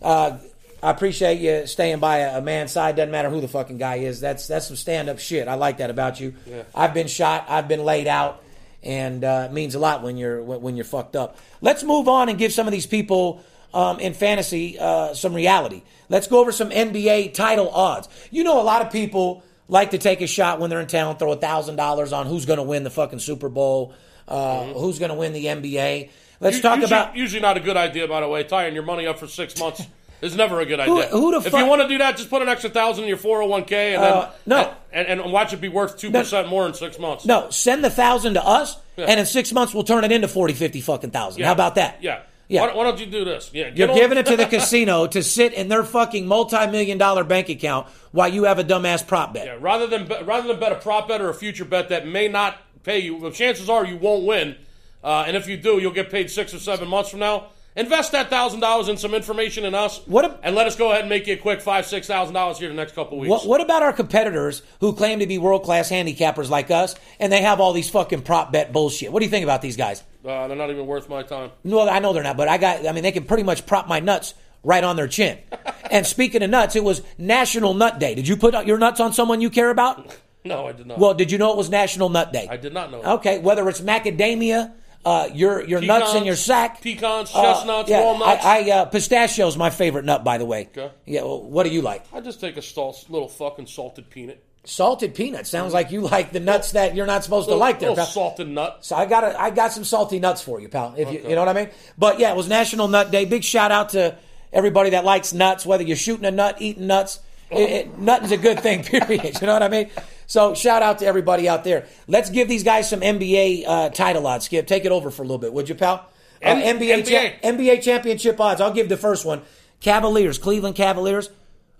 Uh, 0.00 0.38
I 0.82 0.90
appreciate 0.90 1.40
you 1.40 1.66
staying 1.66 1.98
by 1.98 2.20
a, 2.20 2.38
a 2.38 2.40
man's 2.40 2.72
side. 2.72 2.96
Doesn't 2.96 3.12
matter 3.12 3.28
who 3.28 3.42
the 3.42 3.48
fucking 3.48 3.76
guy 3.76 3.96
is. 3.96 4.18
That's 4.20 4.46
that's 4.46 4.66
some 4.66 4.76
stand 4.76 5.10
up 5.10 5.18
shit. 5.18 5.46
I 5.46 5.56
like 5.56 5.76
that 5.76 5.90
about 5.90 6.18
you. 6.20 6.34
I've 6.74 6.94
been 6.94 7.06
shot. 7.06 7.44
I've 7.50 7.68
been 7.68 7.84
laid 7.84 8.06
out. 8.06 8.42
And 8.82 9.24
uh, 9.24 9.46
it 9.48 9.52
means 9.52 9.74
a 9.74 9.78
lot 9.78 10.02
when 10.02 10.16
you're 10.16 10.42
when 10.42 10.76
you're 10.76 10.84
fucked 10.84 11.16
up. 11.16 11.36
Let's 11.60 11.82
move 11.82 12.08
on 12.08 12.28
and 12.28 12.38
give 12.38 12.52
some 12.52 12.66
of 12.66 12.72
these 12.72 12.86
people 12.86 13.42
um, 13.74 14.00
in 14.00 14.14
fantasy 14.14 14.78
uh, 14.78 15.14
some 15.14 15.34
reality. 15.34 15.82
Let's 16.08 16.26
go 16.26 16.40
over 16.40 16.52
some 16.52 16.70
NBA 16.70 17.34
title 17.34 17.70
odds. 17.70 18.08
You 18.30 18.44
know, 18.44 18.60
a 18.60 18.64
lot 18.64 18.82
of 18.82 18.90
people 18.90 19.42
like 19.68 19.90
to 19.92 19.98
take 19.98 20.20
a 20.20 20.26
shot 20.26 20.58
when 20.60 20.70
they're 20.70 20.80
in 20.80 20.86
town, 20.88 21.16
throw 21.16 21.32
a 21.32 21.36
thousand 21.36 21.76
dollars 21.76 22.12
on 22.12 22.26
who's 22.26 22.46
going 22.46 22.56
to 22.58 22.62
win 22.64 22.82
the 22.82 22.90
fucking 22.90 23.20
Super 23.20 23.48
Bowl, 23.48 23.94
uh, 24.26 24.64
who's 24.72 24.98
going 24.98 25.10
to 25.10 25.16
win 25.16 25.32
the 25.32 25.44
NBA. 25.44 26.10
Let's 26.40 26.56
U- 26.56 26.62
talk 26.62 26.80
usually, 26.80 26.86
about 26.86 27.16
usually 27.16 27.42
not 27.42 27.56
a 27.56 27.60
good 27.60 27.76
idea, 27.76 28.08
by 28.08 28.20
the 28.20 28.28
way. 28.28 28.42
Tying 28.44 28.74
your 28.74 28.82
money 28.82 29.06
up 29.06 29.18
for 29.18 29.26
six 29.26 29.58
months 29.58 29.86
is 30.22 30.36
never 30.36 30.60
a 30.60 30.66
good 30.66 30.80
idea. 30.80 31.06
who 31.08 31.30
the 31.32 31.38
if 31.38 31.44
fuck- 31.52 31.60
you 31.60 31.66
want 31.66 31.82
to 31.82 31.88
do 31.88 31.98
that, 31.98 32.16
just 32.16 32.30
put 32.30 32.42
an 32.42 32.48
extra 32.48 32.70
thousand 32.70 33.04
in 33.04 33.08
your 33.08 33.16
four 33.16 33.38
hundred 33.38 33.50
one 33.50 33.64
k 33.64 33.94
and 33.94 34.02
Uh, 34.04 34.20
then 34.20 34.30
no. 34.46 34.74
and, 34.92 35.20
and 35.20 35.32
watch 35.32 35.52
it 35.52 35.60
be 35.60 35.68
worth 35.68 35.96
two 35.98 36.10
percent 36.10 36.48
more 36.48 36.66
in 36.66 36.74
six 36.74 36.98
months. 36.98 37.24
no. 37.24 37.48
Send 37.50 37.82
the 37.84 37.90
thousand 37.90 38.34
to 38.34 38.44
us, 38.46 38.76
and 38.96 39.18
in 39.20 39.26
six 39.26 39.52
months 39.52 39.72
we'll 39.74 39.84
turn 39.84 40.04
it 40.04 40.12
into 40.12 40.28
40, 40.28 40.54
50 40.54 40.80
fucking 40.80 41.10
thousand. 41.10 41.42
How 41.44 41.52
about 41.52 41.76
that? 41.76 42.02
Yeah. 42.02 42.20
Yeah. 42.48 42.62
Why, 42.62 42.74
why 42.74 42.82
don't 42.82 42.98
you 42.98 43.06
do 43.06 43.24
this? 43.24 43.50
Yeah. 43.54 43.70
You're 43.72 43.90
on- 43.90 43.96
giving 43.96 44.18
it 44.18 44.26
to 44.26 44.36
the 44.36 44.46
casino 44.56 45.06
to 45.06 45.22
sit 45.22 45.52
in 45.52 45.68
their 45.68 45.84
fucking 45.84 46.26
multi-million 46.26 46.98
dollar 46.98 47.22
bank 47.22 47.48
account 47.48 47.86
while 48.10 48.26
you 48.28 48.44
have 48.44 48.58
a 48.58 48.64
dumbass 48.64 49.06
prop 49.06 49.32
bet. 49.34 49.46
Yeah, 49.46 49.56
rather 49.60 49.86
than 49.86 50.06
be- 50.08 50.22
rather 50.24 50.48
than 50.48 50.58
bet 50.58 50.72
a 50.72 50.76
prop 50.76 51.06
bet 51.08 51.20
or 51.20 51.28
a 51.30 51.34
future 51.34 51.64
bet 51.64 51.90
that 51.90 52.08
may 52.08 52.26
not 52.26 52.56
pay 52.82 52.98
you, 52.98 53.20
the 53.20 53.30
chances 53.30 53.70
are 53.70 53.84
you 53.86 53.96
won't 53.96 54.24
win. 54.26 54.56
Uh, 55.04 55.24
and 55.28 55.36
if 55.36 55.46
you 55.46 55.56
do, 55.56 55.78
you'll 55.78 55.92
get 55.92 56.10
paid 56.10 56.28
six 56.30 56.52
or 56.52 56.58
seven 56.58 56.88
months 56.88 57.10
from 57.10 57.20
now. 57.20 57.46
Invest 57.76 58.12
that 58.12 58.30
thousand 58.30 58.60
dollars 58.60 58.88
in 58.88 58.96
some 58.96 59.14
information 59.14 59.64
in 59.64 59.74
us, 59.76 60.00
What 60.06 60.24
a- 60.24 60.38
and 60.42 60.56
let 60.56 60.66
us 60.66 60.74
go 60.74 60.88
ahead 60.90 61.02
and 61.02 61.08
make 61.08 61.26
you 61.28 61.34
a 61.34 61.36
quick 61.36 61.60
five 61.60 61.86
six 61.86 62.06
thousand 62.06 62.34
dollars 62.34 62.58
here 62.58 62.68
in 62.68 62.74
the 62.74 62.82
next 62.82 62.94
couple 62.94 63.16
weeks. 63.18 63.30
What, 63.30 63.46
what 63.46 63.60
about 63.60 63.82
our 63.84 63.92
competitors 63.92 64.62
who 64.80 64.92
claim 64.92 65.20
to 65.20 65.26
be 65.26 65.38
world 65.38 65.62
class 65.62 65.88
handicappers 65.88 66.50
like 66.50 66.70
us, 66.70 66.96
and 67.20 67.32
they 67.32 67.42
have 67.42 67.60
all 67.60 67.72
these 67.72 67.88
fucking 67.88 68.22
prop 68.22 68.50
bet 68.52 68.72
bullshit? 68.72 69.12
What 69.12 69.20
do 69.20 69.24
you 69.24 69.30
think 69.30 69.44
about 69.44 69.62
these 69.62 69.76
guys? 69.76 70.02
Uh, 70.24 70.48
they're 70.48 70.56
not 70.56 70.70
even 70.70 70.86
worth 70.86 71.08
my 71.08 71.22
time. 71.22 71.50
No, 71.62 71.88
I 71.88 72.00
know 72.00 72.12
they're 72.12 72.24
not, 72.24 72.36
but 72.36 72.48
I 72.48 72.58
got. 72.58 72.86
I 72.86 72.92
mean, 72.92 73.04
they 73.04 73.12
can 73.12 73.24
pretty 73.24 73.44
much 73.44 73.66
prop 73.66 73.86
my 73.86 74.00
nuts 74.00 74.34
right 74.64 74.82
on 74.82 74.96
their 74.96 75.08
chin. 75.08 75.38
and 75.92 76.04
speaking 76.04 76.42
of 76.42 76.50
nuts, 76.50 76.74
it 76.74 76.82
was 76.84 77.02
National 77.18 77.72
Nut 77.72 78.00
Day. 78.00 78.16
Did 78.16 78.26
you 78.26 78.36
put 78.36 78.66
your 78.66 78.78
nuts 78.78 78.98
on 78.98 79.12
someone 79.12 79.40
you 79.40 79.48
care 79.50 79.70
about? 79.70 80.16
No, 80.42 80.66
I 80.66 80.72
did 80.72 80.86
not. 80.86 80.98
Well, 80.98 81.12
did 81.12 81.30
you 81.30 81.36
know 81.36 81.50
it 81.50 81.58
was 81.58 81.68
National 81.68 82.08
Nut 82.08 82.32
Day? 82.32 82.48
I 82.50 82.56
did 82.56 82.72
not 82.72 82.90
know. 82.90 83.02
Okay, 83.16 83.38
whether 83.40 83.68
it's 83.68 83.82
macadamia, 83.82 84.72
uh, 85.04 85.28
your 85.32 85.62
your 85.64 85.80
nuts 85.80 86.14
in 86.14 86.24
your 86.24 86.36
sack, 86.36 86.80
pecans, 86.82 87.30
uh, 87.34 87.42
chestnuts, 87.42 87.90
yeah, 87.90 88.04
walnuts. 88.04 88.44
I, 88.44 88.58
I 88.58 88.70
uh, 88.70 88.84
pistachio's 88.86 89.56
my 89.56 89.70
favorite 89.70 90.04
nut, 90.04 90.24
by 90.24 90.38
the 90.38 90.44
way. 90.44 90.68
Okay. 90.76 90.90
Yeah. 91.06 91.22
Well, 91.22 91.42
what 91.42 91.64
do 91.64 91.70
you 91.70 91.82
like? 91.82 92.04
I 92.12 92.20
just 92.20 92.40
take 92.40 92.56
a 92.56 92.62
salt, 92.62 93.06
little 93.08 93.28
fucking 93.28 93.66
salted 93.66 94.10
peanut. 94.10 94.44
Salted 94.64 95.14
peanuts. 95.14 95.48
Sounds 95.48 95.72
like 95.72 95.90
you 95.90 96.02
like 96.02 96.32
the 96.32 96.40
nuts 96.40 96.72
that 96.72 96.94
you're 96.94 97.06
not 97.06 97.24
supposed 97.24 97.48
to 97.48 97.54
like. 97.54 97.80
There, 97.80 97.88
little 97.88 98.04
pal. 98.04 98.12
salted 98.12 98.48
nut. 98.48 98.78
So 98.82 98.94
I 98.94 99.06
got 99.06 99.24
a, 99.24 99.40
I 99.40 99.48
got 99.50 99.72
some 99.72 99.84
salty 99.84 100.18
nuts 100.18 100.42
for 100.42 100.60
you, 100.60 100.68
pal. 100.68 100.94
If 100.98 101.10
you, 101.10 101.20
you 101.20 101.34
know 101.34 101.44
what 101.44 101.48
I 101.48 101.54
mean. 101.54 101.70
But 101.96 102.18
yeah, 102.18 102.30
it 102.30 102.36
was 102.36 102.48
National 102.48 102.86
Nut 102.86 103.10
Day. 103.10 103.24
Big 103.24 103.42
shout 103.42 103.72
out 103.72 103.90
to 103.90 104.18
everybody 104.52 104.90
that 104.90 105.06
likes 105.06 105.32
nuts, 105.32 105.64
whether 105.64 105.82
you're 105.82 105.96
shooting 105.96 106.26
a 106.26 106.30
nut, 106.30 106.56
eating 106.60 106.86
nuts. 106.86 107.20
It, 107.50 107.70
it, 107.70 107.98
nutting's 107.98 108.32
a 108.32 108.36
good 108.36 108.60
thing, 108.60 108.84
period. 108.84 109.40
You 109.40 109.46
know 109.46 109.54
what 109.54 109.62
I 109.62 109.68
mean? 109.68 109.90
So 110.30 110.54
shout 110.54 110.80
out 110.80 111.00
to 111.00 111.06
everybody 111.06 111.48
out 111.48 111.64
there. 111.64 111.88
Let's 112.06 112.30
give 112.30 112.48
these 112.48 112.62
guys 112.62 112.88
some 112.88 113.00
NBA 113.00 113.64
uh, 113.66 113.88
title 113.88 114.28
odds. 114.28 114.44
Skip, 114.44 114.64
take 114.68 114.84
it 114.84 114.92
over 114.92 115.10
for 115.10 115.22
a 115.22 115.24
little 115.24 115.38
bit, 115.38 115.52
would 115.52 115.68
you, 115.68 115.74
pal? 115.74 116.06
Uh, 116.40 116.50
N- 116.50 116.78
NBA 116.78 117.04
cha- 117.04 117.48
NBA. 117.48 117.58
NBA 117.58 117.82
championship 117.82 118.40
odds. 118.40 118.60
I'll 118.60 118.72
give 118.72 118.88
the 118.88 118.96
first 118.96 119.24
one. 119.26 119.42
Cavaliers, 119.80 120.38
Cleveland 120.38 120.76
Cavaliers, 120.76 121.30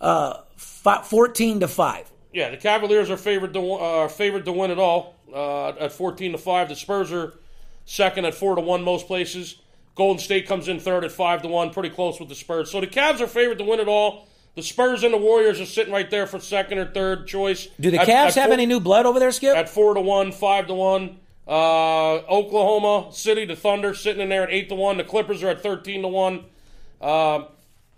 uh, 0.00 0.38
fi- 0.56 1.02
fourteen 1.02 1.60
to 1.60 1.68
five. 1.68 2.10
Yeah, 2.32 2.50
the 2.50 2.56
Cavaliers 2.56 3.08
are 3.08 3.16
favored 3.16 3.54
to 3.54 3.72
uh, 3.74 4.08
favored 4.08 4.44
to 4.46 4.52
win 4.52 4.72
it 4.72 4.80
all 4.80 5.14
uh, 5.32 5.68
at 5.68 5.92
fourteen 5.92 6.32
to 6.32 6.38
five. 6.38 6.68
The 6.68 6.74
Spurs 6.74 7.12
are 7.12 7.38
second 7.84 8.24
at 8.24 8.34
four 8.34 8.56
to 8.56 8.60
one 8.60 8.82
most 8.82 9.06
places. 9.06 9.62
Golden 9.94 10.18
State 10.18 10.48
comes 10.48 10.66
in 10.66 10.80
third 10.80 11.04
at 11.04 11.12
five 11.12 11.42
to 11.42 11.48
one, 11.48 11.70
pretty 11.70 11.90
close 11.90 12.18
with 12.18 12.28
the 12.28 12.34
Spurs. 12.34 12.68
So 12.72 12.80
the 12.80 12.88
Cavs 12.88 13.20
are 13.20 13.28
favored 13.28 13.58
to 13.58 13.64
win 13.64 13.78
it 13.78 13.86
all. 13.86 14.26
The 14.56 14.62
Spurs 14.62 15.04
and 15.04 15.14
the 15.14 15.18
Warriors 15.18 15.60
are 15.60 15.66
sitting 15.66 15.92
right 15.92 16.10
there 16.10 16.26
for 16.26 16.40
second 16.40 16.78
or 16.78 16.86
third 16.86 17.26
choice. 17.26 17.68
Do 17.78 17.90
the 17.90 18.00
At- 18.00 18.08
Cavs 18.08 18.26
at 18.28 18.34
have 18.34 18.44
four- 18.46 18.52
any 18.54 18.66
new 18.66 18.80
blood 18.80 19.06
over 19.06 19.18
there, 19.20 19.30
Skip? 19.32 19.56
at 19.56 19.68
four 19.68 19.94
to 19.94 20.00
one, 20.00 20.32
five 20.32 20.66
to 20.66 20.74
one? 20.74 21.18
Uh, 21.46 22.14
Oklahoma 22.28 23.12
City, 23.12 23.44
the 23.44 23.56
Thunder 23.56 23.94
sitting 23.94 24.20
in 24.22 24.28
there 24.28 24.42
at 24.44 24.50
eight 24.52 24.68
to 24.68 24.74
one. 24.74 24.96
The 24.98 25.04
Clippers 25.04 25.42
are 25.42 25.48
at 25.48 25.62
thirteen 25.62 26.02
to 26.02 26.08
one. 26.08 26.44
Uh, 27.00 27.44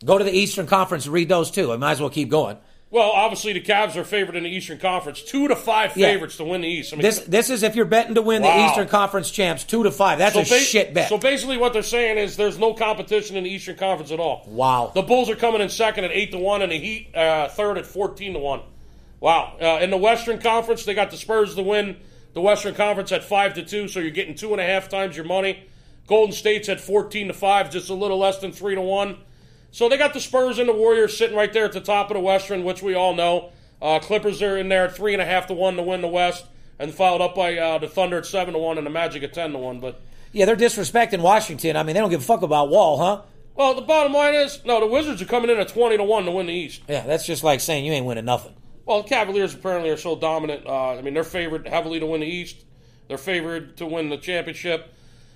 Go 0.05 0.19
to 0.19 0.25
the 0.25 0.33
Eastern 0.33 0.67
Conference 0.67 1.05
and 1.07 1.13
read 1.15 1.29
those 1.29 1.51
too. 1.51 1.73
I 1.73 1.77
might 1.77 1.93
as 1.93 2.01
well 2.01 2.11
keep 2.11 2.29
going. 2.29 2.57
Well, 2.93 3.11
obviously 3.11 3.55
the 3.55 3.61
Cavs 3.63 3.97
are 3.97 4.05
favored 4.05 4.37
in 4.37 4.43
the 4.45 4.51
Eastern 4.51 4.79
Conference, 4.79 5.23
two 5.23 5.49
to 5.49 5.57
five 5.57 5.97
Yeah. 5.97 6.09
favorites 6.09 6.37
to 6.37 6.45
win 6.45 6.61
the 6.61 6.69
East. 6.69 6.93
I 6.93 6.97
mean, 6.97 7.03
This 7.03 7.21
this 7.21 7.49
is 7.51 7.63
if 7.63 7.75
you're 7.75 7.87
betting 7.87 8.15
to 8.17 8.23
win 8.23 8.43
the 8.43 8.67
Eastern 8.67 8.87
Conference 8.87 9.31
champs, 9.31 9.65
two 9.65 9.83
to 9.83 9.91
five. 9.91 10.19
That's 10.19 10.37
a 10.37 10.41
ba- 10.41 10.61
shit 10.61 10.93
bet. 10.93 11.09
So 11.09 11.17
basically, 11.17 11.57
what 11.57 11.73
they're 11.73 11.83
saying 11.83 12.19
is 12.19 12.37
there's 12.37 12.59
no 12.59 12.75
competition 12.75 13.37
in 13.37 13.45
the 13.45 13.51
Eastern 13.51 13.77
Conference 13.77 14.13
at 14.13 14.21
all. 14.21 14.45
Wow. 14.47 14.93
The 14.95 15.03
Bulls 15.03 15.31
are 15.31 15.37
coming 15.37 15.63
in 15.63 15.71
second 15.71 16.05
at 16.05 16.13
eight 16.13 16.31
to 16.33 16.39
one, 16.39 16.61
and 16.63 16.71
the 16.71 16.79
Heat 16.79 17.17
uh, 17.17 17.49
third 17.49 17.79
at 17.79 17.87
fourteen 17.87 18.35
to 18.35 18.39
one. 18.39 18.61
Wow. 19.21 19.55
Uh, 19.61 19.79
in 19.81 19.89
the 19.91 19.97
Western 19.97 20.39
Conference, 20.39 20.85
they 20.85 20.93
got 20.95 21.11
the 21.11 21.17
Spurs 21.17 21.55
to 21.55 21.63
win 21.63 21.97
the 22.35 22.41
Western 22.43 22.75
Conference 22.75 23.11
at 23.11 23.25
five 23.25 23.55
to 23.55 23.63
two, 23.63 23.89
so 23.89 24.01
you're 24.01 24.11
getting 24.11 24.35
two 24.35 24.53
and 24.53 24.61
a 24.61 24.65
half 24.65 24.89
times 24.91 25.17
your 25.17 25.25
money. 25.25 25.65
Golden 26.07 26.35
State's 26.35 26.69
at 26.69 26.79
fourteen 26.81 27.29
to 27.29 27.33
five, 27.35 27.71
just 27.71 27.89
a 27.89 27.95
little 27.95 28.19
less 28.19 28.39
than 28.39 28.53
three 28.53 28.75
to 28.75 28.81
one. 28.83 29.17
So 29.73 29.89
they 29.89 29.97
got 29.97 30.13
the 30.13 30.21
Spurs 30.21 30.59
and 30.59 30.69
the 30.69 30.75
Warriors 30.75 31.17
sitting 31.17 31.35
right 31.37 31.53
there 31.53 31.65
at 31.65 31.73
the 31.73 31.81
top 31.81 32.11
of 32.11 32.15
the 32.15 32.21
Western, 32.21 32.63
which 32.63 32.83
we 32.83 32.95
all 32.95 33.15
know. 33.15 33.51
Uh, 33.81 33.99
Clippers 33.99 34.41
are 34.43 34.57
in 34.57 34.69
there 34.69 34.85
at 34.85 34.95
three 34.95 35.15
and 35.15 35.23
a 35.23 35.25
half 35.25 35.47
to 35.49 35.55
one 35.55 35.77
to 35.77 35.83
win 35.83 36.03
the 36.03 36.09
West, 36.09 36.45
and 36.79 36.95
followed 36.95 37.23
up 37.23 37.35
by 37.35 37.57
uh, 37.57 37.79
the 37.79 37.89
Thunder 37.89 38.19
at 38.19 38.27
seven 38.27 38.53
to 38.53 38.61
one 38.61 38.77
and 38.79 38.87
the 38.87 38.91
Magic 38.91 39.23
at 39.23 39.33
ten 39.33 39.51
to 39.53 39.59
one. 39.59 39.81
But 39.81 40.01
yeah, 40.31 40.45
they're 40.45 40.57
disrespecting 40.57 41.21
Washington. 41.21 41.77
I 41.77 41.83
mean, 41.83 41.95
they 41.95 42.01
don't 42.01 42.11
give 42.11 42.21
a 42.21 42.25
fuck 42.25 42.43
about 42.43 42.69
Wall, 42.69 42.99
huh? 42.99 43.23
Well, 43.55 43.75
the 43.75 43.83
bottom 43.83 44.13
line 44.13 44.35
is, 44.35 44.65
no, 44.65 44.81
the 44.81 44.87
Wizards 44.87 45.21
are 45.21 45.27
coming 45.27 45.51
in 45.51 45.59
at 45.59 45.69
twenty 45.69 45.97
to 45.97 46.05
one 46.05 46.27
to 46.27 46.31
win 46.31 46.47
the 46.47 46.53
East. 46.53 46.83
Yeah, 46.87 47.07
that's 47.07 47.27
just 47.27 47.43
like 47.43 47.61
saying 47.61 47.85
you 47.87 47.93
ain't 47.93 48.07
winning 48.07 48.27
nothing. 48.27 48.55
Well, 48.85 49.03
the 49.03 49.09
Cavaliers 49.09 49.55
apparently 49.55 49.91
are 49.91 49.97
so 49.97 50.17
dominant. 50.17 50.67
Uh, 50.67 50.99
I 50.99 51.03
mean, 51.03 51.15
they're 51.15 51.25
favored 51.25 51.67
heavily 51.67 51.99
to 51.99 52.07
win 52.07 52.21
the 52.21 52.27
East. 52.27 52.65
They're 53.09 53.19
favored 53.19 53.79
to 53.79 53.87
win 53.87 54.11
the 54.11 54.19
championship. 54.19 54.93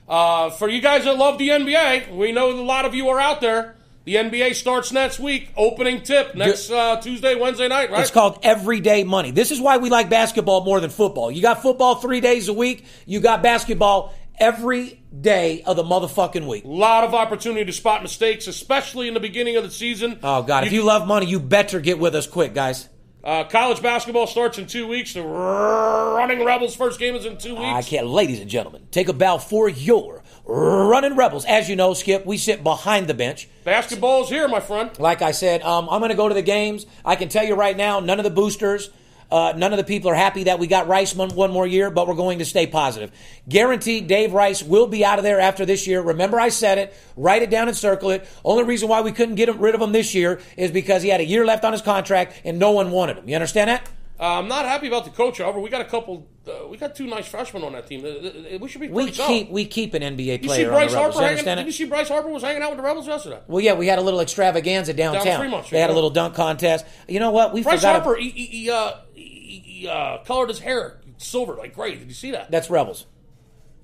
Uh, 0.08 0.50
for 0.50 0.68
you 0.68 0.80
guys 0.80 1.04
that 1.04 1.16
love 1.16 1.38
the 1.38 1.48
NBA, 1.48 2.14
we 2.14 2.32
know 2.32 2.50
a 2.50 2.62
lot 2.62 2.84
of 2.84 2.94
you 2.94 3.08
are 3.08 3.18
out 3.18 3.40
there. 3.40 3.75
The 4.06 4.14
NBA 4.14 4.54
starts 4.54 4.92
next 4.92 5.18
week. 5.18 5.50
Opening 5.56 6.00
tip 6.00 6.36
next 6.36 6.70
uh, 6.70 7.00
Tuesday, 7.00 7.34
Wednesday 7.34 7.66
night, 7.66 7.90
right? 7.90 8.02
It's 8.02 8.12
called 8.12 8.38
everyday 8.44 9.02
money. 9.02 9.32
This 9.32 9.50
is 9.50 9.60
why 9.60 9.78
we 9.78 9.90
like 9.90 10.08
basketball 10.08 10.64
more 10.64 10.78
than 10.78 10.90
football. 10.90 11.28
You 11.28 11.42
got 11.42 11.60
football 11.60 11.96
three 11.96 12.20
days 12.20 12.46
a 12.46 12.52
week. 12.52 12.84
You 13.04 13.18
got 13.18 13.42
basketball 13.42 14.14
every 14.38 15.02
day 15.20 15.62
of 15.62 15.74
the 15.74 15.82
motherfucking 15.82 16.46
week. 16.46 16.64
a 16.64 16.68
lot 16.68 17.02
of 17.02 17.14
opportunity 17.14 17.64
to 17.64 17.72
spot 17.72 18.02
mistakes, 18.02 18.46
especially 18.46 19.08
in 19.08 19.14
the 19.14 19.18
beginning 19.18 19.56
of 19.56 19.64
the 19.64 19.72
season. 19.72 20.20
Oh 20.22 20.44
God, 20.44 20.64
if 20.64 20.72
you 20.72 20.84
love 20.84 21.08
money, 21.08 21.26
you 21.26 21.40
better 21.40 21.80
get 21.80 21.98
with 21.98 22.14
us 22.14 22.28
quick, 22.28 22.54
guys. 22.54 22.88
uh, 23.24 23.42
college 23.42 23.82
basketball 23.82 24.28
starts 24.28 24.56
in 24.56 24.68
two 24.68 24.86
weeks. 24.86 25.14
The 25.14 25.22
Running 25.22 26.44
Rebels 26.44 26.76
first 26.76 27.00
game 27.00 27.16
is 27.16 27.26
in 27.26 27.38
two 27.38 27.56
weeks. 27.56 27.64
I 27.64 27.82
can't, 27.82 28.06
ladies 28.06 28.38
and 28.38 28.48
gentlemen, 28.48 28.86
take 28.92 29.08
a 29.08 29.12
bow 29.12 29.38
for 29.38 29.68
your 29.68 30.22
running 30.46 31.16
rebels. 31.16 31.44
As 31.44 31.68
you 31.68 31.76
know, 31.76 31.94
Skip, 31.94 32.24
we 32.24 32.38
sit 32.38 32.62
behind 32.62 33.08
the 33.08 33.14
bench. 33.14 33.48
Basketball's 33.64 34.28
here, 34.28 34.48
my 34.48 34.60
friend. 34.60 34.90
Like 34.98 35.22
I 35.22 35.32
said, 35.32 35.62
um, 35.62 35.88
I'm 35.90 36.00
going 36.00 36.10
to 36.10 36.16
go 36.16 36.28
to 36.28 36.34
the 36.34 36.42
games. 36.42 36.86
I 37.04 37.16
can 37.16 37.28
tell 37.28 37.44
you 37.44 37.54
right 37.54 37.76
now, 37.76 38.00
none 38.00 38.18
of 38.18 38.24
the 38.24 38.30
boosters, 38.30 38.90
uh, 39.30 39.54
none 39.56 39.72
of 39.72 39.76
the 39.76 39.84
people 39.84 40.10
are 40.10 40.14
happy 40.14 40.44
that 40.44 40.60
we 40.60 40.68
got 40.68 40.86
Rice 40.86 41.14
one, 41.14 41.30
one 41.30 41.50
more 41.50 41.66
year, 41.66 41.90
but 41.90 42.06
we're 42.06 42.14
going 42.14 42.38
to 42.38 42.44
stay 42.44 42.66
positive. 42.66 43.10
Guaranteed 43.48 44.06
Dave 44.06 44.32
Rice 44.32 44.62
will 44.62 44.86
be 44.86 45.04
out 45.04 45.18
of 45.18 45.24
there 45.24 45.40
after 45.40 45.66
this 45.66 45.86
year. 45.86 46.00
Remember, 46.00 46.38
I 46.38 46.50
said 46.50 46.78
it. 46.78 46.94
Write 47.16 47.42
it 47.42 47.50
down 47.50 47.66
and 47.66 47.76
circle 47.76 48.10
it. 48.10 48.28
Only 48.44 48.62
reason 48.62 48.88
why 48.88 49.00
we 49.00 49.10
couldn't 49.10 49.34
get 49.34 49.48
him, 49.48 49.58
rid 49.58 49.74
of 49.74 49.82
him 49.82 49.90
this 49.90 50.14
year 50.14 50.40
is 50.56 50.70
because 50.70 51.02
he 51.02 51.08
had 51.08 51.20
a 51.20 51.24
year 51.24 51.44
left 51.44 51.64
on 51.64 51.72
his 51.72 51.82
contract 51.82 52.40
and 52.44 52.58
no 52.58 52.70
one 52.70 52.92
wanted 52.92 53.18
him. 53.18 53.28
You 53.28 53.34
understand 53.34 53.68
that? 53.68 53.88
Uh, 54.18 54.38
I'm 54.38 54.48
not 54.48 54.64
happy 54.64 54.86
about 54.86 55.04
the 55.04 55.10
coach. 55.10 55.38
However, 55.38 55.60
we 55.60 55.68
got 55.68 55.82
a 55.82 55.84
couple. 55.84 56.26
Uh, 56.46 56.68
we 56.68 56.78
got 56.78 56.94
two 56.94 57.06
nice 57.06 57.26
freshmen 57.28 57.62
on 57.64 57.72
that 57.72 57.86
team. 57.86 58.04
Uh, 58.04 58.08
uh, 58.08 58.58
We 58.58 58.68
should 58.68 58.80
be 58.80 58.88
We 58.88 59.10
keep 59.10 59.50
we 59.50 59.66
keep 59.66 59.92
an 59.94 60.02
NBA 60.02 60.24
You 60.24 60.38
see 60.42 60.46
player 60.46 60.68
on 60.68 60.74
Bryce 60.74 60.90
the 60.92 60.96
Rebels. 60.96 61.14
Harper 61.16 61.30
You 61.36 61.44
hanging? 61.44 61.56
Did 61.56 61.66
you 61.66 61.72
see 61.72 61.84
Bryce 61.84 62.08
Harper 62.08 62.28
was 62.28 62.42
hanging 62.42 62.62
out 62.62 62.70
with 62.70 62.78
the 62.78 62.84
Rebels 62.84 63.06
yesterday? 63.06 63.40
Well, 63.46 63.60
yeah, 63.60 63.74
we 63.74 63.86
had 63.88 63.98
a 63.98 64.02
little 64.02 64.20
extravaganza 64.20 64.94
downtown. 64.94 65.24
Down 65.24 65.40
Fremont 65.40 65.70
they 65.70 65.80
had 65.80 65.90
a 65.90 65.94
little 65.94 66.10
dunk 66.10 66.34
contest. 66.34 66.86
You 67.08 67.20
know 67.20 67.30
what? 67.30 67.52
We 67.52 67.62
Bryce 67.62 67.80
forgot. 67.80 68.02
Harper, 68.02 68.18
he, 68.18 68.30
he, 68.30 68.46
he, 68.46 68.70
uh, 68.70 68.92
he, 69.14 69.62
he 69.64 69.88
uh, 69.88 70.18
colored 70.18 70.48
his 70.48 70.60
hair 70.60 71.00
silver 71.18 71.54
like 71.54 71.74
gray. 71.74 71.96
Did 71.96 72.08
you 72.08 72.14
see 72.14 72.30
that? 72.30 72.50
That's 72.50 72.70
Rebels. 72.70 73.06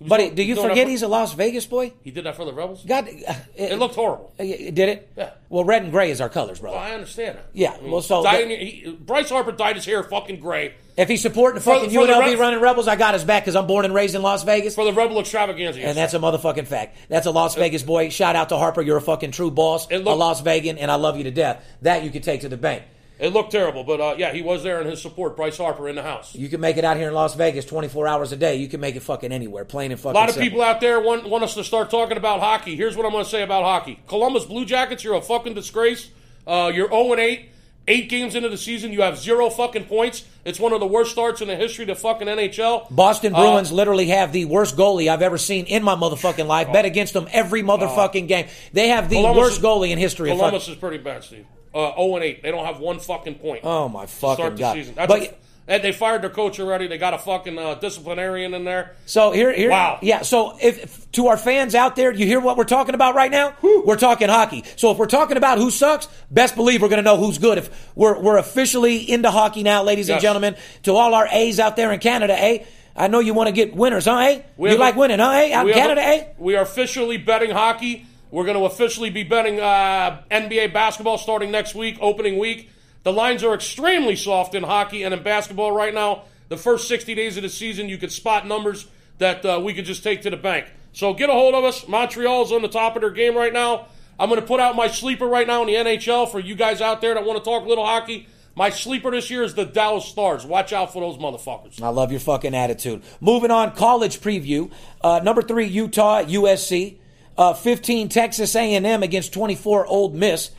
Buddy, 0.09 0.31
do 0.31 0.43
you 0.43 0.57
forget 0.57 0.85
for- 0.87 0.91
he's 0.91 1.03
a 1.03 1.09
Las 1.09 1.35
Vegas 1.35 1.67
boy? 1.67 1.93
He 2.03 2.11
did 2.11 2.25
that 2.25 2.37
for 2.37 2.45
the 2.45 2.53
Rebels. 2.53 2.85
God, 2.87 3.09
uh, 3.27 3.35
It 3.57 3.79
looked 3.79 3.95
horrible. 3.95 4.33
Uh, 4.39 4.45
did 4.45 4.79
it? 4.79 5.09
Yeah. 5.17 5.31
Well, 5.49 5.65
red 5.65 5.83
and 5.83 5.93
gray 5.93 6.11
is 6.11 6.21
our 6.21 6.29
colors, 6.29 6.61
brother. 6.61 6.77
Well, 6.77 6.85
I 6.85 6.93
understand 6.93 7.39
that. 7.39 7.47
Yeah, 7.53 7.73
I 7.79 7.81
mean, 7.81 7.91
well, 7.91 8.03
so- 8.03 8.23
dying- 8.23 8.51
he, 8.51 8.97
Bryce 9.01 9.29
Harper 9.31 9.53
dyed 9.53 9.77
his 9.77 9.85
hair 9.85 10.03
fucking 10.03 10.41
gray 10.41 10.75
if 10.97 11.09
he's 11.09 11.23
supporting 11.23 11.55
the 11.55 11.61
fucking 11.63 11.89
for 11.91 11.97
UNLV 11.97 12.31
Reb- 12.33 12.39
running 12.39 12.61
Rebels, 12.61 12.87
I 12.87 12.97
got 12.97 13.15
his 13.15 13.25
back 13.25 13.45
because 13.45 13.57
I'm 13.57 13.67
born 13.67 13.85
and 13.85 13.95
raised 13.95 14.15
in 14.15 14.21
Las 14.23 14.43
Vegas. 14.45 14.75
for 14.75 14.85
the 14.85 14.93
Rebel 14.93 15.19
extravaganza. 15.21 15.81
And 15.81 15.97
that's 15.97 16.13
a 16.13 16.19
motherfucking 16.19 16.67
fact. 16.67 16.97
That's 17.09 17.27
a 17.27 17.31
Las 17.31 17.57
uh, 17.57 17.61
Vegas 17.61 17.83
boy. 17.83 18.11
Shout 18.11 18.37
out 18.37 18.51
to 18.51 18.59
Harper. 18.59 18.83
You're 18.83 18.99
a 18.99 19.03
fucking 19.03 19.31
true 19.31 19.51
boss. 19.51 19.87
It 19.91 20.07
a 20.07 20.11
Las 20.15 20.41
Vegan, 20.43 20.77
and 20.79 20.91
I 20.91 20.97
love 20.97 21.17
you 21.17 21.25
to 21.25 21.31
death. 21.31 21.65
That 21.83 22.05
you 22.05 22.11
could 22.11 22.23
take 22.23 22.43
to 22.43 22.49
the 22.51 22.57
bank. 22.59 22.83
It 23.23 23.33
looked 23.33 23.53
terrible, 23.53 23.85
but 23.85 24.01
uh, 24.01 24.17
yeah, 24.19 24.33
he 24.33 24.43
was 24.43 24.65
there 24.65 24.81
in 24.81 24.89
his 24.89 25.01
support, 25.01 25.37
Bryce 25.37 25.57
Harper, 25.57 25.89
in 25.89 25.95
the 25.95 26.03
house. 26.03 26.35
You 26.35 26.49
can 26.49 26.61
make 26.61 26.77
it 26.77 26.85
out 26.85 26.97
here 26.97 27.07
in 27.07 27.15
Las 27.15 27.37
Vegas 27.37 27.65
24 27.65 28.09
hours 28.09 28.33
a 28.33 28.37
day. 28.37 28.57
You 28.57 28.67
can 28.67 28.81
make 28.81 28.97
it 28.97 29.01
fucking 29.05 29.31
anywhere, 29.31 29.65
plain 29.65 29.93
and 29.93 30.01
fucking 30.01 30.17
A 30.17 30.19
lot 30.19 30.29
of 30.29 30.35
simple. 30.35 30.51
people 30.51 30.61
out 30.61 30.81
there 30.81 30.99
want, 30.99 31.29
want 31.29 31.45
us 31.45 31.55
to 31.55 31.63
start 31.63 31.89
talking 31.89 32.17
about 32.17 32.41
hockey. 32.41 32.75
Here's 32.75 32.97
what 32.97 33.07
I'm 33.07 33.13
going 33.13 33.23
to 33.23 33.31
say 33.31 33.43
about 33.43 33.63
hockey 33.63 34.01
Columbus 34.09 34.45
Blue 34.45 34.65
Jackets, 34.65 35.05
you're 35.05 35.15
a 35.15 35.23
fucking 35.23 35.55
disgrace. 35.55 36.11
Uh, 36.49 36.73
you're 36.75 36.89
0 36.89 37.15
8. 37.15 37.49
Eight 37.89 38.09
games 38.09 38.37
into 38.37 38.49
the 38.49 38.57
season, 38.57 38.93
you 38.93 39.03
have 39.03 39.19
zero 39.19 39.51
fucking 39.51 39.87
points. 39.87 40.25
It's 40.45 40.61
one 40.61 40.73
of 40.73 40.79
the 40.79 40.87
worst 40.87 41.11
starts 41.11 41.41
in 41.41 41.49
the 41.49 41.57
history 41.57 41.83
of 41.83 41.89
the 41.89 41.95
fucking 41.97 42.29
NHL. 42.29 42.87
Boston 42.95 43.35
Uh, 43.35 43.41
Bruins 43.41 43.73
literally 43.73 44.07
have 44.07 44.31
the 44.33 44.45
worst 44.45 44.77
goalie 44.77 45.09
I've 45.09 45.21
ever 45.23 45.37
seen 45.37 45.65
in 45.67 45.83
my 45.83 45.97
motherfucking 45.97 46.47
life. 46.47 46.73
Bet 46.73 46.85
against 46.85 47.13
them 47.13 47.27
every 47.33 47.63
motherfucking 47.65 48.29
game. 48.29 48.47
They 48.73 48.89
have 48.89 49.09
the 49.11 49.17
Uh, 49.17 49.21
Columbus 49.23 49.41
worst 49.41 49.57
is- 49.59 49.65
goalie 49.65 49.91
in 49.91 49.99
history. 49.99 50.31
of 50.31 50.37
Columbus 50.39 50.69
is 50.69 50.77
pretty 50.77 50.99
bad, 50.99 51.25
Steve. 51.25 51.45
Uh, 51.75 51.91
0 51.97 52.17
and 52.17 52.25
8. 52.25 52.43
They 52.43 52.51
don't 52.53 52.65
have 52.67 52.79
one 52.79 53.01
fucking 53.01 53.37
point. 53.37 53.63
oh 53.65 53.89
my 53.89 54.03
to 54.03 54.07
fucking 54.07 54.35
start 54.37 54.53
the 54.57 54.61
god! 54.61 54.75
season. 54.75 54.95
That's 54.95 55.09
But 55.13 55.23
a- 55.23 55.35
and 55.69 55.83
they 55.85 55.93
fired 55.93 56.23
their 56.23 56.31
coach 56.31 56.59
already. 56.59 56.87
They 56.89 56.99
got 56.99 57.15
a 57.15 57.19
fucking 57.19 57.59
uh, 57.59 57.75
disciplinarian 57.77 58.53
in 58.55 58.65
there. 58.65 58.97
so 59.07 59.31
here, 59.33 59.53
here, 59.53 59.71
Wow. 59.71 59.99
yeah. 60.03 60.23
So 60.23 60.57
if, 60.61 60.83
if- 60.83 61.13
to 61.13 61.27
our 61.27 61.37
fans 61.37 61.75
out 61.75 61.95
there, 61.95 62.11
you 62.11 62.25
hear 62.27 62.41
what 62.41 62.57
we're 62.57 62.65
talking 62.65 62.95
about 62.95 63.15
right 63.15 63.31
now? 63.31 63.55
We're 63.63 63.99
talking 63.99 64.31
hockey. 64.31 64.65
So 64.77 64.91
if 64.93 64.97
we're 64.99 65.07
talking 65.07 65.37
about 65.37 65.59
who 65.59 65.71
sucks, 65.71 66.09
best 66.31 66.57
believe 66.57 66.81
we're 66.81 66.89
going 66.89 67.03
to 67.05 67.11
know 67.11 67.19
who's 67.19 67.37
good. 67.37 67.59
If 67.59 67.91
we're 67.95 68.19
we're 68.19 68.39
officially 68.39 69.11
into 69.11 69.31
hockey 69.31 69.63
now, 69.63 69.83
ladies 69.83 70.09
and 70.09 70.21
gentlemen, 70.23 70.57
to 70.85 70.93
all 70.97 71.13
our 71.15 71.29
A's 71.31 71.61
out 71.61 71.77
there 71.77 71.93
in 71.93 72.01
Canada, 72.01 72.35
eh? 72.39 72.65
I 72.97 73.09
know 73.09 73.21
you 73.21 73.35
want 73.35 73.49
to 73.49 73.53
get 73.53 73.75
winners, 73.77 74.07
huh? 74.07 74.17
Eh? 74.19 74.41
We 74.57 74.69
You 74.71 74.73
have 74.77 74.81
a- 74.81 74.85
like 74.85 74.97
winning, 74.97 75.19
huh? 75.19 75.31
Eh? 75.31 75.53
Out 75.53 75.69
in 75.69 75.75
Canada, 75.75 76.01
a- 76.01 76.05
eh? 76.05 76.25
We 76.39 76.57
are 76.57 76.63
officially 76.63 77.19
betting 77.19 77.51
hockey. 77.51 78.07
We're 78.31 78.45
going 78.45 78.57
to 78.57 78.65
officially 78.65 79.11
be 79.11 79.23
betting 79.25 79.61
uh, 79.61 80.23
NBA 80.31 80.73
basketball 80.73 81.19
starting 81.19 81.51
next 81.51 81.75
week, 81.75 81.99
opening 82.01 82.39
week. 82.39 82.71
The 83.03 83.13
lines 83.13 83.43
are 83.43 83.55
extremely 83.55 84.17
soft 84.17 84.55
in 84.55 84.63
hockey 84.63 85.03
and 85.03 85.13
in 85.13 85.23
basketball 85.23 85.73
right 85.73 85.93
now. 85.93 86.25
The 86.49 86.57
first 86.57 86.87
60 86.89 87.15
days 87.15 87.37
of 87.37 87.43
the 87.43 87.49
season, 87.49 87.89
you 87.89 87.99
could 87.99 88.13
spot 88.13 88.47
numbers 88.47 88.87
that 89.19 89.45
uh, 89.45 89.61
we 89.63 89.75
could 89.75 89.85
just 89.85 90.03
take 90.03 90.23
to 90.23 90.31
the 90.31 90.37
bank. 90.37 90.67
So 90.93 91.15
get 91.15 91.31
a 91.31 91.33
hold 91.33 91.55
of 91.55 91.65
us. 91.65 91.89
Montreal's 91.89 92.53
on 92.53 92.63
the 92.63 92.69
top 92.69 92.97
of 92.97 93.03
their 93.03 93.11
game 93.11 93.37
right 93.37 93.53
now. 93.53 93.87
I'm 94.19 94.29
going 94.29 94.41
to 94.41 94.47
put 94.47 94.61
out 94.61 94.77
my 94.77 94.89
sleeper 94.89 95.27
right 95.27 95.47
now 95.47 95.63
in 95.63 95.67
the 95.67 95.75
NHL 95.75 96.31
for 96.31 96.39
you 96.39 96.55
guys 96.55 96.81
out 96.81 97.01
there 97.01 97.15
that 97.15 97.25
want 97.25 97.43
to 97.43 97.45
talk 97.45 97.65
a 97.65 97.69
little 97.69 97.87
hockey. 97.87 98.29
My 98.55 98.69
sleeper 98.69 99.11
this 99.11 99.31
year 99.31 99.43
is 99.43 99.55
the 99.55 99.65
Dallas 99.65 100.05
Stars. 100.05 100.45
Watch 100.45 100.73
out 100.73 100.93
for 100.93 101.01
those 101.01 101.17
motherfuckers. 101.17 101.81
I 101.81 101.89
love 101.89 102.11
your 102.11 102.21
fucking 102.21 102.55
attitude. 102.55 103.03
Moving 103.21 103.51
on, 103.51 103.75
college 103.75 104.21
preview. 104.21 104.71
Uh, 105.01 105.21
number 105.25 105.41
three, 105.41 105.67
Utah, 105.67 106.23
USC. 106.23 106.99
Uh, 107.39 107.55
15, 107.55 108.11
Texas 108.11 108.55
A&M 108.55 109.03
against 109.03 109.33
24, 109.33 109.87
Ole 109.87 110.11
Miss. 110.11 110.51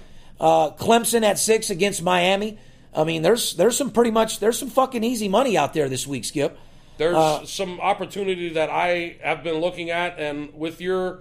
Uh, 0.43 0.71
Clemson 0.71 1.23
at 1.23 1.39
six 1.39 1.69
against 1.69 2.03
Miami. 2.03 2.57
I 2.93 3.05
mean, 3.05 3.21
there's 3.21 3.55
there's 3.55 3.77
some 3.77 3.91
pretty 3.91 4.11
much 4.11 4.39
there's 4.39 4.59
some 4.59 4.69
fucking 4.69 5.01
easy 5.03 5.29
money 5.29 5.57
out 5.57 5.73
there 5.73 5.87
this 5.87 6.05
week, 6.05 6.25
Skip. 6.25 6.57
There's 6.97 7.15
Uh, 7.15 7.45
some 7.45 7.79
opportunity 7.79 8.49
that 8.49 8.69
I 8.69 9.15
have 9.23 9.41
been 9.43 9.55
looking 9.61 9.89
at, 9.89 10.19
and 10.19 10.53
with 10.53 10.81
your 10.81 11.19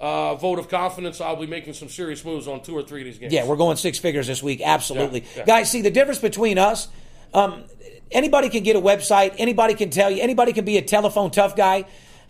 uh, 0.00 0.34
vote 0.36 0.58
of 0.58 0.68
confidence, 0.70 1.20
I'll 1.20 1.36
be 1.36 1.46
making 1.46 1.74
some 1.74 1.88
serious 1.90 2.24
moves 2.24 2.48
on 2.48 2.62
two 2.62 2.74
or 2.74 2.82
three 2.82 3.02
of 3.02 3.04
these 3.04 3.18
games. 3.18 3.32
Yeah, 3.34 3.44
we're 3.46 3.56
going 3.56 3.76
six 3.76 3.98
figures 3.98 4.26
this 4.26 4.42
week. 4.42 4.62
Absolutely, 4.64 5.20
Yeah, 5.20 5.26
yeah. 5.38 5.44
guys. 5.44 5.70
See 5.70 5.82
the 5.82 5.90
difference 5.90 6.18
between 6.20 6.56
us. 6.58 6.88
Um, 7.34 7.64
anybody 8.10 8.48
can 8.48 8.62
get 8.62 8.76
a 8.76 8.80
website. 8.80 9.34
Anybody 9.38 9.74
can 9.74 9.90
tell 9.90 10.10
you. 10.10 10.22
Anybody 10.22 10.52
can 10.54 10.64
be 10.64 10.78
a 10.78 10.82
telephone 10.82 11.30
tough 11.30 11.54
guy. 11.54 11.84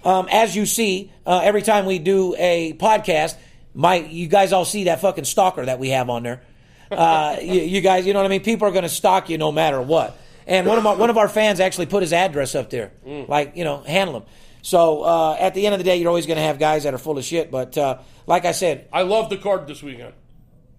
Um, 0.05 0.29
as 0.31 0.55
you 0.55 0.67
see, 0.67 1.11
uh, 1.27 1.41
every 1.45 1.63
time 1.63 1.87
we 1.87 1.99
do 1.99 2.35
a 2.39 2.75
podcast, 2.75 3.37
my 3.75 3.97
you 3.97 4.29
guys 4.29 4.53
all 4.53 4.65
see 4.65 4.85
that 4.85 5.01
fucking 5.01 5.25
stalker 5.25 5.65
that 5.67 5.79
we 5.79 5.91
have 5.91 6.09
on 6.09 6.23
there. 6.23 6.43
Uh, 6.91 7.39
you, 7.43 7.61
you 7.61 7.81
guys, 7.81 8.07
you 8.07 8.13
know 8.13 8.21
what 8.21 8.27
I 8.27 8.29
mean. 8.29 8.43
People 8.43 8.69
are 8.69 8.73
going 8.73 8.85
to 8.85 8.89
stalk 8.89 9.29
you 9.29 9.39
no 9.39 9.53
matter 9.53 9.81
what. 9.83 10.17
And 10.47 10.67
one 10.67 10.77
of 10.79 10.85
my, 10.85 10.95
one 10.95 11.11
of 11.11 11.17
our 11.17 11.29
fans 11.29 11.59
actually 11.59 11.87
put 11.87 12.03
his 12.03 12.13
address 12.13 12.55
up 12.55 12.69
there, 12.71 12.93
like 13.29 13.57
you 13.57 13.65
know, 13.65 13.79
handle 13.83 14.19
him. 14.19 14.23
So 14.61 15.03
uh, 15.03 15.37
at 15.39 15.55
the 15.55 15.67
end 15.67 15.75
of 15.75 15.79
the 15.79 15.85
day, 15.85 15.97
you're 15.97 16.09
always 16.09 16.27
going 16.27 16.37
to 16.37 16.43
have 16.43 16.59
guys 16.59 16.85
that 16.85 16.95
are 16.95 16.99
full 16.99 17.19
of 17.19 17.25
shit. 17.25 17.51
But 17.51 17.77
uh, 17.79 17.99
like 18.27 18.45
I 18.45 18.53
said, 18.53 18.89
I 18.93 19.03
love 19.03 19.31
the 19.31 19.39
card 19.39 19.67
this 19.67 19.83
weekend. 19.83 20.13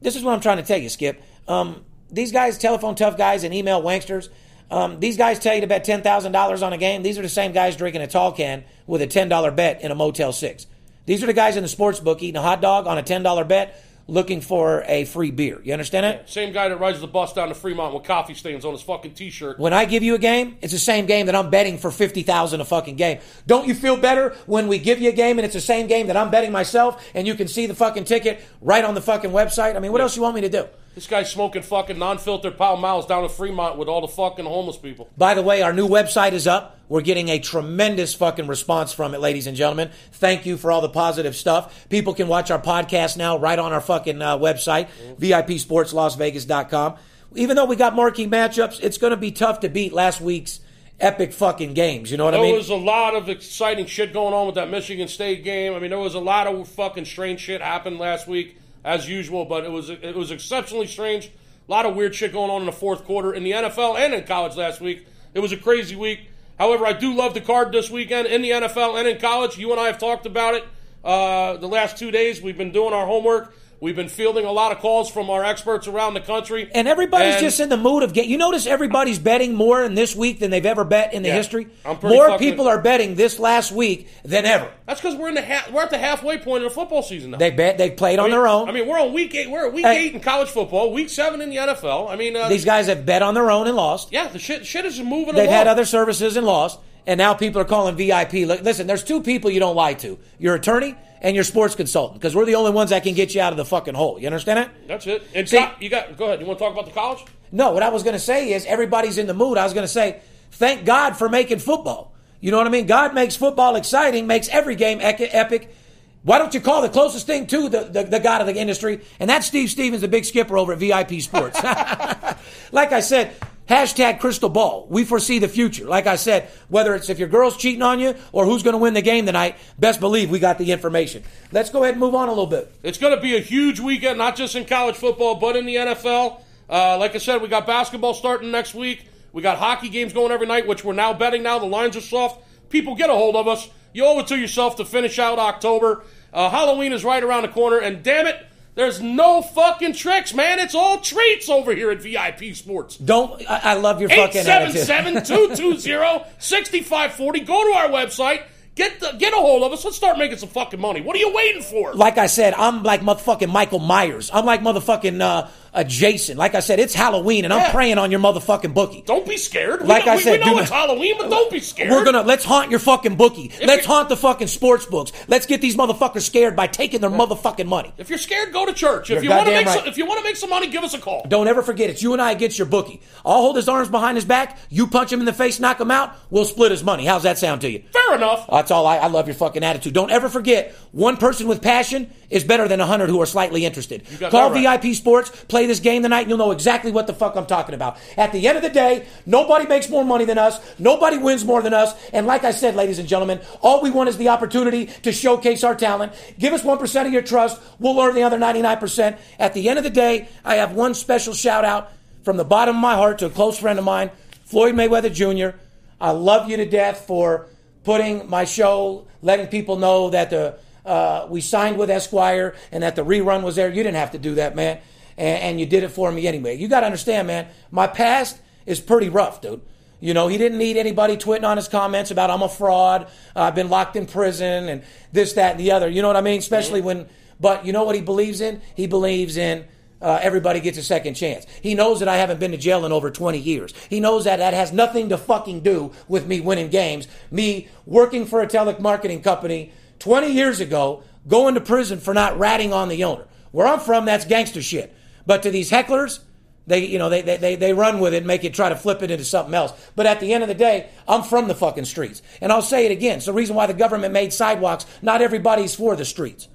this 0.01 0.15
is 0.15 0.23
what 0.23 0.34
I'm 0.34 0.39
trying 0.39 0.58
to 0.58 0.63
tell 0.63 0.77
you, 0.77 0.89
Skip. 0.89 1.21
Um, 1.47 1.84
these 2.12 2.31
guys, 2.31 2.58
telephone 2.58 2.95
tough 2.95 3.17
guys 3.17 3.43
and 3.43 3.53
email 3.53 3.81
wanksters, 3.81 4.29
um, 4.69 4.99
these 4.99 5.17
guys 5.17 5.39
tell 5.39 5.53
you 5.55 5.62
to 5.62 5.67
bet 5.67 5.84
ten 5.84 6.01
thousand 6.01 6.31
dollars 6.31 6.62
on 6.63 6.73
a 6.73 6.77
game. 6.77 7.03
These 7.03 7.17
are 7.19 7.21
the 7.21 7.29
same 7.29 7.51
guys 7.51 7.75
drinking 7.75 8.01
a 8.01 8.08
tall 8.08 8.31
can 8.31 8.63
with 8.88 9.01
a 9.01 9.08
ten 9.08 9.29
dollar 9.29 9.51
bet 9.51 9.81
in 9.81 9.91
a 9.91 9.95
Motel 9.95 10.31
Six. 10.31 10.67
These 11.05 11.23
are 11.23 11.27
the 11.27 11.33
guys 11.33 11.55
in 11.55 11.63
the 11.63 11.69
sports 11.69 11.99
book 11.99 12.23
eating 12.23 12.37
a 12.37 12.41
hot 12.41 12.61
dog 12.61 12.87
on 12.87 12.97
a 12.97 13.03
ten 13.03 13.21
dollar 13.21 13.43
bet, 13.43 13.81
looking 14.07 14.41
for 14.41 14.83
a 14.87 15.05
free 15.05 15.31
beer. 15.31 15.59
You 15.63 15.73
understand 15.73 16.05
it? 16.05 16.29
Same 16.29 16.53
guy 16.53 16.69
that 16.69 16.77
rides 16.77 16.99
the 16.99 17.07
bus 17.07 17.33
down 17.33 17.49
to 17.49 17.55
Fremont 17.55 17.93
with 17.93 18.03
coffee 18.03 18.33
stains 18.33 18.65
on 18.65 18.71
his 18.71 18.81
fucking 18.81 19.13
T-shirt. 19.13 19.59
When 19.59 19.73
I 19.73 19.85
give 19.85 20.03
you 20.03 20.15
a 20.15 20.19
game, 20.19 20.57
it's 20.61 20.73
the 20.73 20.79
same 20.79 21.05
game 21.05 21.25
that 21.27 21.35
I'm 21.35 21.49
betting 21.49 21.77
for 21.77 21.91
fifty 21.91 22.23
thousand 22.23 22.61
a 22.61 22.65
fucking 22.65 22.95
game. 22.95 23.19
Don't 23.45 23.67
you 23.67 23.75
feel 23.75 23.97
better 23.97 24.35
when 24.45 24.67
we 24.67 24.79
give 24.79 24.99
you 24.99 25.09
a 25.09 25.13
game 25.13 25.37
and 25.37 25.45
it's 25.45 25.55
the 25.55 25.61
same 25.61 25.87
game 25.87 26.07
that 26.07 26.17
I'm 26.17 26.31
betting 26.31 26.51
myself, 26.51 27.03
and 27.13 27.27
you 27.27 27.35
can 27.35 27.47
see 27.47 27.65
the 27.65 27.75
fucking 27.75 28.05
ticket 28.05 28.41
right 28.61 28.83
on 28.83 28.95
the 28.95 29.01
fucking 29.01 29.31
website? 29.31 29.75
I 29.75 29.79
mean, 29.79 29.91
what 29.91 30.01
else 30.01 30.15
you 30.15 30.21
want 30.21 30.35
me 30.35 30.41
to 30.41 30.49
do? 30.49 30.67
This 30.95 31.08
guy's 31.08 31.29
smoking 31.29 31.62
fucking 31.62 31.99
non-filtered 31.99 32.58
Pall 32.58 32.77
Malls 32.77 33.05
down 33.05 33.23
to 33.23 33.29
Fremont 33.29 33.77
with 33.77 33.89
all 33.89 33.99
the 33.99 34.08
fucking 34.08 34.45
homeless 34.45 34.77
people. 34.77 35.10
By 35.17 35.34
the 35.34 35.41
way, 35.41 35.62
our 35.62 35.73
new 35.73 35.89
website 35.89 36.31
is 36.31 36.47
up. 36.47 36.79
We're 36.88 37.01
getting 37.01 37.27
a 37.27 37.38
tremendous 37.38 38.13
fucking 38.15 38.47
response 38.47 38.93
from 38.93 39.13
it, 39.13 39.19
ladies 39.19 39.45
and 39.45 39.58
gentlemen. 39.58 39.91
Thank 40.13 40.45
you 40.45 40.55
for 40.55 40.71
all 40.71 40.79
the 40.79 40.88
positive 40.88 41.36
stuff. 41.36 41.89
People 41.89 42.13
can 42.13 42.29
watch 42.29 42.49
our 42.49 42.62
podcast 42.62 43.17
now 43.17 43.38
right 43.38 43.60
on 43.60 43.73
our 43.73 43.81
fucking 43.81 44.21
uh, 44.21 44.38
website, 44.38 44.88
VIPSportsLasVegas.com. 45.19 46.95
Even 47.36 47.58
though 47.58 47.65
we 47.65 47.75
got 47.75 47.93
marquee 47.93 48.27
matchups, 48.27 48.81
it's 48.81 48.97
going 48.97 49.12
to 49.12 49.17
be 49.17 49.31
tough 49.31 49.60
to 49.60 49.69
beat 49.69 49.91
last 49.91 50.21
week's 50.21 50.62
epic 50.99 51.34
fucking 51.34 51.73
games. 51.73 52.10
You 52.10 52.17
know 52.17 52.25
what 52.25 52.36
I 52.36 52.38
mean? 52.38 52.51
There 52.51 52.58
was 52.58 52.69
a 52.69 52.75
lot 52.75 53.15
of 53.15 53.27
exciting 53.27 53.86
shit 53.86 54.13
going 54.13 54.34
on 54.34 54.45
with 54.45 54.55
that 54.55 54.69
Michigan 54.69 55.08
State 55.08 55.43
game. 55.43 55.73
I 55.73 55.79
mean, 55.79 55.89
there 55.89 55.99
was 55.99 56.15
a 56.15 56.19
lot 56.19 56.47
of 56.47 56.67
fucking 56.69 57.03
strange 57.05 57.41
shit 57.41 57.62
happened 57.62 57.99
last 57.99 58.27
week, 58.27 58.58
as 58.85 59.09
usual. 59.09 59.43
But 59.43 59.65
it 59.65 59.71
was 59.71 59.89
it 59.89 60.15
was 60.15 60.31
exceptionally 60.31 60.87
strange. 60.87 61.31
A 61.67 61.71
lot 61.71 61.85
of 61.85 61.95
weird 61.95 62.15
shit 62.15 62.31
going 62.31 62.51
on 62.51 62.61
in 62.61 62.67
the 62.67 62.71
fourth 62.71 63.03
quarter 63.03 63.33
in 63.33 63.43
the 63.43 63.51
NFL 63.51 63.97
and 63.97 64.13
in 64.13 64.23
college 64.23 64.55
last 64.55 64.79
week. 64.79 65.05
It 65.33 65.39
was 65.39 65.51
a 65.51 65.57
crazy 65.57 65.95
week. 65.95 66.29
However, 66.57 66.85
I 66.85 66.93
do 66.93 67.13
love 67.13 67.33
the 67.33 67.41
card 67.41 67.73
this 67.73 67.89
weekend 67.89 68.27
in 68.27 68.41
the 68.41 68.51
NFL 68.51 68.97
and 68.97 69.07
in 69.07 69.17
college. 69.17 69.57
You 69.57 69.71
and 69.71 69.81
I 69.81 69.87
have 69.87 69.97
talked 69.97 70.25
about 70.25 70.53
it 70.53 70.63
uh, 71.03 71.57
the 71.57 71.67
last 71.67 71.97
two 71.97 72.11
days. 72.11 72.41
We've 72.41 72.57
been 72.57 72.71
doing 72.71 72.93
our 72.93 73.05
homework. 73.05 73.53
We've 73.81 73.95
been 73.95 74.07
fielding 74.09 74.45
a 74.45 74.51
lot 74.51 74.71
of 74.71 74.79
calls 74.79 75.09
from 75.11 75.29
our 75.29 75.43
experts 75.43 75.88
around 75.88 76.13
the 76.13 76.21
country. 76.21 76.69
and 76.73 76.88
everybody's 76.88 77.35
And- 77.35 77.43
just 77.43 77.59
in 77.59 77.69
the 77.69 77.77
mood 77.77 78.03
of 78.03 78.13
getting. 78.13 78.31
You 78.31 78.38
notice 78.38 78.65
everybody's 78.65 79.19
betting 79.19 79.53
more 79.53 79.83
in 79.83 79.95
this 79.95 80.15
week 80.15 80.39
than 80.39 80.49
they've 80.49 80.65
ever 80.65 80.83
bet 80.83 81.13
in 81.13 81.23
the 81.23 81.29
Yeah. 81.29 81.35
history. 81.35 81.67
I'm 81.85 81.97
pretty 81.97 82.15
More 82.15 82.38
people 82.38 82.67
are 82.67 82.79
betting 82.79 83.15
this 83.15 83.38
last 83.38 83.71
week 83.71 84.07
than 84.23 84.45
ever. 84.45 84.67
That's 84.88 85.01
because 85.01 85.15
we're 85.15 85.27
in 85.29 85.35
the 85.35 85.41
ha- 85.45 85.65
we're 85.71 85.81
at 85.83 85.89
the 85.89 85.97
halfway 85.97 86.38
point 86.38 86.63
of 86.63 86.69
the 86.71 86.75
football 86.75 87.03
season 87.03 87.31
now. 87.31 87.38
They 87.38 87.51
bet. 87.51 87.77
They 87.77 87.89
played 87.91 88.17
on 88.17 88.25
I 88.25 88.27
mean- 88.29 88.31
their 88.31 88.47
own. 88.47 88.69
I 88.69 88.71
mean, 88.71 88.88
we're 88.88 88.99
on 88.99 89.13
week 89.13 89.35
eight. 89.35 89.49
We're 89.49 89.67
at 89.67 89.73
week 89.73 89.85
Hey. 89.85 90.05
eight 90.05 90.13
in 90.13 90.19
college 90.21 90.49
football, 90.49 90.91
week 90.91 91.09
seven 91.09 91.41
in 91.41 91.49
the 91.49 91.57
NFL. 91.57 92.07
I 92.09 92.15
mean, 92.15 92.35
uh, 92.35 92.47
These 92.49 92.65
guys 92.65 92.88
have 92.88 93.05
bet 93.05 93.21
on 93.21 93.33
their 93.33 93.51
own 93.51 93.67
and 93.67 93.75
lost. 93.75 94.07
yeah, 94.11 94.27
the 94.29 94.39
shit 94.39 94.65
shit 94.65 94.85
is 94.85 94.99
moving 95.01 95.35
They've 95.35 95.45
along. 95.45 95.53
had 95.57 95.67
other 95.67 95.85
services 95.85 96.38
and 96.38 96.45
lost, 96.47 96.79
and 97.05 97.17
now 97.17 97.33
people 97.33 97.61
are 97.61 97.65
calling 97.65 97.95
VIP. 97.95 98.45
Listen, 98.45 98.88
there's 98.88 99.03
two 99.03 99.21
people 99.21 99.51
you 99.51 99.59
don't 99.59 99.75
lie 99.75 99.93
to: 99.95 100.17
your 100.39 100.55
attorney 100.55 100.95
and 101.25 101.33
your 101.33 101.43
sports 101.43 101.73
consultant, 101.73 102.21
because 102.21 102.35
we're 102.35 102.45
the 102.45 102.53
only 102.53 102.69
ones 102.69 102.91
that 102.91 103.01
can 103.01 103.15
get 103.15 103.33
you 103.33 103.41
out 103.41 103.51
of 103.51 103.57
the 103.57 103.65
fucking 103.65 103.95
hole. 103.95 104.19
You 104.19 104.27
understand 104.27 104.59
that? 104.59 104.88
That's 104.88 105.07
it. 105.07 105.23
And 105.33 105.49
See- 105.49 105.65
you 105.79 105.89
got 105.89 106.15
go 106.17 106.25
ahead. 106.25 106.39
You 106.39 106.45
want 106.45 106.59
to 106.59 106.65
talk 106.65 106.71
about 106.71 106.85
the 106.85 106.91
college? 106.91 107.25
No, 107.51 107.71
what 107.71 107.81
I 107.81 107.89
was 107.89 108.03
going 108.03 108.13
to 108.13 108.19
say 108.19 108.53
is 108.53 108.63
everybody's 108.67 109.17
in 109.17 109.25
the 109.25 109.33
mood. 109.33 109.57
I 109.57 109.63
was 109.63 109.73
going 109.73 109.85
to 109.85 109.91
say, 109.91 110.21
thank 110.51 110.85
God 110.85 111.17
for 111.17 111.27
making 111.27 111.57
football. 111.59 112.13
You 112.41 112.51
know 112.51 112.57
what 112.57 112.67
I 112.67 112.69
mean? 112.69 112.85
God 112.85 113.15
makes 113.15 113.35
football 113.35 113.76
exciting, 113.76 114.28
makes 114.28 114.47
every 114.49 114.76
game 114.76 114.99
epic. 115.01 115.76
Why 116.21 116.38
don't 116.38 116.53
you 116.53 116.61
call 116.61 116.84
the 116.84 116.89
closest 116.89 117.26
thing 117.26 117.47
to 117.47 117.69
the, 117.69 117.86
the, 117.86 118.03
the 118.03 118.19
God 118.19 118.41
of 118.41 118.47
the 118.47 118.55
industry? 118.55 119.01
And 119.19 119.28
that's 119.28 119.47
Steve 119.47 119.71
Stevens, 119.71 120.01
the 120.01 120.07
big 120.07 120.26
skipper 120.26 120.59
over 120.59 120.73
at 120.73 120.80
VIP 120.80 121.21
Sports. 121.21 121.63
like 122.71 122.91
I 122.91 122.99
said, 122.99 123.34
hashtag 123.68 124.20
crystal 124.20 124.49
ball. 124.49 124.88
We 124.89 125.03
foresee 125.03 125.39
the 125.39 125.47
future. 125.47 125.86
Like 125.86 126.07
I 126.07 126.16
said, 126.16 126.49
whether 126.70 126.95
it's 126.95 127.09
if 127.09 127.20
your 127.20 127.28
girl's 127.28 127.57
cheating 127.57 127.82
on 127.82 127.99
you 127.99 128.16
or 128.32 128.45
who's 128.45 128.63
going 128.63 128.74
to 128.74 128.80
win 128.80 128.93
the 128.93 129.01
game 129.01 129.26
tonight, 129.26 129.57
best 129.80 129.99
believe 129.99 130.30
we 130.30 130.39
got 130.39 130.57
the 130.57 130.72
information. 130.72 131.24
Let's 131.51 131.70
go 131.70 131.84
ahead 131.84 131.95
and 131.95 131.99
move 131.99 132.16
on 132.16 132.28
a 132.28 132.32
little 132.32 132.47
bit. 132.47 132.72
It's 132.84 132.97
going 132.97 133.16
to 133.16 133.22
be 133.22 133.36
a 133.36 133.39
huge 133.39 133.80
weekend, 133.80 134.18
not 134.18 134.36
just 134.36 134.55
in 134.55 134.66
college 134.66 134.95
football, 134.95 135.36
but 135.36 135.55
in 135.55 135.66
the 135.66 135.76
NFL. 135.76 136.41
Uh, 136.70 136.97
like 136.97 137.16
I 137.16 137.20
said, 137.20 137.41
we 137.41 137.47
got 137.47 137.68
basketball 137.68 138.13
starting 138.13 138.51
next 138.51 138.74
week. 138.74 139.07
We 139.32 139.41
got 139.41 139.57
hockey 139.57 139.89
games 139.89 140.13
going 140.13 140.32
every 140.32 140.47
night, 140.47 140.66
which 140.68 140.84
we're 140.84 140.93
now 140.93 141.13
betting 141.13 141.43
now. 141.43 141.59
The 141.59 141.66
lines 141.66 141.97
are 141.97 142.01
soft. 142.01 142.41
People 142.70 142.95
get 142.95 143.09
a 143.09 143.13
hold 143.13 143.36
of 143.36 143.47
us. 143.47 143.70
You 143.93 144.05
owe 144.05 144.20
it 144.20 144.28
to 144.28 144.38
yourself 144.38 144.76
to 144.78 144.86
finish 144.86 145.20
out 145.20 145.39
October. 145.39 146.03
Uh, 146.34 146.49
Halloween 146.49 146.91
is 146.91 147.03
right 147.03 147.24
around 147.24 147.43
the 147.43 147.49
corner, 147.49 147.78
and 147.78 148.03
damn 148.03 148.28
it, 148.28 148.45
there's 148.76 149.01
no 149.01 149.41
fucking 149.41 149.93
tricks, 149.93 150.34
man. 150.34 150.59
It's 150.59 150.76
all 150.76 150.99
treats 150.99 151.49
over 151.49 151.73
here 151.73 151.91
at 151.91 152.01
VIP 152.01 152.53
Sports. 152.55 152.97
Don't, 152.97 153.41
I, 153.49 153.61
I 153.63 153.73
love 153.76 154.01
your 154.01 154.09
fucking 154.09 154.45
attitude. 154.45 154.86
877-220-6540. 154.88 157.47
Go 157.47 157.71
to 157.71 157.78
our 157.78 157.88
website. 157.89 158.43
Get 158.76 158.99
the, 158.99 159.13
get 159.17 159.32
a 159.32 159.38
hold 159.38 159.63
of 159.63 159.71
us. 159.71 159.86
Let's 159.86 159.95
start 159.95 160.17
making 160.17 160.38
some 160.38 160.49
fucking 160.49 160.82
money. 160.82 160.99
What 160.99 161.15
are 161.15 161.19
you 161.19 161.34
waiting 161.34 161.61
for? 161.61 161.93
like 161.93 162.17
I 162.17 162.28
said, 162.28 162.53
I'm 162.53 162.84
like 162.84 162.99
motherfucking 162.99 163.49
Michael 163.49 163.80
Myers. 163.80 164.30
I'm 164.34 164.45
like 164.45 164.59
motherfucking 164.59 165.21
uh, 165.21 165.47
adjacent. 165.76 166.38
Like 166.39 166.55
I 166.55 166.59
said, 166.61 166.80
it's 166.80 166.93
Halloween, 166.93 167.43
and 167.45 167.53
I'm 167.53 167.71
preying 167.71 167.97
on 167.97 168.09
your 168.11 168.19
motherfucking 168.19 168.73
bookie. 168.73 169.01
Don't 169.05 169.28
be 169.28 169.38
scared. 169.38 169.82
We 169.82 169.88
Like 169.88 170.05
know, 170.05 170.13
I 170.13 170.15
we- 170.15 170.21
said, 170.23 170.39
we, 170.39 170.45
know 170.45 170.57
it's 170.59 170.69
Halloween, 170.69 171.15
but 171.17 171.30
don't 171.30 171.51
be 171.51 171.59
scared. 171.59 171.91
We're 171.91 172.03
gonna 172.05 172.23
let's 172.23 172.43
haunt 172.45 172.71
your 172.71 172.80
fucking 172.80 173.15
bookie. 173.15 173.51
let's 173.65 173.86
haunt 173.86 174.09
the 174.09 174.17
fucking 174.17 174.47
sports 174.47 174.86
books. 174.86 175.11
Let's 175.28 175.45
get 175.45 175.61
these 175.61 175.76
motherfuckers 175.76 176.21
scared 176.21 176.55
by 176.55 176.67
taking 176.67 177.01
their 177.01 177.09
motherfucking 177.09 177.67
money. 177.67 177.93
If 177.97 178.09
you're 178.09 178.17
scared, 178.17 178.53
go 178.53 178.65
to 178.65 178.73
church. 178.73 179.09
If 179.11 179.15
You're 179.23 179.23
you 179.23 179.30
want 179.38 179.45
to 179.47 179.51
make 179.51 179.65
right. 179.67 179.80
some, 179.80 179.88
if 179.88 179.97
you 179.97 180.05
want 180.05 180.19
to 180.19 180.23
make 180.23 180.36
some 180.38 180.49
money, 180.49 180.67
give 180.67 180.84
us 180.84 180.93
a 180.93 180.99
call. 180.99 181.26
Don't 181.28 181.47
ever 181.47 181.61
forget, 181.61 181.89
it's 181.89 182.01
you 182.01 182.13
and 182.13 182.21
I 182.21 182.32
against 182.32 182.57
your 182.57 182.67
bookie. 182.67 183.01
I'll 183.26 183.41
hold 183.41 183.55
his 183.57 183.67
arms 183.67 183.89
behind 183.89 184.17
his 184.17 184.26
back. 184.26 184.57
You 184.69 184.88
punch 184.88 185.11
him 185.11 185.19
in 185.19 185.26
the 185.26 185.34
face, 185.34 185.59
knock 185.59 185.80
him 185.80 185.91
out. 185.91 186.15
We'll 186.30 186.45
split 186.45 186.71
his 186.71 186.84
money. 186.84 187.05
How's 187.05 187.23
that 187.23 187.38
sound 187.38 187.61
to 187.61 187.69
you? 187.69 187.84
Fair 187.91 188.15
enough. 188.15 188.47
That's 188.49 188.71
all. 188.71 188.86
I, 188.88 188.97
I 188.97 189.07
love 189.07 189.28
your 189.28 189.36
fucking 189.36 189.63
attitude. 189.63 189.93
Don't 189.93 190.11
ever 190.11 190.30
forget, 190.30 190.73
one 190.91 191.17
person 191.17 191.47
with 191.47 191.61
passion 191.61 192.11
is 192.30 192.43
better 192.43 192.67
than 192.67 192.80
a 192.80 192.86
hundred 192.86 193.09
who 193.09 193.21
are 193.21 193.26
slightly 193.26 193.65
interested. 193.65 194.03
Call 194.32 194.51
right. 194.51 194.82
VIP 194.82 194.95
Sports, 194.95 195.30
play 195.45 195.64
this 195.68 195.80
game 195.80 196.03
tonight, 196.03 196.22
and 196.22 196.30
you'll 196.30 196.38
know 196.38 196.51
exactly 196.51 196.91
what 196.91 197.07
the 197.07 197.13
fuck 197.13 197.36
I'm 197.36 197.45
talking 197.45 197.76
about. 197.76 197.97
At 198.18 198.32
the 198.32 198.47
end 198.47 198.57
of 198.57 198.63
the 198.63 198.70
day, 198.70 199.07
nobody 199.26 199.68
makes 199.68 199.89
more 199.89 200.03
money 200.03 200.26
than 200.26 200.38
us. 200.38 200.59
Nobody 200.80 201.18
wins 201.18 201.45
more 201.45 201.61
than 201.61 201.74
us. 201.74 201.93
And 202.11 202.26
like 202.28 202.43
I 202.43 202.51
said, 202.51 202.76
ladies 202.76 202.99
and 202.99 203.07
gentlemen, 203.07 203.41
all 203.61 203.82
we 203.82 203.91
want 203.91 204.09
is 204.09 204.18
the 204.18 204.30
opportunity 204.30 204.88
to 205.03 205.11
showcase 205.11 205.63
our 205.63 205.76
talent. 205.76 206.13
Give 206.39 206.53
us 206.53 206.61
1% 206.61 207.05
of 207.05 207.13
your 207.13 207.22
trust. 207.22 207.61
We'll 207.80 207.99
earn 207.99 208.16
the 208.16 208.24
other 208.24 208.38
99%. 208.38 209.18
At 209.39 209.53
the 209.53 209.70
end 209.70 209.78
of 209.78 209.84
the 209.84 209.89
day, 209.89 210.30
I 210.43 210.55
have 210.55 210.74
one 210.74 210.93
special 210.93 211.34
shout 211.34 211.66
out 211.66 211.91
from 212.24 212.38
the 212.38 212.45
bottom 212.45 212.76
of 212.76 212.82
my 212.82 212.95
heart 212.95 213.20
to 213.20 213.28
a 213.28 213.30
close 213.30 213.59
friend 213.59 213.78
of 213.78 213.86
mine, 213.86 214.11
Floyd 214.45 214.76
Mayweather 214.76 215.13
Jr. 215.13 215.57
I 216.01 216.11
love 216.11 216.49
you 216.49 216.57
to 216.57 216.66
death 216.66 217.05
for 217.07 217.47
putting 217.84 218.30
my 218.30 218.45
show, 218.45 219.07
letting 219.22 219.47
people 219.47 219.78
know 219.78 220.09
that 220.09 220.30
the 220.30 220.57
uh, 220.86 221.26
we 221.30 221.41
signed 221.41 221.78
with 221.78 221.89
Esquire 221.89 222.55
and 222.72 222.84
that 222.84 222.95
the 222.95 223.03
rerun 223.03 223.41
was 223.41 223.55
there. 223.55 223.70
You 223.70 223.82
didn't 223.82 223.95
have 223.95 224.11
to 224.11 224.20
do 224.20 224.36
that, 224.36 224.55
man, 224.55 224.80
and, 225.18 225.41
and 225.41 225.59
you 225.59 225.66
did 225.66 225.84
it 225.84 225.89
for 225.89 226.11
me 226.11 226.28
anyway. 226.28 226.57
You 226.57 226.68
got 226.68 226.82
to 226.82 226.86
understand, 226.86 227.28
man. 227.28 227.47
My 227.72 227.88
past 227.88 228.38
is 228.66 228.80
pretty 228.80 229.09
rough, 229.09 229.41
dude. 229.41 229.61
You 229.99 230.13
know, 230.13 230.28
he 230.28 230.38
didn't 230.38 230.57
need 230.57 230.78
anybody 230.78 231.18
tweeting 231.18 231.47
on 231.47 231.57
his 231.57 231.68
comments 231.68 232.11
about 232.11 232.30
I'm 232.30 232.41
a 232.41 232.49
fraud. 232.49 233.07
Uh, 233.36 233.41
I've 233.41 233.55
been 233.55 233.70
locked 233.70 233.95
in 233.95 234.05
prison 234.05 234.70
and 234.70 234.84
this, 235.11 235.34
that, 235.34 235.51
and 235.51 235.59
the 235.59 235.72
other. 235.72 235.89
You 235.89 236.01
know 236.01 236.07
what 236.07 236.18
I 236.18 236.22
mean? 236.22 236.39
Especially 236.39 236.82
when, 236.82 237.07
but 237.39 237.66
you 237.66 237.74
know 237.74 237.84
what 237.84 237.95
he 237.95 238.01
believes 238.01 238.41
in? 238.41 238.61
He 238.76 238.88
believes 238.88 239.38
in 239.38 239.66
uh, 240.01 240.20
everybody 240.22 240.59
gets 240.59 240.78
a 240.78 240.84
second 240.84 241.16
chance. 241.16 241.45
He 241.61 241.74
knows 241.74 241.99
that 241.99 242.07
I 242.07 242.18
haven't 242.18 242.39
been 242.39 242.51
to 242.51 242.57
jail 242.57 242.86
in 242.86 242.91
over 242.91 243.09
20 243.09 243.39
years. 243.39 243.74
He 243.89 243.99
knows 243.99 244.26
that 244.26 244.38
that 244.38 244.53
has 244.53 244.72
nothing 244.72 245.09
to 245.09 245.18
fucking 245.18 245.61
do 245.61 245.91
with 246.07 246.28
me 246.28 246.41
winning 246.41 246.70
games. 246.70 247.07
Me 247.32 247.68
working 247.86 248.26
for 248.26 248.41
a 248.41 248.47
telemarketing 248.47 249.24
company 249.24 249.72
20 249.99 250.32
years 250.32 250.59
ago, 250.59 251.03
going 251.28 251.55
to 251.55 251.61
prison 251.61 251.99
for 251.99 252.13
not 252.13 252.38
ratting 252.38 252.74
on 252.74 252.89
the 252.89 253.03
owner. 253.03 253.26
Where 253.51 253.66
I'm 253.66 253.80
from, 253.80 254.05
that's 254.05 254.26
gangster 254.26 254.61
shit. 254.61 254.94
But 255.26 255.43
to 255.43 255.51
these 255.51 255.71
hecklers, 255.71 256.19
they, 256.67 256.86
you 256.86 256.97
know, 256.97 257.09
they, 257.09 257.21
they, 257.21 257.55
they, 257.55 257.73
run 257.73 257.99
with 257.99 258.13
it 258.13 258.17
and 258.17 258.28
make 258.28 258.43
it 258.43 258.53
try 258.53 258.69
to 258.69 258.76
flip 258.76 259.03
it 259.03 259.11
into 259.11 259.23
something 259.23 259.53
else. 259.53 259.71
But 259.95 260.07
at 260.07 260.19
the 260.19 260.34
end 260.34 260.43
of 260.43 260.47
the 260.47 260.55
day, 260.55 260.89
I'm 261.07 261.21
from 261.21 261.47
the 261.47 261.53
fucking 261.53 261.86
streets. 261.86 262.23
And 262.41 262.51
I'll 262.51 262.63
say 262.63 262.86
it 262.86 262.91
again. 262.91 263.17
It's 263.17 263.28
the 263.28 263.34
reason 263.34 263.55
why 263.55 263.67
the 263.67 263.73
government 263.73 264.13
made 264.13 264.34
sidewalks. 264.34 264.86
Not 265.01 265.21
everybody's 265.21 265.76
for 265.76 265.95
the 265.95 266.05
streets. 266.05 266.47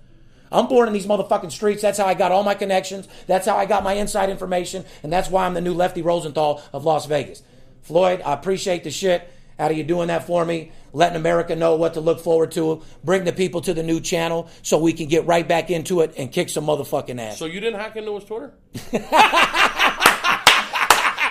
I'm 0.52 0.66
born 0.66 0.88
in 0.88 0.94
these 0.94 1.06
motherfucking 1.06 1.52
streets. 1.52 1.82
That's 1.82 1.98
how 1.98 2.06
I 2.06 2.14
got 2.14 2.32
all 2.32 2.42
my 2.42 2.54
connections. 2.54 3.06
That's 3.28 3.46
how 3.46 3.56
I 3.56 3.66
got 3.66 3.84
my 3.84 3.92
inside 3.92 4.30
information. 4.30 4.84
And 5.04 5.12
that's 5.12 5.30
why 5.30 5.46
I'm 5.46 5.54
the 5.54 5.60
new 5.60 5.74
Lefty 5.74 6.02
Rosenthal 6.02 6.60
of 6.72 6.84
Las 6.84 7.06
Vegas. 7.06 7.44
Floyd, 7.82 8.20
I 8.22 8.32
appreciate 8.32 8.82
the 8.82 8.90
shit 8.90 9.30
out 9.60 9.70
of 9.70 9.76
you 9.76 9.84
doing 9.84 10.08
that 10.08 10.26
for 10.26 10.44
me, 10.44 10.72
letting 10.92 11.16
America 11.16 11.54
know 11.54 11.76
what 11.76 11.94
to 11.94 12.00
look 12.00 12.20
forward 12.20 12.50
to, 12.52 12.82
bring 13.04 13.24
the 13.24 13.32
people 13.32 13.60
to 13.60 13.74
the 13.74 13.82
new 13.82 14.00
channel 14.00 14.48
so 14.62 14.78
we 14.78 14.92
can 14.94 15.06
get 15.06 15.26
right 15.26 15.46
back 15.46 15.70
into 15.70 16.00
it 16.00 16.14
and 16.16 16.32
kick 16.32 16.48
some 16.48 16.64
motherfucking 16.66 17.20
ass. 17.20 17.38
So 17.38 17.44
you 17.44 17.60
didn't 17.60 17.78
hack 17.78 17.94
into 17.96 18.14
his 18.14 18.24
Twitter? 18.24 18.52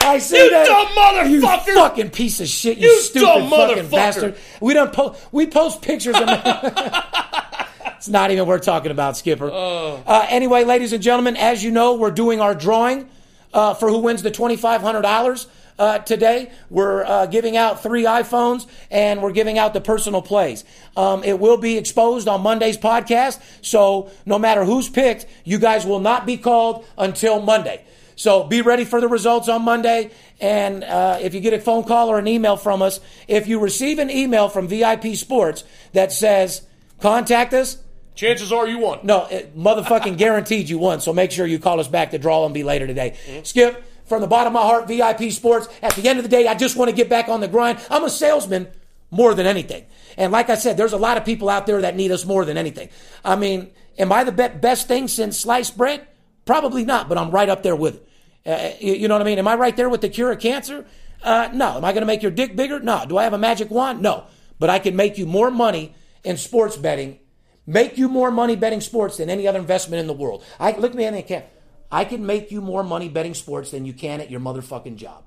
I 0.01 0.17
see 0.19 0.43
You 0.43 0.49
that. 0.51 0.65
dumb 0.65 0.87
motherfucker! 0.87 1.29
You 1.67 1.75
fucking 1.75 2.09
piece 2.11 2.39
of 2.39 2.47
shit. 2.47 2.77
You, 2.77 2.87
You 2.87 3.01
stupid 3.01 3.49
fucking 3.49 3.89
bastard. 3.89 4.35
We 4.61 4.73
don't 4.73 4.93
post. 4.93 5.27
We 5.31 5.47
post 5.47 5.81
pictures 5.81 6.15
of. 6.15 6.21
it's 7.97 8.07
not 8.07 8.31
even 8.31 8.45
worth 8.47 8.61
talking 8.63 8.91
about, 8.91 9.17
Skipper. 9.17 9.51
Uh, 9.51 10.25
anyway, 10.29 10.63
ladies 10.63 10.93
and 10.93 11.03
gentlemen, 11.03 11.35
as 11.37 11.63
you 11.63 11.69
know, 11.71 11.95
we're 11.95 12.11
doing 12.11 12.41
our 12.41 12.55
drawing 12.55 13.09
uh, 13.53 13.73
for 13.73 13.89
who 13.89 13.99
wins 13.99 14.23
the 14.23 14.31
twenty 14.31 14.55
five 14.55 14.81
hundred 14.81 15.01
dollars. 15.01 15.47
Uh, 15.79 15.97
today, 15.99 16.51
we're 16.69 17.05
uh, 17.05 17.25
giving 17.25 17.55
out 17.55 17.81
three 17.81 18.03
iPhones 18.03 18.67
and 18.91 19.21
we're 19.21 19.31
giving 19.31 19.57
out 19.57 19.73
the 19.73 19.79
personal 19.79 20.21
plays. 20.21 20.65
Um, 20.97 21.23
it 21.23 21.39
will 21.39 21.55
be 21.55 21.77
exposed 21.77 22.27
on 22.27 22.41
Monday's 22.41 22.77
podcast, 22.77 23.39
so 23.61 24.11
no 24.25 24.37
matter 24.37 24.65
who's 24.65 24.89
picked, 24.89 25.25
you 25.45 25.57
guys 25.57 25.85
will 25.85 26.01
not 26.01 26.25
be 26.25 26.35
called 26.35 26.85
until 26.97 27.41
Monday. 27.41 27.85
So 28.17 28.43
be 28.43 28.61
ready 28.61 28.83
for 28.83 28.99
the 28.99 29.07
results 29.07 29.47
on 29.47 29.61
Monday. 29.61 30.11
And 30.41 30.83
uh, 30.83 31.19
if 31.21 31.33
you 31.33 31.39
get 31.39 31.53
a 31.53 31.59
phone 31.61 31.85
call 31.85 32.09
or 32.09 32.19
an 32.19 32.27
email 32.27 32.57
from 32.57 32.81
us, 32.81 32.99
if 33.29 33.47
you 33.47 33.59
receive 33.59 33.97
an 33.99 34.09
email 34.09 34.49
from 34.49 34.67
VIP 34.67 35.15
Sports 35.15 35.63
that 35.93 36.11
says, 36.11 36.63
contact 36.99 37.53
us, 37.53 37.77
Chances 38.15 38.51
are 38.51 38.67
you 38.67 38.79
won. 38.79 38.99
no, 39.03 39.27
it 39.27 39.57
motherfucking 39.57 40.17
guaranteed 40.17 40.67
you 40.67 40.77
won. 40.77 40.99
So 40.99 41.13
make 41.13 41.31
sure 41.31 41.47
you 41.47 41.57
call 41.57 41.79
us 41.79 41.87
back. 41.87 42.11
to 42.11 42.17
draw 42.17 42.43
and 42.43 42.53
be 42.53 42.63
later 42.63 42.85
today. 42.85 43.15
Skip, 43.43 43.81
from 44.09 44.21
the 44.21 44.27
bottom 44.27 44.55
of 44.55 44.61
my 44.61 44.67
heart, 44.67 44.87
VIP 44.87 45.31
Sports. 45.31 45.69
At 45.81 45.93
the 45.93 46.09
end 46.09 46.19
of 46.19 46.23
the 46.23 46.29
day, 46.29 46.47
I 46.47 46.55
just 46.55 46.75
want 46.75 46.89
to 46.89 46.95
get 46.95 47.07
back 47.07 47.29
on 47.29 47.39
the 47.39 47.47
grind. 47.47 47.79
I'm 47.89 48.03
a 48.03 48.09
salesman 48.09 48.67
more 49.11 49.33
than 49.33 49.45
anything. 49.45 49.85
And 50.17 50.31
like 50.31 50.49
I 50.49 50.55
said, 50.55 50.75
there's 50.75 50.93
a 50.93 50.97
lot 50.97 51.17
of 51.17 51.23
people 51.23 51.49
out 51.49 51.65
there 51.65 51.81
that 51.81 51.95
need 51.95 52.11
us 52.11 52.25
more 52.25 52.43
than 52.43 52.57
anything. 52.57 52.89
I 53.23 53.35
mean, 53.35 53.71
am 53.97 54.11
I 54.11 54.23
the 54.23 54.31
be- 54.31 54.59
best 54.59 54.87
thing 54.87 55.07
since 55.07 55.37
sliced 55.39 55.77
bread? 55.77 56.07
Probably 56.45 56.83
not, 56.83 57.07
but 57.07 57.17
I'm 57.17 57.31
right 57.31 57.47
up 57.47 57.63
there 57.63 57.75
with 57.75 57.95
it. 57.95 58.05
Uh, 58.45 58.71
you, 58.79 58.93
you 58.93 59.07
know 59.07 59.15
what 59.15 59.21
I 59.21 59.25
mean? 59.25 59.37
Am 59.39 59.47
I 59.47 59.55
right 59.55 59.75
there 59.75 59.89
with 59.89 60.01
the 60.01 60.09
cure 60.09 60.31
of 60.31 60.39
cancer? 60.39 60.85
Uh, 61.21 61.49
no. 61.53 61.77
Am 61.77 61.85
I 61.85 61.91
going 61.91 62.01
to 62.01 62.07
make 62.07 62.23
your 62.23 62.31
dick 62.31 62.55
bigger? 62.55 62.79
No. 62.79 63.05
Do 63.07 63.17
I 63.17 63.23
have 63.23 63.33
a 63.33 63.37
magic 63.37 63.69
wand? 63.69 64.01
No. 64.01 64.25
But 64.57 64.69
I 64.69 64.79
can 64.79 64.95
make 64.95 65.17
you 65.17 65.25
more 65.25 65.51
money 65.51 65.93
in 66.23 66.37
sports 66.37 66.75
betting, 66.75 67.19
make 67.65 67.97
you 67.97 68.09
more 68.09 68.31
money 68.31 68.55
betting 68.55 68.81
sports 68.81 69.17
than 69.17 69.29
any 69.29 69.47
other 69.47 69.59
investment 69.59 70.01
in 70.01 70.07
the 70.07 70.13
world. 70.13 70.43
I 70.59 70.71
look 70.71 70.93
me 70.93 71.05
in 71.05 71.13
the 71.13 71.21
camera. 71.21 71.47
I 71.91 72.05
can 72.05 72.25
make 72.25 72.51
you 72.51 72.61
more 72.61 72.83
money 72.83 73.09
betting 73.09 73.33
sports 73.33 73.71
than 73.71 73.85
you 73.85 73.93
can 73.93 74.21
at 74.21 74.29
your 74.29 74.39
motherfucking 74.39 74.95
job. 74.95 75.23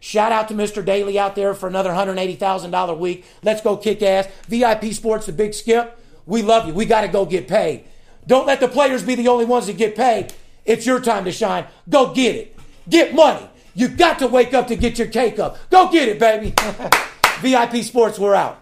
Shout 0.00 0.32
out 0.32 0.48
to 0.48 0.54
Mr. 0.54 0.84
Daly 0.84 1.16
out 1.16 1.36
there 1.36 1.54
for 1.54 1.68
another 1.68 1.90
$180,000 1.90 2.98
week. 2.98 3.24
Let's 3.44 3.60
go 3.60 3.76
kick 3.76 4.02
ass. 4.02 4.26
VIP 4.48 4.86
Sports, 4.86 5.26
the 5.26 5.32
big 5.32 5.54
skip. 5.54 5.96
We 6.26 6.42
love 6.42 6.66
you. 6.66 6.74
We 6.74 6.86
got 6.86 7.02
to 7.02 7.08
go 7.08 7.24
get 7.24 7.46
paid. 7.46 7.84
Don't 8.26 8.46
let 8.46 8.58
the 8.58 8.68
players 8.68 9.04
be 9.04 9.14
the 9.14 9.28
only 9.28 9.44
ones 9.44 9.66
that 9.66 9.76
get 9.76 9.94
paid. 9.94 10.32
It's 10.64 10.86
your 10.86 11.00
time 11.00 11.24
to 11.24 11.32
shine. 11.32 11.66
Go 11.88 12.12
get 12.12 12.34
it. 12.34 12.58
Get 12.88 13.14
money. 13.14 13.48
You 13.74 13.88
got 13.88 14.18
to 14.20 14.26
wake 14.26 14.54
up 14.54 14.68
to 14.68 14.76
get 14.76 14.98
your 14.98 15.08
cake 15.08 15.38
up. 15.38 15.56
Go 15.70 15.90
get 15.90 16.08
it, 16.08 16.18
baby. 16.18 16.54
VIP 17.40 17.84
Sports, 17.84 18.18
we're 18.18 18.34
out. 18.34 18.61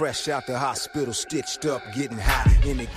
Fresh 0.01 0.29
out 0.29 0.47
the 0.47 0.57
hospital, 0.57 1.13
stitched 1.13 1.67
up, 1.67 1.83
getting 1.93 2.17
high. 2.17 2.51
In 2.67 2.77
the 2.77 2.87